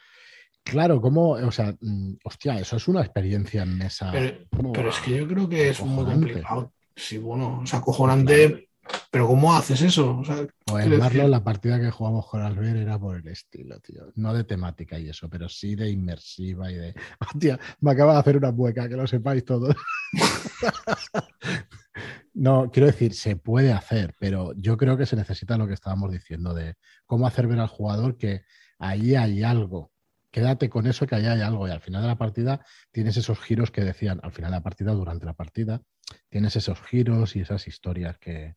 Claro, 0.63 1.01
como, 1.01 1.31
o 1.31 1.51
sea, 1.51 1.75
mm, 1.79 2.13
hostia, 2.23 2.59
eso 2.59 2.77
es 2.77 2.87
una 2.87 3.01
experiencia 3.01 3.63
en 3.63 3.77
mesa. 3.77 4.11
Pero, 4.11 4.89
es 4.89 4.99
que 4.99 5.17
yo 5.17 5.27
creo 5.27 5.49
que 5.49 5.69
es 5.69 5.81
muy 5.81 6.05
complicado. 6.05 6.71
Sí, 6.95 7.17
bueno, 7.17 7.61
o 7.63 7.65
sea, 7.65 7.79
acojonante. 7.79 8.69
Pero 9.09 9.27
¿cómo 9.27 9.55
haces 9.55 9.81
eso? 9.81 10.17
O 10.17 10.25
sea, 10.25 10.39
el 10.39 10.49
quiero 10.65 10.97
Marlo, 10.97 11.27
la 11.27 11.43
partida 11.43 11.79
que 11.79 11.89
jugamos 11.89 12.27
con 12.27 12.41
Albert 12.41 12.75
era 12.75 12.99
por 12.99 13.17
el 13.17 13.27
estilo, 13.27 13.79
tío. 13.79 14.11
No 14.15 14.33
de 14.33 14.43
temática 14.43 14.99
y 14.99 15.07
eso, 15.07 15.29
pero 15.29 15.47
sí 15.47 15.75
de 15.75 15.89
inmersiva 15.89 16.69
y 16.69 16.75
de. 16.75 16.95
Hostia, 17.19 17.59
me 17.79 17.91
acaba 17.91 18.13
de 18.13 18.19
hacer 18.19 18.37
una 18.37 18.51
mueca, 18.51 18.89
que 18.89 18.95
lo 18.95 19.07
sepáis 19.07 19.45
todos. 19.45 19.75
no, 22.33 22.69
quiero 22.71 22.87
decir, 22.87 23.13
se 23.13 23.37
puede 23.37 23.71
hacer, 23.71 24.15
pero 24.19 24.53
yo 24.57 24.75
creo 24.75 24.97
que 24.97 25.05
se 25.05 25.15
necesita 25.15 25.57
lo 25.57 25.67
que 25.67 25.75
estábamos 25.75 26.11
diciendo 26.11 26.53
de 26.53 26.75
cómo 27.05 27.25
hacer 27.25 27.47
ver 27.47 27.59
al 27.59 27.67
jugador 27.67 28.17
que 28.17 28.41
ahí 28.79 29.15
hay 29.15 29.43
algo. 29.43 29.92
Quédate 30.33 30.67
con 30.67 30.87
eso 30.87 31.05
que 31.05 31.13
ahí 31.13 31.27
hay 31.27 31.41
algo. 31.41 31.67
Y 31.67 31.71
al 31.71 31.79
final 31.79 32.01
de 32.01 32.07
la 32.07 32.17
partida 32.17 32.65
tienes 32.91 33.17
esos 33.17 33.39
giros 33.39 33.69
que 33.69 33.81
decían, 33.81 34.19
al 34.23 34.31
final 34.31 34.49
de 34.49 34.57
la 34.57 34.63
partida, 34.63 34.91
durante 34.91 35.27
la 35.27 35.33
partida, 35.33 35.83
tienes 36.27 36.55
esos 36.55 36.81
giros 36.81 37.35
y 37.35 37.41
esas 37.41 37.67
historias 37.67 38.17
que, 38.17 38.55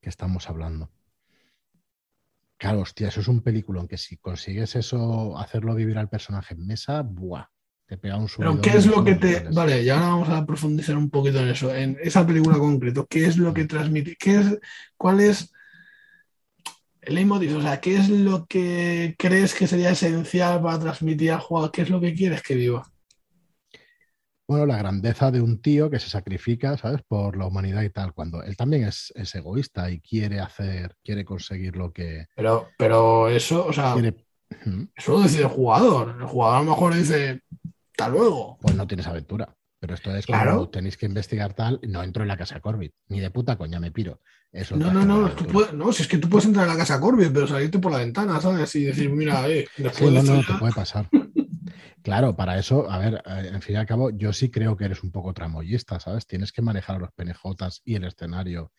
que 0.00 0.08
estamos 0.08 0.48
hablando. 0.48 0.92
Claro, 2.56 2.82
hostia, 2.82 3.08
eso 3.08 3.20
es 3.20 3.26
un 3.26 3.42
peliculón 3.42 3.88
que 3.88 3.98
si 3.98 4.18
consigues 4.18 4.76
eso, 4.76 5.36
hacerlo 5.36 5.74
vivir 5.74 5.98
al 5.98 6.08
personaje 6.08 6.54
en 6.54 6.64
mesa, 6.64 7.02
¡buah! 7.02 7.46
Te 7.86 7.98
pega 7.98 8.16
un 8.16 8.28
Pero 8.38 8.60
¿qué 8.60 8.70
es 8.70 8.86
lo 8.86 9.04
que 9.04 9.16
te... 9.16 9.48
Vale, 9.52 9.82
y 9.82 9.88
ahora 9.88 10.06
vamos 10.06 10.28
a 10.28 10.46
profundizar 10.46 10.96
un 10.96 11.10
poquito 11.10 11.40
en 11.40 11.48
eso, 11.48 11.74
en 11.74 11.98
esa 12.00 12.24
película 12.24 12.56
concreto. 12.56 13.04
¿Qué 13.10 13.26
es 13.26 13.36
lo 13.36 13.52
que 13.52 13.64
transmite? 13.64 14.14
¿Qué 14.16 14.36
es, 14.36 14.58
¿Cuál 14.96 15.20
es 15.20 15.52
el 17.06 17.14
leitmotiv? 17.14 17.56
O 17.56 17.62
sea, 17.62 17.80
¿qué 17.80 17.96
es 17.96 18.08
lo 18.08 18.46
que 18.46 19.14
crees 19.18 19.54
que 19.54 19.66
sería 19.66 19.90
esencial 19.90 20.60
para 20.60 20.78
transmitir 20.80 21.32
al 21.32 21.40
jugador? 21.40 21.70
¿Qué 21.70 21.82
es 21.82 21.90
lo 21.90 22.00
que 22.00 22.14
quieres 22.14 22.42
que 22.42 22.54
viva? 22.54 22.86
Bueno, 24.48 24.66
la 24.66 24.76
grandeza 24.76 25.30
de 25.30 25.40
un 25.40 25.60
tío 25.60 25.90
que 25.90 25.98
se 25.98 26.08
sacrifica, 26.08 26.76
¿sabes? 26.76 27.02
Por 27.08 27.36
la 27.36 27.46
humanidad 27.46 27.82
y 27.82 27.90
tal, 27.90 28.12
cuando 28.12 28.42
él 28.42 28.56
también 28.56 28.84
es, 28.84 29.12
es 29.16 29.34
egoísta 29.34 29.90
y 29.90 30.00
quiere 30.00 30.38
hacer, 30.38 30.94
quiere 31.02 31.24
conseguir 31.24 31.76
lo 31.76 31.92
que 31.92 32.26
Pero, 32.36 32.68
pero 32.78 33.28
eso, 33.28 33.66
o 33.66 33.72
sea, 33.72 33.94
quiere. 33.94 34.14
Ujú. 34.64 34.88
eso 34.94 35.12
lo 35.12 35.20
decide 35.20 35.42
el 35.42 35.48
jugador. 35.48 36.16
El 36.20 36.26
jugador 36.26 36.56
a 36.56 36.64
lo 36.64 36.70
mejor 36.70 36.94
dice, 36.94 37.40
hasta 37.92 38.08
luego. 38.08 38.58
Pues 38.60 38.76
no 38.76 38.86
tienes 38.86 39.06
aventura. 39.08 39.52
Pero 39.78 39.94
esto 39.94 40.14
es 40.16 40.26
Claro. 40.26 40.52
como 40.56 40.68
tenéis 40.70 40.96
que 40.96 41.06
investigar 41.06 41.52
tal, 41.54 41.78
no 41.86 42.02
entro 42.02 42.22
en 42.22 42.28
la 42.28 42.36
casa 42.36 42.60
Corbett, 42.60 42.94
ni 43.08 43.20
de 43.20 43.30
puta 43.30 43.56
coña 43.56 43.78
me 43.78 43.90
piro. 43.92 44.20
Eso 44.50 44.76
No, 44.76 44.90
no, 44.92 45.04
no, 45.04 45.30
tú 45.32 45.46
puedes- 45.46 45.72
no, 45.74 45.92
si 45.92 46.02
es 46.02 46.08
que 46.08 46.16
tú 46.18 46.28
puedes 46.30 46.46
entrar 46.46 46.64
a 46.66 46.72
la 46.72 46.78
casa 46.78 46.98
Corbett, 46.98 47.32
pero 47.32 47.46
salirte 47.46 47.78
por 47.78 47.92
la 47.92 47.98
ventana, 47.98 48.40
¿sabes? 48.40 48.74
Y 48.76 48.84
decir, 48.84 49.10
mira, 49.10 49.46
eh, 49.48 49.66
Sí, 49.76 49.82
después 49.82 50.10
de 50.10 50.10
no, 50.12 50.20
esto 50.20 50.32
no, 50.34 50.40
ya- 50.40 50.46
te 50.46 50.54
puede 50.58 50.72
pasar. 50.72 51.08
Claro, 52.02 52.36
para 52.36 52.56
eso, 52.56 52.88
a 52.88 52.98
ver, 52.98 53.14
eh, 53.26 53.50
en 53.52 53.60
fin 53.60 53.74
y 53.74 53.78
al 53.78 53.86
cabo, 53.86 54.10
yo 54.10 54.32
sí 54.32 54.48
creo 54.48 54.76
que 54.76 54.84
eres 54.84 55.02
un 55.02 55.10
poco 55.10 55.34
tramoyista, 55.34 55.98
¿sabes? 55.98 56.24
Tienes 56.24 56.52
que 56.52 56.62
manejar 56.62 56.96
a 56.96 56.98
los 57.00 57.10
penejotas 57.12 57.80
y 57.84 57.96
el 57.96 58.04
escenario 58.04 58.70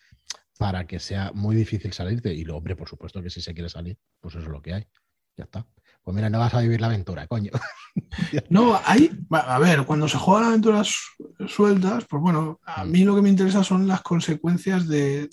para 0.58 0.88
que 0.88 0.98
sea 1.00 1.32
muy 1.34 1.54
difícil 1.56 1.92
salirte. 1.92 2.34
Y 2.34 2.46
lo, 2.46 2.56
hombre, 2.56 2.78
por 2.78 2.88
supuesto 2.88 3.22
que 3.22 3.30
si 3.30 3.42
se 3.42 3.54
quiere 3.54 3.68
salir, 3.70 3.98
pues 4.22 4.36
eso 4.36 4.46
es 4.46 4.50
lo 4.50 4.62
que 4.62 4.74
hay. 4.76 4.88
Ya 5.36 5.44
está. 5.44 5.68
Pues 6.08 6.16
mira, 6.16 6.30
no 6.30 6.40
vas 6.40 6.54
a 6.54 6.62
vivir 6.62 6.80
la 6.80 6.88
aventura, 6.88 7.28
coño. 7.28 7.52
No, 8.50 8.80
hay, 8.86 9.12
a 9.32 9.60
ver, 9.60 9.84
cuando 9.84 10.08
se 10.08 10.18
juegan 10.18 10.46
aventuras 10.50 10.88
su- 10.88 11.48
sueltas, 11.50 12.06
pues 12.10 12.22
bueno, 12.22 12.62
a 12.66 12.86
Mm. 12.86 12.92
mí 12.92 13.04
lo 13.04 13.14
que 13.14 13.22
me 13.22 13.28
interesa 13.30 13.62
son 13.62 13.90
las 13.90 14.02
consecuencias 14.04 14.88
de, 14.88 15.28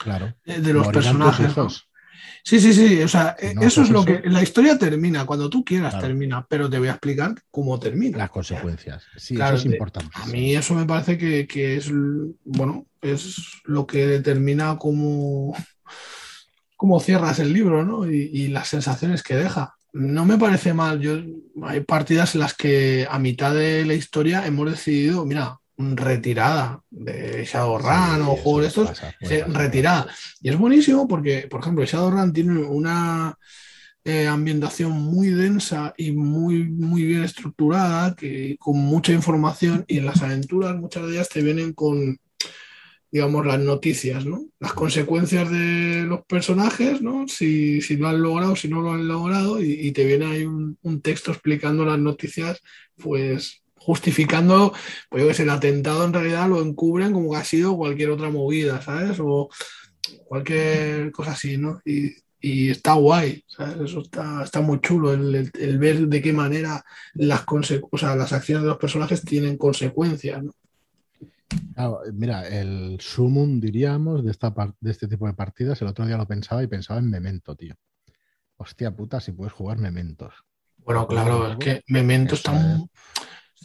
Claro. 0.00 0.34
de- 0.44 0.60
de 0.60 0.72
los 0.72 0.86
Morirán 0.86 0.92
personajes. 1.18 1.84
Sí, 2.42 2.58
sí, 2.58 2.72
sí. 2.72 3.02
O 3.02 3.06
sea, 3.08 3.36
eso 3.38 3.82
es 3.82 3.90
lo 3.90 4.04
que. 4.04 4.22
La 4.24 4.42
historia 4.42 4.76
termina, 4.76 5.24
cuando 5.26 5.48
tú 5.48 5.64
quieras 5.64 5.96
termina, 6.00 6.44
pero 6.48 6.68
te 6.68 6.80
voy 6.80 6.88
a 6.88 6.92
explicar 6.92 7.32
cómo 7.52 7.78
termina. 7.78 8.18
Las 8.18 8.30
consecuencias. 8.30 9.04
Sí, 9.16 9.34
eso 9.36 9.54
es 9.54 9.64
importante. 9.66 10.10
A 10.14 10.26
mí 10.26 10.56
eso 10.56 10.74
me 10.74 10.86
parece 10.86 11.16
que, 11.16 11.76
es, 11.76 11.88
bueno, 12.44 12.86
es 13.00 13.60
lo 13.64 13.86
que 13.86 14.06
determina 14.08 14.76
cómo, 14.76 15.54
cómo 16.76 16.98
cierras 16.98 17.38
el 17.38 17.52
libro, 17.52 17.84
¿no? 17.84 18.10
Y, 18.10 18.48
las 18.48 18.66
sensaciones 18.66 19.22
que 19.22 19.36
deja. 19.36 19.75
No 19.96 20.26
me 20.26 20.36
parece 20.36 20.74
mal. 20.74 21.00
Yo, 21.00 21.16
hay 21.62 21.80
partidas 21.80 22.34
en 22.34 22.42
las 22.42 22.54
que 22.54 23.06
a 23.10 23.18
mitad 23.18 23.54
de 23.54 23.86
la 23.86 23.94
historia 23.94 24.46
hemos 24.46 24.70
decidido, 24.70 25.24
mira, 25.24 25.58
retirada 25.78 26.82
de 26.90 27.46
Shadowrun 27.46 28.22
o 28.22 28.36
juegos 28.36 28.62
de 28.62 28.68
estos, 28.68 29.02
retirada. 29.48 30.06
Y 30.42 30.50
es 30.50 30.58
buenísimo 30.58 31.08
porque, 31.08 31.48
por 31.50 31.60
ejemplo, 31.60 31.84
Shadowrun 31.84 32.32
tiene 32.34 32.58
una 32.58 33.38
eh, 34.04 34.26
ambientación 34.26 34.92
muy 34.92 35.30
densa 35.30 35.94
y 35.96 36.12
muy, 36.12 36.68
muy 36.68 37.02
bien 37.02 37.24
estructurada, 37.24 38.14
que, 38.14 38.56
con 38.58 38.78
mucha 38.78 39.12
información, 39.12 39.84
y 39.88 39.98
en 39.98 40.06
las 40.06 40.22
aventuras 40.22 40.76
muchas 40.76 41.06
de 41.06 41.12
ellas 41.12 41.30
te 41.30 41.42
vienen 41.42 41.72
con, 41.72 42.18
digamos, 43.10 43.46
las 43.46 43.60
noticias, 43.60 44.26
¿no? 44.26 44.46
Las 44.58 44.72
consecuencias 44.72 45.50
de 45.50 46.04
los 46.06 46.24
personajes, 46.26 47.02
¿no? 47.02 47.26
Si, 47.28 47.80
si 47.80 47.96
lo 47.96 48.08
han 48.08 48.20
logrado, 48.20 48.56
si 48.56 48.68
no 48.68 48.82
lo 48.82 48.92
han 48.92 49.06
logrado, 49.06 49.62
y, 49.62 49.92
te 49.92 50.04
viene 50.04 50.26
ahí 50.26 50.44
un, 50.44 51.00
texto 51.02 51.30
explicando 51.30 51.84
las 51.84 51.98
noticias, 51.98 52.60
pues 52.96 53.62
justificando, 53.76 54.72
pues 55.08 55.22
yo 55.22 55.42
el 55.42 55.50
atentado 55.50 56.04
en 56.04 56.12
realidad 56.12 56.48
lo 56.48 56.60
encubren 56.60 57.12
como 57.12 57.30
que 57.30 57.36
ha 57.36 57.44
sido 57.44 57.76
cualquier 57.76 58.10
otra 58.10 58.30
movida, 58.30 58.82
¿sabes? 58.82 59.18
O 59.20 59.48
cualquier 60.26 61.12
cosa 61.12 61.32
así, 61.32 61.56
¿no? 61.56 61.80
Y, 61.84 62.14
está 62.70 62.92
guay, 62.94 63.42
¿sabes? 63.48 63.90
Eso 63.90 64.02
está, 64.02 64.60
muy 64.60 64.80
chulo, 64.80 65.12
el, 65.12 65.78
ver 65.78 66.06
de 66.06 66.22
qué 66.22 66.32
manera 66.32 66.84
las, 67.14 67.44
o 67.48 67.98
sea, 67.98 68.14
las 68.14 68.32
acciones 68.32 68.62
de 68.62 68.68
los 68.68 68.78
personajes 68.78 69.22
tienen 69.22 69.56
consecuencias, 69.56 70.44
¿no? 70.44 70.52
Claro, 71.74 72.00
mira, 72.12 72.48
el 72.48 72.98
sumum, 73.00 73.60
diríamos, 73.60 74.24
de, 74.24 74.30
esta 74.30 74.52
de 74.80 74.90
este 74.90 75.08
tipo 75.08 75.26
de 75.26 75.34
partidas, 75.34 75.80
el 75.82 75.88
otro 75.88 76.06
día 76.06 76.16
lo 76.16 76.26
pensaba 76.26 76.62
y 76.62 76.66
pensaba 76.66 77.00
en 77.00 77.10
Memento, 77.10 77.54
tío. 77.54 77.74
Hostia 78.56 78.94
puta, 78.94 79.20
si 79.20 79.32
puedes 79.32 79.52
jugar 79.52 79.78
Mementos. 79.78 80.34
Bueno, 80.78 81.06
claro, 81.06 81.52
es 81.52 81.56
que 81.58 81.82
Memento 81.88 82.34
está, 82.34 82.52
muy, 82.52 82.88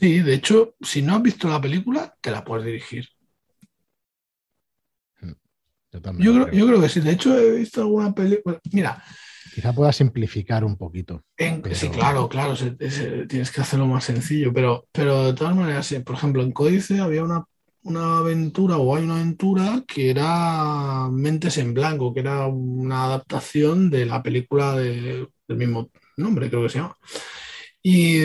Sí, 0.02 0.20
de 0.20 0.34
hecho, 0.34 0.76
si 0.82 1.04
no 1.04 1.16
has 1.16 1.22
visto 1.22 1.48
la 1.48 1.62
película, 1.62 2.16
te 2.22 2.32
la 2.32 2.44
puedes 2.44 2.66
dirigir. 2.66 3.08
Hmm. 5.20 5.34
Yo, 6.18 6.48
creo, 6.48 6.82
que 6.82 6.90
sí. 6.90 7.02
De 7.02 7.12
hecho, 7.12 7.38
he 7.38 7.52
visto 7.52 7.82
alguna 7.82 8.12
película. 8.12 8.60
Mira. 8.72 9.04
Quizá 9.54 9.74
pueda 9.74 9.92
simplificar 9.92 10.64
un 10.64 10.78
poquito. 10.78 11.24
Sí, 11.74 11.90
claro, 11.90 12.28
claro. 12.30 12.56
tienes 12.56 13.52
que 13.52 13.62
hacerlo 13.62 13.86
más 13.86 14.06
sencillo. 14.06 14.52
Pero, 14.54 14.88
pero 14.92 15.26
de 15.26 15.34
todas 15.34 15.56
maneras, 15.56 15.94
por 16.04 16.16
ejemplo, 16.16 16.42
en 16.42 16.52
Códice 16.52 17.00
había 17.00 17.24
una, 17.24 17.46
aventura 18.20 18.78
o 18.78 18.96
hay 18.96 19.04
una 19.04 19.16
aventura 19.16 19.84
que 19.88 20.10
era 20.10 21.10
Mentes 21.12 21.58
en 21.58 21.74
Blanco, 21.74 22.14
que 22.14 22.22
era 22.22 22.48
una 22.48 23.06
adaptación 23.06 23.90
de 23.90 24.06
la 24.06 24.22
película 24.22 24.76
del 24.76 25.28
mismo 25.48 25.90
nombre, 26.18 26.50
creo 26.50 26.64
que 26.64 26.70
se 26.70 26.80
llama. 26.80 26.98
Y, 27.84 28.22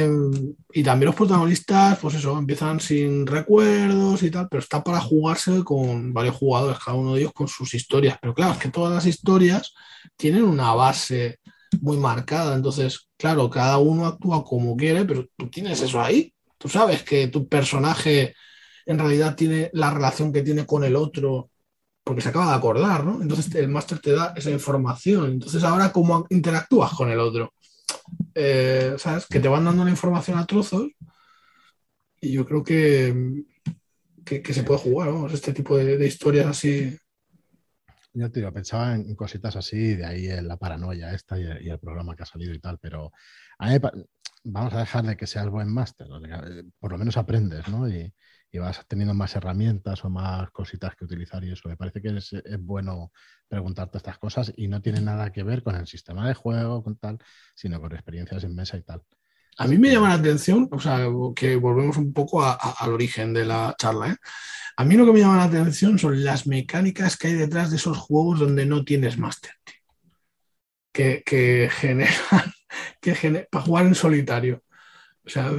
también 0.85 1.07
los 1.07 1.15
protagonistas, 1.15 1.99
pues 1.99 2.15
eso, 2.17 2.37
empiezan 2.39 2.79
sin 2.79 3.27
recuerdos 3.27 4.23
y 4.23 4.31
tal, 4.31 4.49
pero 4.51 4.61
está 4.63 4.85
para 4.85 5.01
jugarse 5.01 5.65
con 5.65 6.13
varios 6.13 6.37
jugadores, 6.37 6.79
cada 6.79 6.97
uno 6.97 7.15
de 7.15 7.21
ellos 7.21 7.33
con 7.33 7.49
sus 7.49 7.73
historias. 7.73 8.19
Pero 8.21 8.35
claro, 8.35 8.53
es 8.53 8.59
que 8.59 8.69
todas 8.69 8.93
las 8.93 9.07
historias 9.07 9.73
tienen 10.17 10.43
una 10.45 10.75
base 10.75 11.41
muy 11.81 11.97
marcada. 11.97 12.55
Entonces, 12.55 13.09
claro, 13.17 13.49
cada 13.49 13.79
uno 13.79 14.07
actúa 14.07 14.45
como 14.45 14.77
quiere, 14.77 15.05
pero 15.07 15.27
tú 15.37 15.49
tienes 15.49 15.81
eso 15.81 16.01
ahí. 16.03 16.35
Tú 16.59 16.69
sabes 16.69 17.03
que 17.03 17.29
tu 17.29 17.49
personaje 17.49 18.35
en 18.87 18.99
realidad 18.99 19.35
tiene 19.35 19.71
la 19.75 19.93
relación 19.93 20.33
que 20.33 20.43
tiene 20.43 20.65
con 20.65 20.85
el 20.85 20.97
otro 20.97 21.51
porque 22.07 22.23
se 22.23 22.29
acaba 22.29 22.51
de 22.51 22.57
acordar, 22.57 23.05
¿no? 23.05 23.21
Entonces 23.21 23.53
el 23.57 23.69
máster 23.69 23.99
te 23.99 24.13
da 24.13 24.33
esa 24.37 24.53
información. 24.53 25.33
Entonces 25.33 25.65
ahora, 25.65 25.91
¿cómo 25.91 26.25
interactúas 26.31 26.93
con 26.93 27.11
el 27.11 27.19
otro? 27.19 27.53
Eh, 28.33 28.95
¿sabes? 28.97 29.27
Que 29.27 29.41
te 29.41 29.49
van 29.49 29.65
dando 29.65 29.83
la 29.83 29.91
información 29.91 30.39
a 30.39 30.47
trozos 30.47 30.87
y 32.21 32.33
yo 32.33 32.47
creo 32.47 32.63
que, 32.63 33.43
que, 34.25 34.55
se 34.55 34.63
puede 34.63 34.79
jugar, 34.79 35.09
vamos, 35.09 35.33
este 35.33 35.53
tipo 35.53 35.77
de, 35.77 36.07
historias 36.07 36.47
así. 36.47 36.97
Yo 38.13 38.31
te 38.31 38.53
pensaba 38.53 38.95
en 38.95 39.17
cositas 39.17 39.57
así, 39.57 39.97
de 39.97 40.07
ahí 40.07 40.29
la 40.43 40.57
paranoia 40.57 41.13
esta 41.13 41.37
y, 41.39 41.69
el 41.69 41.79
programa 41.81 42.15
que 42.15 42.23
ha 42.23 42.27
salido 42.27 42.55
y 42.55 42.61
tal, 42.61 42.79
pero 42.79 43.11
vamos 44.45 44.75
a 44.75 44.79
dejar 44.79 45.05
de 45.07 45.17
que 45.17 45.27
sea 45.27 45.43
el 45.43 45.51
buen 45.51 45.69
máster, 45.73 46.07
por 46.79 46.93
lo 46.93 46.99
menos 46.99 47.17
aprendes, 47.17 47.67
¿no? 47.67 47.89
Y, 47.89 48.15
y, 48.57 48.59
vas 48.59 48.85
teniendo 48.89 49.15
más 49.15 49.37
herramientas 49.37 50.05
o 50.05 50.11
más 50.11 50.51
cositas 50.51 50.95
que 50.97 51.05
utilizar 51.05 51.45
y 51.45 51.53
eso. 51.53 51.69
Me 51.69 51.77
parece 51.77 52.01
que 52.03 52.09
es, 52.09 52.33
es 52.33 52.61
bueno 52.61 53.13
preguntarte 53.49 53.99
estas 53.99 54.19
cosas 54.19 54.53
y 54.57 54.69
no 54.69 54.81
tiene 54.81 55.01
nada 55.01 55.31
que 55.33 55.43
ver 55.43 55.63
con 55.63 55.77
el 55.77 55.87
sistema 55.87 56.27
de 56.27 56.35
juego, 56.35 56.83
con 56.83 56.97
tal, 56.97 57.19
sino 57.55 57.81
con 57.81 57.93
experiencias 57.93 58.45
en 58.45 58.55
mesa 58.55 58.77
y 58.77 58.83
tal. 58.83 59.03
A 59.59 59.67
mí 59.67 59.79
me 59.79 59.91
llama 59.91 60.11
la 60.11 60.17
atención, 60.17 60.69
o 60.71 60.79
sea, 60.79 61.07
que 61.35 61.57
volvemos 61.57 61.97
un 61.97 62.13
poco 62.13 62.45
al 62.45 62.93
origen 62.93 63.33
de 63.33 63.47
la 63.47 63.75
charla. 63.79 64.11
¿eh? 64.11 64.17
A 64.77 64.85
mí 64.85 64.97
lo 64.97 65.07
que 65.07 65.13
me 65.13 65.21
llama 65.21 65.39
la 65.39 65.45
atención 65.45 65.99
son 65.99 66.23
las 66.23 66.47
mecánicas 66.47 67.17
que 67.17 67.29
hay 67.29 67.35
detrás 67.35 67.71
de 67.71 67.77
esos 67.77 67.97
juegos 67.97 68.41
donde 68.41 68.67
no 68.67 68.85
tienes 68.85 69.17
máster. 69.17 69.53
Que, 70.93 71.23
que 71.25 71.71
generan, 71.73 72.53
que 73.01 73.47
para 73.51 73.65
jugar 73.65 73.87
en 73.87 73.95
solitario. 73.95 74.63
O 75.25 75.31
sea, 75.31 75.51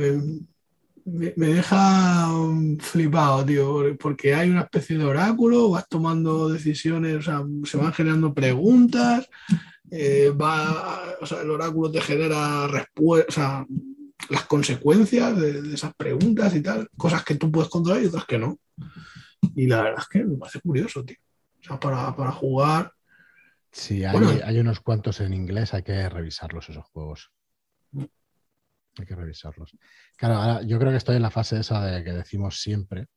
me, 1.07 1.47
deja 1.47 2.29
flipado, 2.79 3.45
tío, 3.45 3.97
porque 3.97 4.35
hay 4.35 4.49
una 4.49 4.61
especie 4.61 4.97
de 4.97 5.05
oráculo, 5.05 5.69
vas 5.69 5.87
tomando 5.87 6.49
decisiones, 6.49 7.15
o 7.15 7.21
sea, 7.21 7.43
se 7.63 7.77
van 7.77 7.93
generando 7.93 8.33
preguntas, 8.33 9.29
eh, 9.89 10.29
va, 10.29 11.15
o 11.21 11.25
sea, 11.25 11.41
el 11.41 11.49
oráculo 11.49 11.91
te 11.91 12.01
genera 12.01 12.67
respuestas, 12.67 13.37
o 13.37 13.39
sea, 13.39 13.65
las 14.29 14.43
consecuencias 14.45 15.39
de, 15.39 15.73
esas 15.73 15.93
preguntas 15.95 16.53
y 16.55 16.61
tal, 16.61 16.89
cosas 16.97 17.23
que 17.23 17.35
tú 17.35 17.49
puedes 17.51 17.69
controlar 17.69 18.03
y 18.03 18.07
otras 18.07 18.25
que 18.25 18.37
no. 18.37 18.59
Y 19.55 19.67
la 19.67 19.83
verdad 19.83 20.01
es 20.01 20.07
que 20.09 20.25
me 20.25 20.37
parece 20.37 20.59
curioso, 20.59 21.05
tío. 21.05 21.17
O 21.61 21.63
sea, 21.63 21.79
para, 21.79 22.31
jugar. 22.31 22.91
Sí, 23.71 24.03
hay, 24.03 24.41
hay 24.43 24.59
unos 24.59 24.81
cuantos 24.81 25.21
en 25.21 25.33
inglés, 25.33 25.73
hay 25.73 25.83
que 25.83 26.09
revisarlos 26.09 26.69
esos 26.69 26.85
juegos. 26.85 27.31
Hay 28.99 29.05
que 29.05 29.15
revisarlos. 29.15 29.75
Claro, 30.15 30.35
ahora 30.35 30.61
yo 30.63 30.79
creo 30.79 30.91
que 30.91 30.97
estoy 30.97 31.15
en 31.15 31.21
la 31.21 31.29
fase 31.29 31.59
esa 31.59 31.83
de 31.85 32.03
que 32.03 32.13
decimos 32.13 32.61
siempre, 32.61 33.07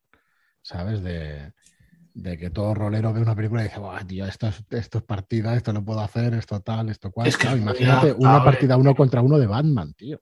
¿sabes? 0.61 1.01
De, 1.01 1.53
que 2.37 2.49
todo 2.49 2.73
rolero 2.73 3.13
ve 3.13 3.21
una 3.21 3.35
película 3.35 3.61
y 3.61 3.69
dice, 3.69 3.79
tío, 4.07 4.25
esto 4.25 4.47
es, 4.47 4.63
esto 4.69 4.97
es 4.99 5.03
partida, 5.03 5.55
esto 5.55 5.71
lo 5.73 5.83
puedo 5.83 6.01
hacer, 6.01 6.33
esto 6.33 6.59
tal, 6.59 6.89
esto 6.89 7.11
cual. 7.11 7.27
Es 7.27 7.37
que, 7.37 7.47
imagínate 7.47 8.13
una 8.13 8.43
partida 8.43 8.77
uno 8.77 8.95
contra 8.95 9.21
uno 9.21 9.37
de 9.37 9.47
Batman, 9.47 9.93
tío. 9.93 10.19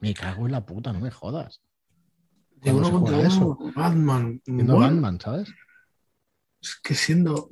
Me 0.00 0.14
cago 0.14 0.46
en 0.46 0.52
la 0.52 0.66
puta, 0.66 0.92
no 0.92 1.00
me 1.00 1.10
jodas. 1.10 1.62
De 2.56 2.72
uno 2.72 2.90
contra 2.90 3.18
uno, 3.18 3.58
Batman. 3.74 4.40
Siendo 4.44 4.78
Batman, 4.78 5.20
¿sabes? 5.20 5.48
Es 6.60 6.76
que 6.82 6.94
siendo. 6.94 7.48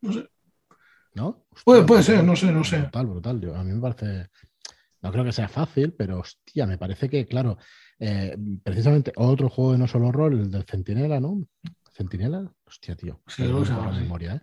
No 0.00 0.12
sé. 0.12 0.28
¿No? 1.14 1.46
puede, 1.64 1.84
puede 1.84 2.02
ser, 2.02 2.24
no 2.24 2.34
sé, 2.34 2.50
no 2.50 2.64
sé. 2.64 2.78
Brutal, 2.78 3.06
brutal. 3.06 3.54
A 3.54 3.62
mí 3.62 3.72
me 3.72 3.80
parece. 3.80 4.28
No 5.04 5.12
creo 5.12 5.22
que 5.22 5.32
sea 5.32 5.48
fácil, 5.48 5.92
pero 5.92 6.20
hostia, 6.20 6.64
me 6.64 6.78
parece 6.78 7.10
que, 7.10 7.26
claro, 7.26 7.58
eh, 7.98 8.38
precisamente 8.62 9.12
otro 9.16 9.50
juego 9.50 9.72
de 9.72 9.78
no 9.78 9.86
solo 9.86 10.10
rol, 10.10 10.32
el 10.40 10.50
del 10.50 10.64
Centinela, 10.64 11.20
¿no? 11.20 11.46
¿Centinela? 11.92 12.50
Hostia, 12.64 12.96
tío. 12.96 13.20
Sí, 13.26 13.46
la 13.46 13.90
memoria, 13.90 14.36
¿eh? 14.36 14.40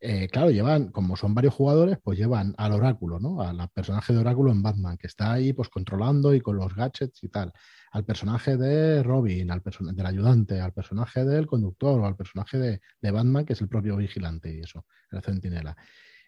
¿eh? 0.00 0.28
claro, 0.28 0.50
llevan, 0.50 0.92
como 0.92 1.16
son 1.16 1.34
varios 1.34 1.54
jugadores, 1.54 1.98
pues 2.00 2.16
llevan 2.20 2.54
al 2.56 2.70
oráculo, 2.70 3.18
¿no? 3.18 3.42
Al 3.42 3.68
personaje 3.70 4.12
de 4.12 4.20
oráculo 4.20 4.52
en 4.52 4.62
Batman, 4.62 4.96
que 4.96 5.08
está 5.08 5.32
ahí 5.32 5.52
pues 5.52 5.68
controlando 5.70 6.32
y 6.32 6.40
con 6.40 6.56
los 6.56 6.72
gadgets 6.72 7.24
y 7.24 7.28
tal. 7.28 7.52
Al 7.90 8.04
personaje 8.04 8.56
de 8.56 9.02
Robin, 9.02 9.50
al 9.50 9.60
del 9.60 10.06
ayudante, 10.06 10.60
al 10.60 10.72
personaje 10.72 11.24
del 11.24 11.48
conductor 11.48 11.98
o 11.98 12.06
al 12.06 12.14
personaje 12.14 12.58
de, 12.58 12.80
de, 13.00 13.10
Batman, 13.10 13.44
que 13.44 13.54
es 13.54 13.60
el 13.60 13.68
propio 13.68 13.96
vigilante 13.96 14.54
y 14.54 14.60
eso, 14.60 14.86
el 15.10 15.20
centinela. 15.20 15.76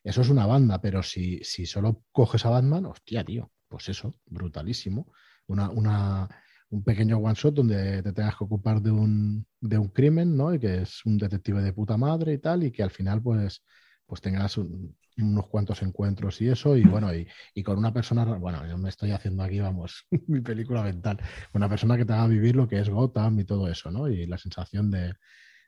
Eso 0.02 0.22
es 0.22 0.30
una 0.30 0.46
banda, 0.46 0.80
pero 0.80 1.00
si, 1.04 1.38
si 1.44 1.64
solo 1.64 2.02
coges 2.10 2.44
a 2.44 2.50
Batman, 2.50 2.84
hostia, 2.86 3.22
tío 3.22 3.52
pues 3.68 3.88
eso, 3.88 4.18
brutalísimo. 4.26 5.12
Una, 5.46 5.70
una, 5.70 6.28
un 6.70 6.84
pequeño 6.84 7.18
one 7.18 7.34
shot 7.34 7.54
donde 7.54 8.02
te 8.02 8.12
tengas 8.12 8.36
que 8.36 8.44
ocupar 8.44 8.80
de 8.82 8.90
un, 8.90 9.46
de 9.60 9.78
un 9.78 9.88
crimen, 9.88 10.36
¿no? 10.36 10.52
Y 10.54 10.58
que 10.58 10.82
es 10.82 11.04
un 11.04 11.18
detective 11.18 11.62
de 11.62 11.72
puta 11.72 11.96
madre 11.96 12.34
y 12.34 12.38
tal, 12.38 12.64
y 12.64 12.70
que 12.70 12.82
al 12.82 12.90
final, 12.90 13.22
pues, 13.22 13.64
pues 14.06 14.20
tengas 14.20 14.58
unos 14.58 15.48
cuantos 15.48 15.82
encuentros 15.82 16.40
y 16.40 16.48
eso, 16.48 16.76
y 16.76 16.82
bueno, 16.84 17.12
y, 17.14 17.26
y, 17.54 17.62
con 17.62 17.78
una 17.78 17.92
persona, 17.92 18.24
bueno, 18.24 18.66
yo 18.66 18.78
me 18.78 18.88
estoy 18.88 19.10
haciendo 19.10 19.42
aquí, 19.42 19.60
vamos, 19.60 20.06
mi 20.28 20.40
película 20.40 20.82
mental, 20.82 21.18
una 21.54 21.68
persona 21.68 21.96
que 21.96 22.04
te 22.04 22.12
haga 22.12 22.26
vivir 22.26 22.56
lo 22.56 22.68
que 22.68 22.78
es 22.78 22.88
Gotham 22.88 23.40
y 23.40 23.44
todo 23.44 23.68
eso, 23.68 23.90
¿no? 23.90 24.08
Y 24.08 24.26
la 24.26 24.38
sensación 24.38 24.90
de, 24.90 25.14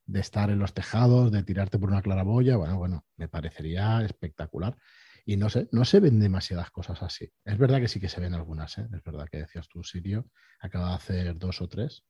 de 0.07 0.21
estar 0.21 0.51
en 0.51 0.59
los 0.59 0.75
tejados, 0.75 1.31
de 1.33 1.43
tirarte 1.43 1.79
por 1.79 1.91
una 1.91 2.03
claraboya, 2.03 2.57
bueno, 2.57 2.77
bueno, 2.79 3.05
me 3.17 3.29
parecería 3.29 4.03
espectacular. 4.03 4.77
Y 5.31 5.37
no 5.37 5.49
sé, 5.49 5.69
no 5.71 5.85
se 5.85 6.01
ven 6.01 6.19
demasiadas 6.19 6.73
cosas 6.73 7.01
así. 7.05 7.31
Es 7.45 7.57
verdad 7.57 7.79
que 7.79 7.87
sí 7.87 8.01
que 8.01 8.09
se 8.09 8.21
ven 8.21 8.35
algunas, 8.35 8.77
¿eh? 8.79 8.89
Es 8.93 9.05
verdad 9.05 9.29
que 9.31 9.39
decías 9.39 9.69
tú, 9.69 9.85
Sirio, 9.85 10.27
acaba 10.59 10.89
de 10.89 10.95
hacer 10.97 11.39
dos 11.39 11.61
o 11.63 11.69
tres 11.69 12.03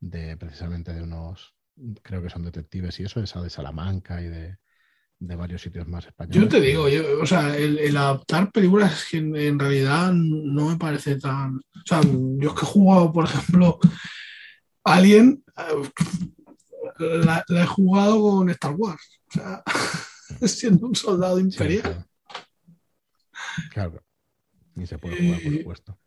de 0.00 0.36
precisamente 0.36 0.92
de 0.92 1.04
unos, 1.04 1.54
creo 2.02 2.20
que 2.20 2.30
son 2.30 2.42
detectives 2.44 2.98
y 2.98 3.04
eso, 3.04 3.20
esa 3.20 3.40
de 3.42 3.50
Salamanca 3.50 4.20
y 4.20 4.26
de, 4.26 4.56
de 5.20 5.36
varios 5.36 5.62
sitios 5.62 5.86
más 5.86 6.06
españoles. 6.06 6.42
Yo 6.42 6.48
te 6.48 6.60
digo, 6.60 6.88
yo, 6.88 7.20
o 7.22 7.26
sea, 7.26 7.56
el, 7.56 7.96
adaptar 7.96 8.50
películas 8.50 9.06
que 9.08 9.18
en, 9.18 9.56
realidad 9.56 10.10
no 10.12 10.70
me 10.70 10.76
parece 10.76 11.16
tan. 11.20 11.58
O 11.58 11.86
sea, 11.86 12.00
yo 12.02 12.48
es 12.48 12.54
que 12.54 12.66
he 12.66 12.68
jugado, 12.68 13.12
por 13.12 13.26
ejemplo, 13.26 13.78
Alien, 14.82 15.44
eh, 15.56 17.20
la, 17.24 17.44
he 17.50 17.66
jugado 17.66 18.20
con 18.20 18.50
Star 18.50 18.74
Wars. 18.74 19.20
O 19.28 19.32
sea, 19.32 19.62
siendo 20.48 20.88
un 20.88 20.96
soldado 20.96 21.38
imperial. 21.38 22.07
Claro. 23.72 24.02
Y 24.76 24.86
se 24.86 24.98
puede 24.98 25.16
jugar, 25.16 25.42
por 25.42 25.52
supuesto. 25.52 25.98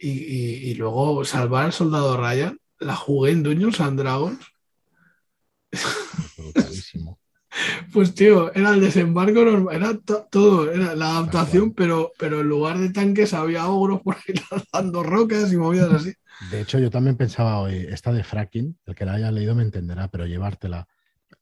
Y, 0.00 0.74
luego 0.74 1.24
salvar 1.24 1.66
al 1.66 1.72
soldado 1.72 2.16
Ryan, 2.16 2.58
la 2.78 2.96
jugué 2.96 3.32
en 3.32 3.42
Dungeons 3.42 3.80
and 3.80 3.98
Dragons. 3.98 4.46
Pues 7.90 8.14
tío, 8.14 8.52
era 8.54 8.74
el 8.74 8.82
desembarco 8.82 9.42
normal, 9.42 9.76
era 9.76 9.98
todo, 10.30 10.70
era 10.70 10.94
la 10.94 11.12
adaptación, 11.12 11.72
pero, 11.72 12.12
pero 12.18 12.42
en 12.42 12.48
lugar 12.48 12.78
de 12.78 12.90
tanques 12.90 13.32
había 13.32 13.66
ogros 13.66 14.02
por 14.02 14.16
ahí 14.16 14.34
lanzando 14.50 15.02
rocas 15.02 15.50
y 15.52 15.56
movidas 15.56 15.90
así. 15.90 16.12
De 16.50 16.60
hecho, 16.60 16.78
yo 16.78 16.90
también 16.90 17.16
pensaba 17.16 17.60
hoy, 17.60 17.86
esta 17.88 18.12
de 18.12 18.22
fracking, 18.22 18.78
el 18.84 18.94
que 18.94 19.06
la 19.06 19.14
haya 19.14 19.30
leído 19.30 19.54
me 19.54 19.62
entenderá, 19.62 20.08
pero 20.08 20.26
llevártela. 20.26 20.86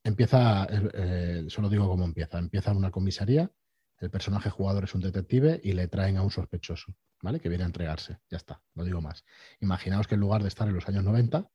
Empieza, 0.04 0.66
eh, 0.66 0.88
eh, 0.94 1.44
solo 1.48 1.68
digo 1.68 1.88
cómo 1.88 2.04
empieza, 2.04 2.38
empieza 2.38 2.70
en 2.70 2.76
una 2.76 2.92
comisaría 2.92 3.50
el 3.98 4.10
personaje 4.10 4.50
jugador 4.50 4.84
es 4.84 4.94
un 4.94 5.00
detective 5.00 5.60
y 5.62 5.72
le 5.72 5.88
traen 5.88 6.16
a 6.16 6.22
un 6.22 6.30
sospechoso, 6.30 6.94
¿vale? 7.22 7.40
Que 7.40 7.48
viene 7.48 7.64
a 7.64 7.66
entregarse. 7.66 8.18
Ya 8.30 8.36
está, 8.36 8.60
no 8.74 8.84
digo 8.84 9.00
más. 9.00 9.24
Imaginaos 9.60 10.06
que 10.06 10.14
en 10.14 10.20
lugar 10.20 10.42
de 10.42 10.48
estar 10.48 10.68
en 10.68 10.74
los 10.74 10.88
años 10.88 11.04
90, 11.04 11.48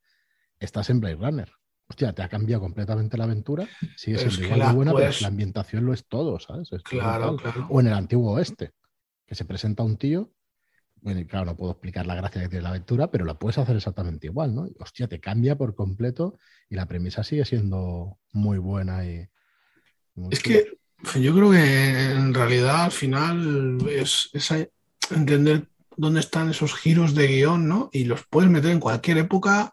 estás 0.58 0.90
en 0.90 1.00
Blade 1.00 1.16
Runner. 1.16 1.52
Hostia, 1.88 2.12
te 2.12 2.22
ha 2.22 2.28
cambiado 2.28 2.62
completamente 2.62 3.16
la 3.16 3.24
aventura. 3.24 3.68
Sigue 3.96 4.18
siendo 4.18 4.42
igual 4.42 4.68
de 4.68 4.74
buena, 4.74 4.92
pero 4.94 5.10
la 5.20 5.28
ambientación 5.28 5.84
lo 5.84 5.92
es 5.92 6.06
todo, 6.06 6.38
¿sabes? 6.38 6.70
claro, 6.84 7.36
claro. 7.36 7.66
O 7.68 7.80
en 7.80 7.88
el 7.88 7.94
antiguo 7.94 8.32
oeste, 8.32 8.72
que 9.26 9.34
se 9.34 9.44
presenta 9.44 9.82
un 9.82 9.96
tío. 9.96 10.32
Bueno, 11.02 11.26
claro, 11.26 11.46
no 11.46 11.56
puedo 11.56 11.72
explicar 11.72 12.06
la 12.06 12.14
gracia 12.14 12.42
que 12.42 12.48
tiene 12.48 12.62
la 12.62 12.68
aventura, 12.68 13.10
pero 13.10 13.24
la 13.24 13.38
puedes 13.38 13.58
hacer 13.58 13.74
exactamente 13.74 14.26
igual, 14.26 14.54
¿no? 14.54 14.68
Hostia, 14.78 15.08
te 15.08 15.18
cambia 15.18 15.56
por 15.56 15.74
completo 15.74 16.38
y 16.68 16.76
la 16.76 16.86
premisa 16.86 17.24
sigue 17.24 17.44
siendo 17.44 18.18
muy 18.32 18.58
buena 18.58 19.04
y. 19.06 19.26
es 20.30 20.42
que 20.42 20.79
yo 21.18 21.34
creo 21.34 21.50
que 21.50 22.10
en 22.12 22.34
realidad 22.34 22.84
al 22.84 22.92
final 22.92 23.78
es, 23.88 24.30
entender 25.10 25.66
dónde 25.96 26.20
están 26.20 26.50
esos 26.50 26.74
giros 26.74 27.14
de 27.14 27.26
guion, 27.26 27.68
¿no? 27.68 27.90
Y 27.92 28.04
los 28.04 28.26
puedes 28.26 28.50
meter 28.50 28.70
en 28.70 28.80
cualquier 28.80 29.18
época 29.18 29.72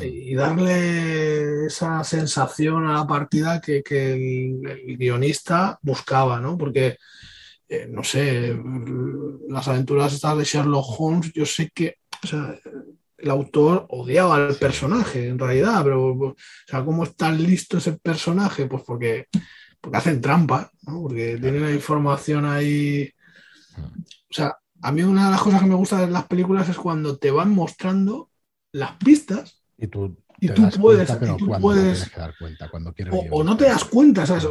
y 0.00 0.34
darle 0.34 1.66
esa 1.66 2.02
sensación 2.04 2.86
a 2.86 2.94
la 2.94 3.06
partida 3.06 3.60
que, 3.60 3.82
el, 3.88 4.96
guionista 4.96 5.78
buscaba, 5.82 6.40
¿no? 6.40 6.56
Porque, 6.56 6.96
eh, 7.68 7.86
no 7.90 8.02
sé, 8.02 8.56
las 9.48 9.68
aventuras 9.68 10.20
de 10.20 10.44
Sherlock 10.44 10.86
Holmes, 10.98 11.32
yo 11.32 11.44
sé 11.44 11.70
que 11.74 11.98
el 13.18 13.30
autor 13.30 13.86
odiaba 13.90 14.36
al 14.36 14.54
personaje, 14.56 15.28
en 15.28 15.38
realidad, 15.38 15.82
pero, 15.84 16.12
o 16.12 16.36
sea, 16.66 16.84
¿cómo 16.84 17.04
está 17.04 17.30
listo 17.30 17.78
ese 17.78 17.92
personaje? 17.92 18.66
Pues 18.66 18.82
porque 18.84 19.28
porque 19.82 19.98
hacen 19.98 20.20
trampa, 20.20 20.70
¿no? 20.86 21.02
porque 21.02 21.36
tienen 21.38 21.62
la 21.62 21.72
información 21.72 22.46
ahí. 22.46 23.10
O 23.76 24.32
sea, 24.32 24.56
a 24.80 24.92
mí 24.92 25.02
una 25.02 25.26
de 25.26 25.32
las 25.32 25.42
cosas 25.42 25.60
que 25.60 25.66
me 25.66 25.74
gusta 25.74 26.00
de 26.00 26.06
las 26.06 26.24
películas 26.26 26.68
es 26.68 26.76
cuando 26.76 27.18
te 27.18 27.30
van 27.30 27.50
mostrando 27.50 28.30
las 28.70 28.92
pistas 28.96 29.62
y 29.76 29.88
tú, 29.88 30.16
y 30.40 30.48
tú 30.48 30.68
puedes, 30.80 31.08
cuenta, 31.08 31.36
tú 31.36 31.52
puedes... 31.60 32.14
dar 32.14 32.34
cuenta, 32.38 32.70
cuando 32.70 32.94
o, 33.10 33.26
o, 33.30 33.44
no 33.44 33.56
te 33.56 33.64
das 33.64 33.84
cuenta, 33.84 34.24
¿sabes? 34.24 34.48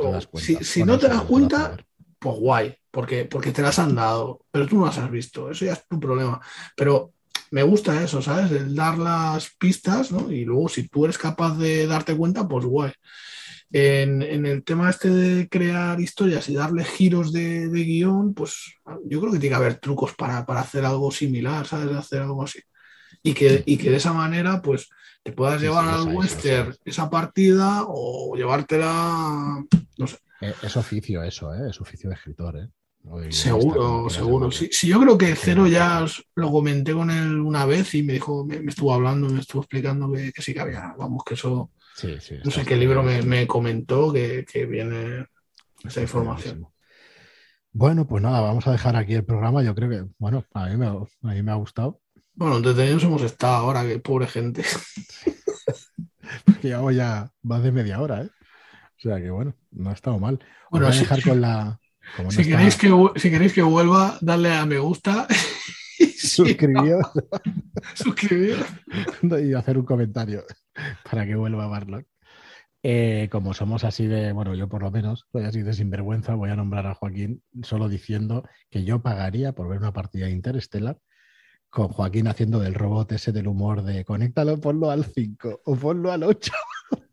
si, 0.61 0.84
no 0.84 0.99
te 0.99 1.07
das 1.07 1.21
cuenta, 1.23 1.77
pues 2.19 2.36
guay, 2.38 2.75
porque, 2.91 3.25
porque 3.25 3.51
te 3.51 3.61
las 3.61 3.79
han 3.79 3.95
dado, 3.95 4.41
pero 4.51 4.67
tú 4.67 4.77
no 4.77 4.86
las 4.86 4.97
has 4.97 5.09
visto, 5.09 5.49
eso 5.49 5.65
ya 5.65 5.73
es 5.73 5.88
tu 5.88 5.99
problema. 5.99 6.41
Pero 6.75 7.13
me 7.51 7.63
gusta 7.63 8.03
eso, 8.03 8.21
¿sabes? 8.21 8.51
El 8.51 8.75
dar 8.75 8.97
las 8.97 9.51
pistas, 9.57 10.11
¿no? 10.11 10.29
Y 10.32 10.43
luego 10.43 10.67
si 10.67 10.88
tú 10.89 11.05
eres 11.05 11.17
capaz 11.17 11.57
de 11.57 11.88
darte 11.88 12.15
cuenta, 12.15 12.47
pues 12.47 12.65
guay. 12.65 12.91
En, 13.74 14.22
el 14.22 14.63
tema 14.63 14.89
este 14.89 15.09
de 15.09 15.47
crear 15.47 15.99
historias 16.01 16.49
y 16.49 16.55
darle 16.55 16.84
giros 16.84 17.32
de, 17.32 17.69
guion, 17.69 18.34
pues 18.34 18.76
yo 19.05 19.22
creo 19.22 19.32
que 19.32 19.39
tiene 19.39 19.55
que 19.55 19.61
haber 19.63 19.76
trucos 19.76 20.13
para, 20.13 20.39
hacer 20.39 20.84
algo 20.84 21.09
similar, 21.11 21.65
¿sabes? 21.65 21.95
Hacer 21.95 22.22
algo 22.22 22.43
así. 22.43 22.59
Y 23.24 23.34
que, 23.34 23.63
que 23.63 23.89
de 23.89 23.95
esa 23.95 24.13
manera, 24.13 24.61
pues, 24.61 24.89
te 25.24 25.32
puedas 25.32 25.61
llevar 25.61 25.88
al 25.88 26.15
western 26.15 26.76
esa 26.84 27.09
partida 27.09 27.84
o 27.88 28.36
llevártela, 28.36 29.63
no 29.97 30.07
sé. 30.07 30.17
Eh, 30.41 30.53
es 30.63 30.76
oficio 30.76 31.24
eso, 31.24 31.53
¿eh? 31.53 31.69
Es 31.69 31.80
oficio 31.80 32.09
de 32.09 32.15
escritor, 32.15 32.57
¿eh? 32.57 32.67
seguro, 33.30 34.09
seguro. 34.09 34.51
Sí, 34.51 34.69
yo 34.88 34.99
creo 34.99 35.17
que 35.17 35.36
Cero 35.36 35.67
ya 35.67 36.05
lo 36.36 36.51
comenté 36.51 36.93
con 36.93 37.09
él 37.09 37.39
una 37.39 37.65
vez 37.65 37.95
y 37.95 38.03
me 38.03 38.13
dijo, 38.13 38.45
me, 38.45 38.57
estuvo 38.57 38.93
hablando, 38.93 39.28
me 39.30 39.39
estuvo 39.39 39.61
explicando 39.61 40.11
que, 40.11 40.32
que 40.32 40.41
sí 40.41 40.53
que 40.53 40.59
había, 40.59 40.93
vamos, 40.97 41.24
que 41.24 41.34
eso 41.34 41.72
no 42.43 42.52
sé 42.52 42.66
qué 42.66 42.76
libro 42.76 43.04
me, 43.04 43.47
comentó 43.47 44.12
que, 44.14 44.66
viene 44.70 45.26
esa 45.84 46.02
información. 46.02 46.68
Bueno, 47.74 48.06
pues 48.06 48.22
nada, 48.22 48.41
vamos 48.41 48.68
a 48.68 48.72
dejar 48.72 48.95
aquí 48.95 49.14
el 49.14 49.24
programa. 49.24 49.64
Yo 49.64 49.74
creo 49.74 49.89
que, 49.89 50.06
bueno, 50.18 50.45
a 50.54 50.68
mí 50.68 50.78
me, 50.78 50.88
a 50.88 51.34
mí 51.34 51.41
me 51.41 51.52
ha 51.52 51.56
gustado. 51.56 52.02
Bueno, 52.34 52.58
entretenidos 52.58 53.04
hemos 53.04 53.22
estado 53.22 53.56
ahora, 53.56 53.86
que 53.86 53.99
pobre 53.99 54.28
gente. 54.28 54.64
Porque 56.45 56.70
llevamos 56.70 56.95
ya 56.95 57.32
más 57.43 57.64
de 57.64 57.72
media 57.72 58.02
hora, 58.02 58.24
¿eh? 58.24 58.30
O 58.97 59.02
sea 59.02 59.20
que 59.20 59.32
bueno, 59.32 59.56
no 59.72 59.89
ha 59.89 59.93
estado 59.93 60.20
mal. 60.20 60.39
Bueno, 60.70 60.88
a 60.88 60.91
dejar 60.91 61.24
con 61.24 61.41
la. 61.41 61.80
si, 62.30 62.43
queréis 62.43 62.76
que, 62.76 62.93
si 63.16 63.32
queréis 63.32 63.54
que 63.54 63.64
vuelva, 63.64 64.18
darle 64.22 64.54
a 64.54 64.66
me 64.66 64.78
gusta. 64.78 65.28
Suscribíos. 66.18 67.06
y 69.43 69.54
hacer 69.54 69.78
un 69.78 69.86
comentario. 69.86 70.43
para 71.10 71.26
que 71.26 71.36
vuelva 71.36 71.68
Barlock. 71.68 72.06
Eh, 72.84 73.30
como 73.32 73.54
somos 73.54 73.84
así 73.84 74.08
de, 74.08 74.32
bueno, 74.32 74.56
yo 74.56 74.68
por 74.68 74.82
lo 74.82 74.89
menos 74.89 75.28
soy 75.32 75.43
así 75.43 75.62
de 75.62 75.74
sinvergüenza, 75.74 76.34
voy 76.34 76.49
a 76.49 76.56
nombrar 76.56 76.88
a 76.88 76.95
Joaquín 76.95 77.43
solo 77.62 77.88
diciendo 77.89 78.43
que 78.72 78.84
yo 78.84 79.04
pagaría 79.04 79.54
por 79.54 79.70
ver 79.70 79.78
una 79.78 79.93
partida 79.93 80.30
Interstellar 80.30 80.97
con 81.70 81.89
Joaquín 81.89 82.28
haciendo 82.28 82.60
del 82.60 82.74
robot 82.74 83.12
ese 83.12 83.32
del 83.32 83.47
humor 83.47 83.84
de 83.84 84.04
conéctalo, 84.04 84.60
ponlo 84.60 84.89
al 84.89 85.06
5 85.06 85.62
o 85.64 85.76
ponlo 85.76 86.12
al 86.12 86.24
8. 86.24 86.52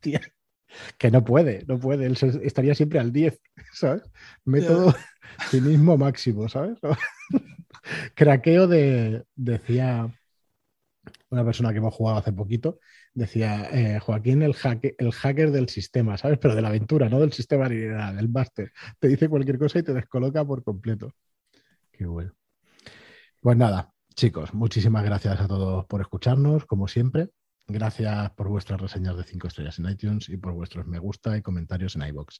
que 0.99 1.11
no 1.11 1.25
puede, 1.25 1.65
no 1.67 1.79
puede, 1.79 2.07
él 2.07 2.19
estaría 2.43 2.75
siempre 2.75 2.99
al 2.99 3.13
10, 3.13 3.41
¿sabes? 3.73 4.03
Método 4.45 4.95
cinismo 5.51 5.97
máximo, 5.97 6.49
¿sabes? 6.49 6.79
Craqueo 8.15 8.67
de, 8.67 9.25
decía 9.35 10.13
una 11.31 11.45
persona 11.45 11.73
que 11.73 11.79
hemos 11.79 11.95
jugado 11.95 12.19
hace 12.19 12.33
poquito, 12.33 12.79
decía 13.15 13.69
eh, 13.73 13.99
Joaquín 14.01 14.43
el, 14.43 14.55
hacker 14.55 15.51
del 15.51 15.69
sistema, 15.69 16.17
¿sabes? 16.17 16.39
Pero 16.39 16.55
de 16.55 16.63
la 16.63 16.69
aventura, 16.69 17.09
no 17.09 17.21
del 17.21 17.33
sistema 17.33 17.69
ni 17.69 17.77
nada, 17.87 18.15
del 18.15 18.29
máster. 18.29 18.73
Te 18.99 19.09
dice 19.09 19.29
cualquier 19.29 19.59
cosa 19.59 19.79
y 19.79 19.83
te 19.83 19.93
descoloca 19.93 20.45
por 20.45 20.63
completo. 20.63 21.13
Qué 21.93 22.07
bueno. 22.07 22.33
Pues 23.41 23.57
nada, 23.57 23.93
chicos, 24.15 24.55
muchísimas 24.55 25.05
gracias 25.05 25.41
a 25.41 25.49
todos 25.49 25.87
por 25.87 26.01
escucharnos, 26.01 26.65
como 26.65 26.89
siempre. 26.89 27.29
Gracias 27.71 28.31
por 28.31 28.49
vuestras 28.49 28.81
reseñas 28.81 29.17
de 29.17 29.25
5 29.25 29.47
estrellas 29.47 29.79
en 29.79 29.91
iTunes 29.91 30.31
y 30.31 30.39
por 30.39 30.55
vuestros 30.55 30.87
me 30.87 30.99
gusta 30.99 31.37
y 31.37 31.43
comentarios 31.43 31.97
en 31.97 32.03
iBox. 32.03 32.39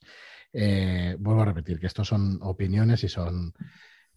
Eh, 0.51 1.15
vuelvo 1.19 1.43
a 1.43 1.45
repetir 1.45 1.79
que 1.79 1.85
estos 1.85 2.07
son 2.07 2.39
opiniones 2.41 3.03
y 3.03 3.09
son, 3.09 3.53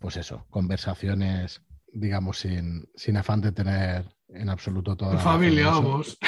pues 0.03 0.17
eso, 0.19 0.45
conversaciones, 0.51 1.63
digamos, 1.93 2.41
sin, 2.41 2.89
sin 2.95 3.17
afán 3.17 3.41
de 3.41 3.53
tener 3.53 4.05
en 4.29 4.49
absoluto 4.49 4.97
toda 4.97 5.15
la 5.15 5.21
familia, 5.21 5.69
vamos. 5.69 6.19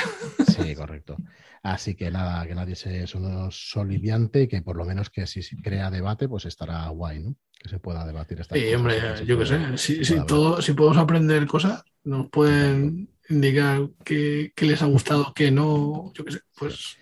Sí, 0.57 0.75
correcto. 0.75 1.17
Así 1.63 1.95
que 1.95 2.11
nada, 2.11 2.47
que 2.47 2.55
nadie 2.55 2.77
se 2.77 3.07
soliviante 3.51 4.43
y 4.43 4.49
que 4.49 4.63
por 4.63 4.77
lo 4.77 4.85
menos 4.85 5.11
que 5.11 5.27
si 5.27 5.43
crea 5.63 5.91
debate, 5.91 6.29
pues 6.29 6.45
estará 6.45 6.87
guay, 6.89 7.21
¿no? 7.21 7.37
Que 7.59 7.71
se 7.71 7.79
pueda 7.79 8.07
debatir 8.07 8.41
esta 8.41 8.55
Sí, 8.55 8.75
hombre, 8.75 9.01
yo 9.27 9.39
qué 9.39 9.47
sé. 9.47 9.79
Si, 9.79 10.05
si, 10.05 10.25
todo, 10.27 10.61
si 10.61 10.75
podemos 10.75 10.99
aprender 10.99 11.47
cosas, 11.47 11.83
nos 12.05 12.29
pueden 12.29 13.09
indicar 13.31 13.89
qué, 14.05 14.53
les 14.61 14.83
ha 14.83 14.87
gustado, 14.87 15.33
qué 15.35 15.51
no, 15.51 16.13
yo 16.15 16.25
qué 16.25 16.33
sé, 16.33 16.41
pues. 16.57 16.99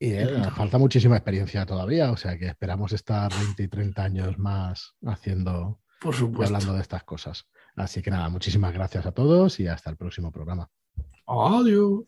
Y 0.00 0.12
eh, 0.12 0.50
falta 0.54 0.78
muchísima 0.78 1.16
experiencia 1.16 1.66
todavía, 1.66 2.12
o 2.12 2.16
sea 2.16 2.38
que 2.38 2.46
esperamos 2.46 2.92
estar 2.92 3.32
20 3.34 3.62
y 3.62 3.68
30 3.68 4.02
años 4.02 4.38
más 4.38 4.94
haciendo, 5.04 5.80
por 6.00 6.14
supuesto. 6.14 6.54
hablando 6.54 6.74
de 6.74 6.82
estas 6.82 7.02
cosas. 7.02 7.46
Así 7.74 8.00
que 8.00 8.10
nada, 8.10 8.28
muchísimas 8.28 8.72
gracias 8.72 9.06
a 9.06 9.12
todos 9.12 9.58
y 9.58 9.66
hasta 9.66 9.90
el 9.90 9.96
próximo 9.96 10.30
programa. 10.30 10.70
Adiós. 11.26 12.04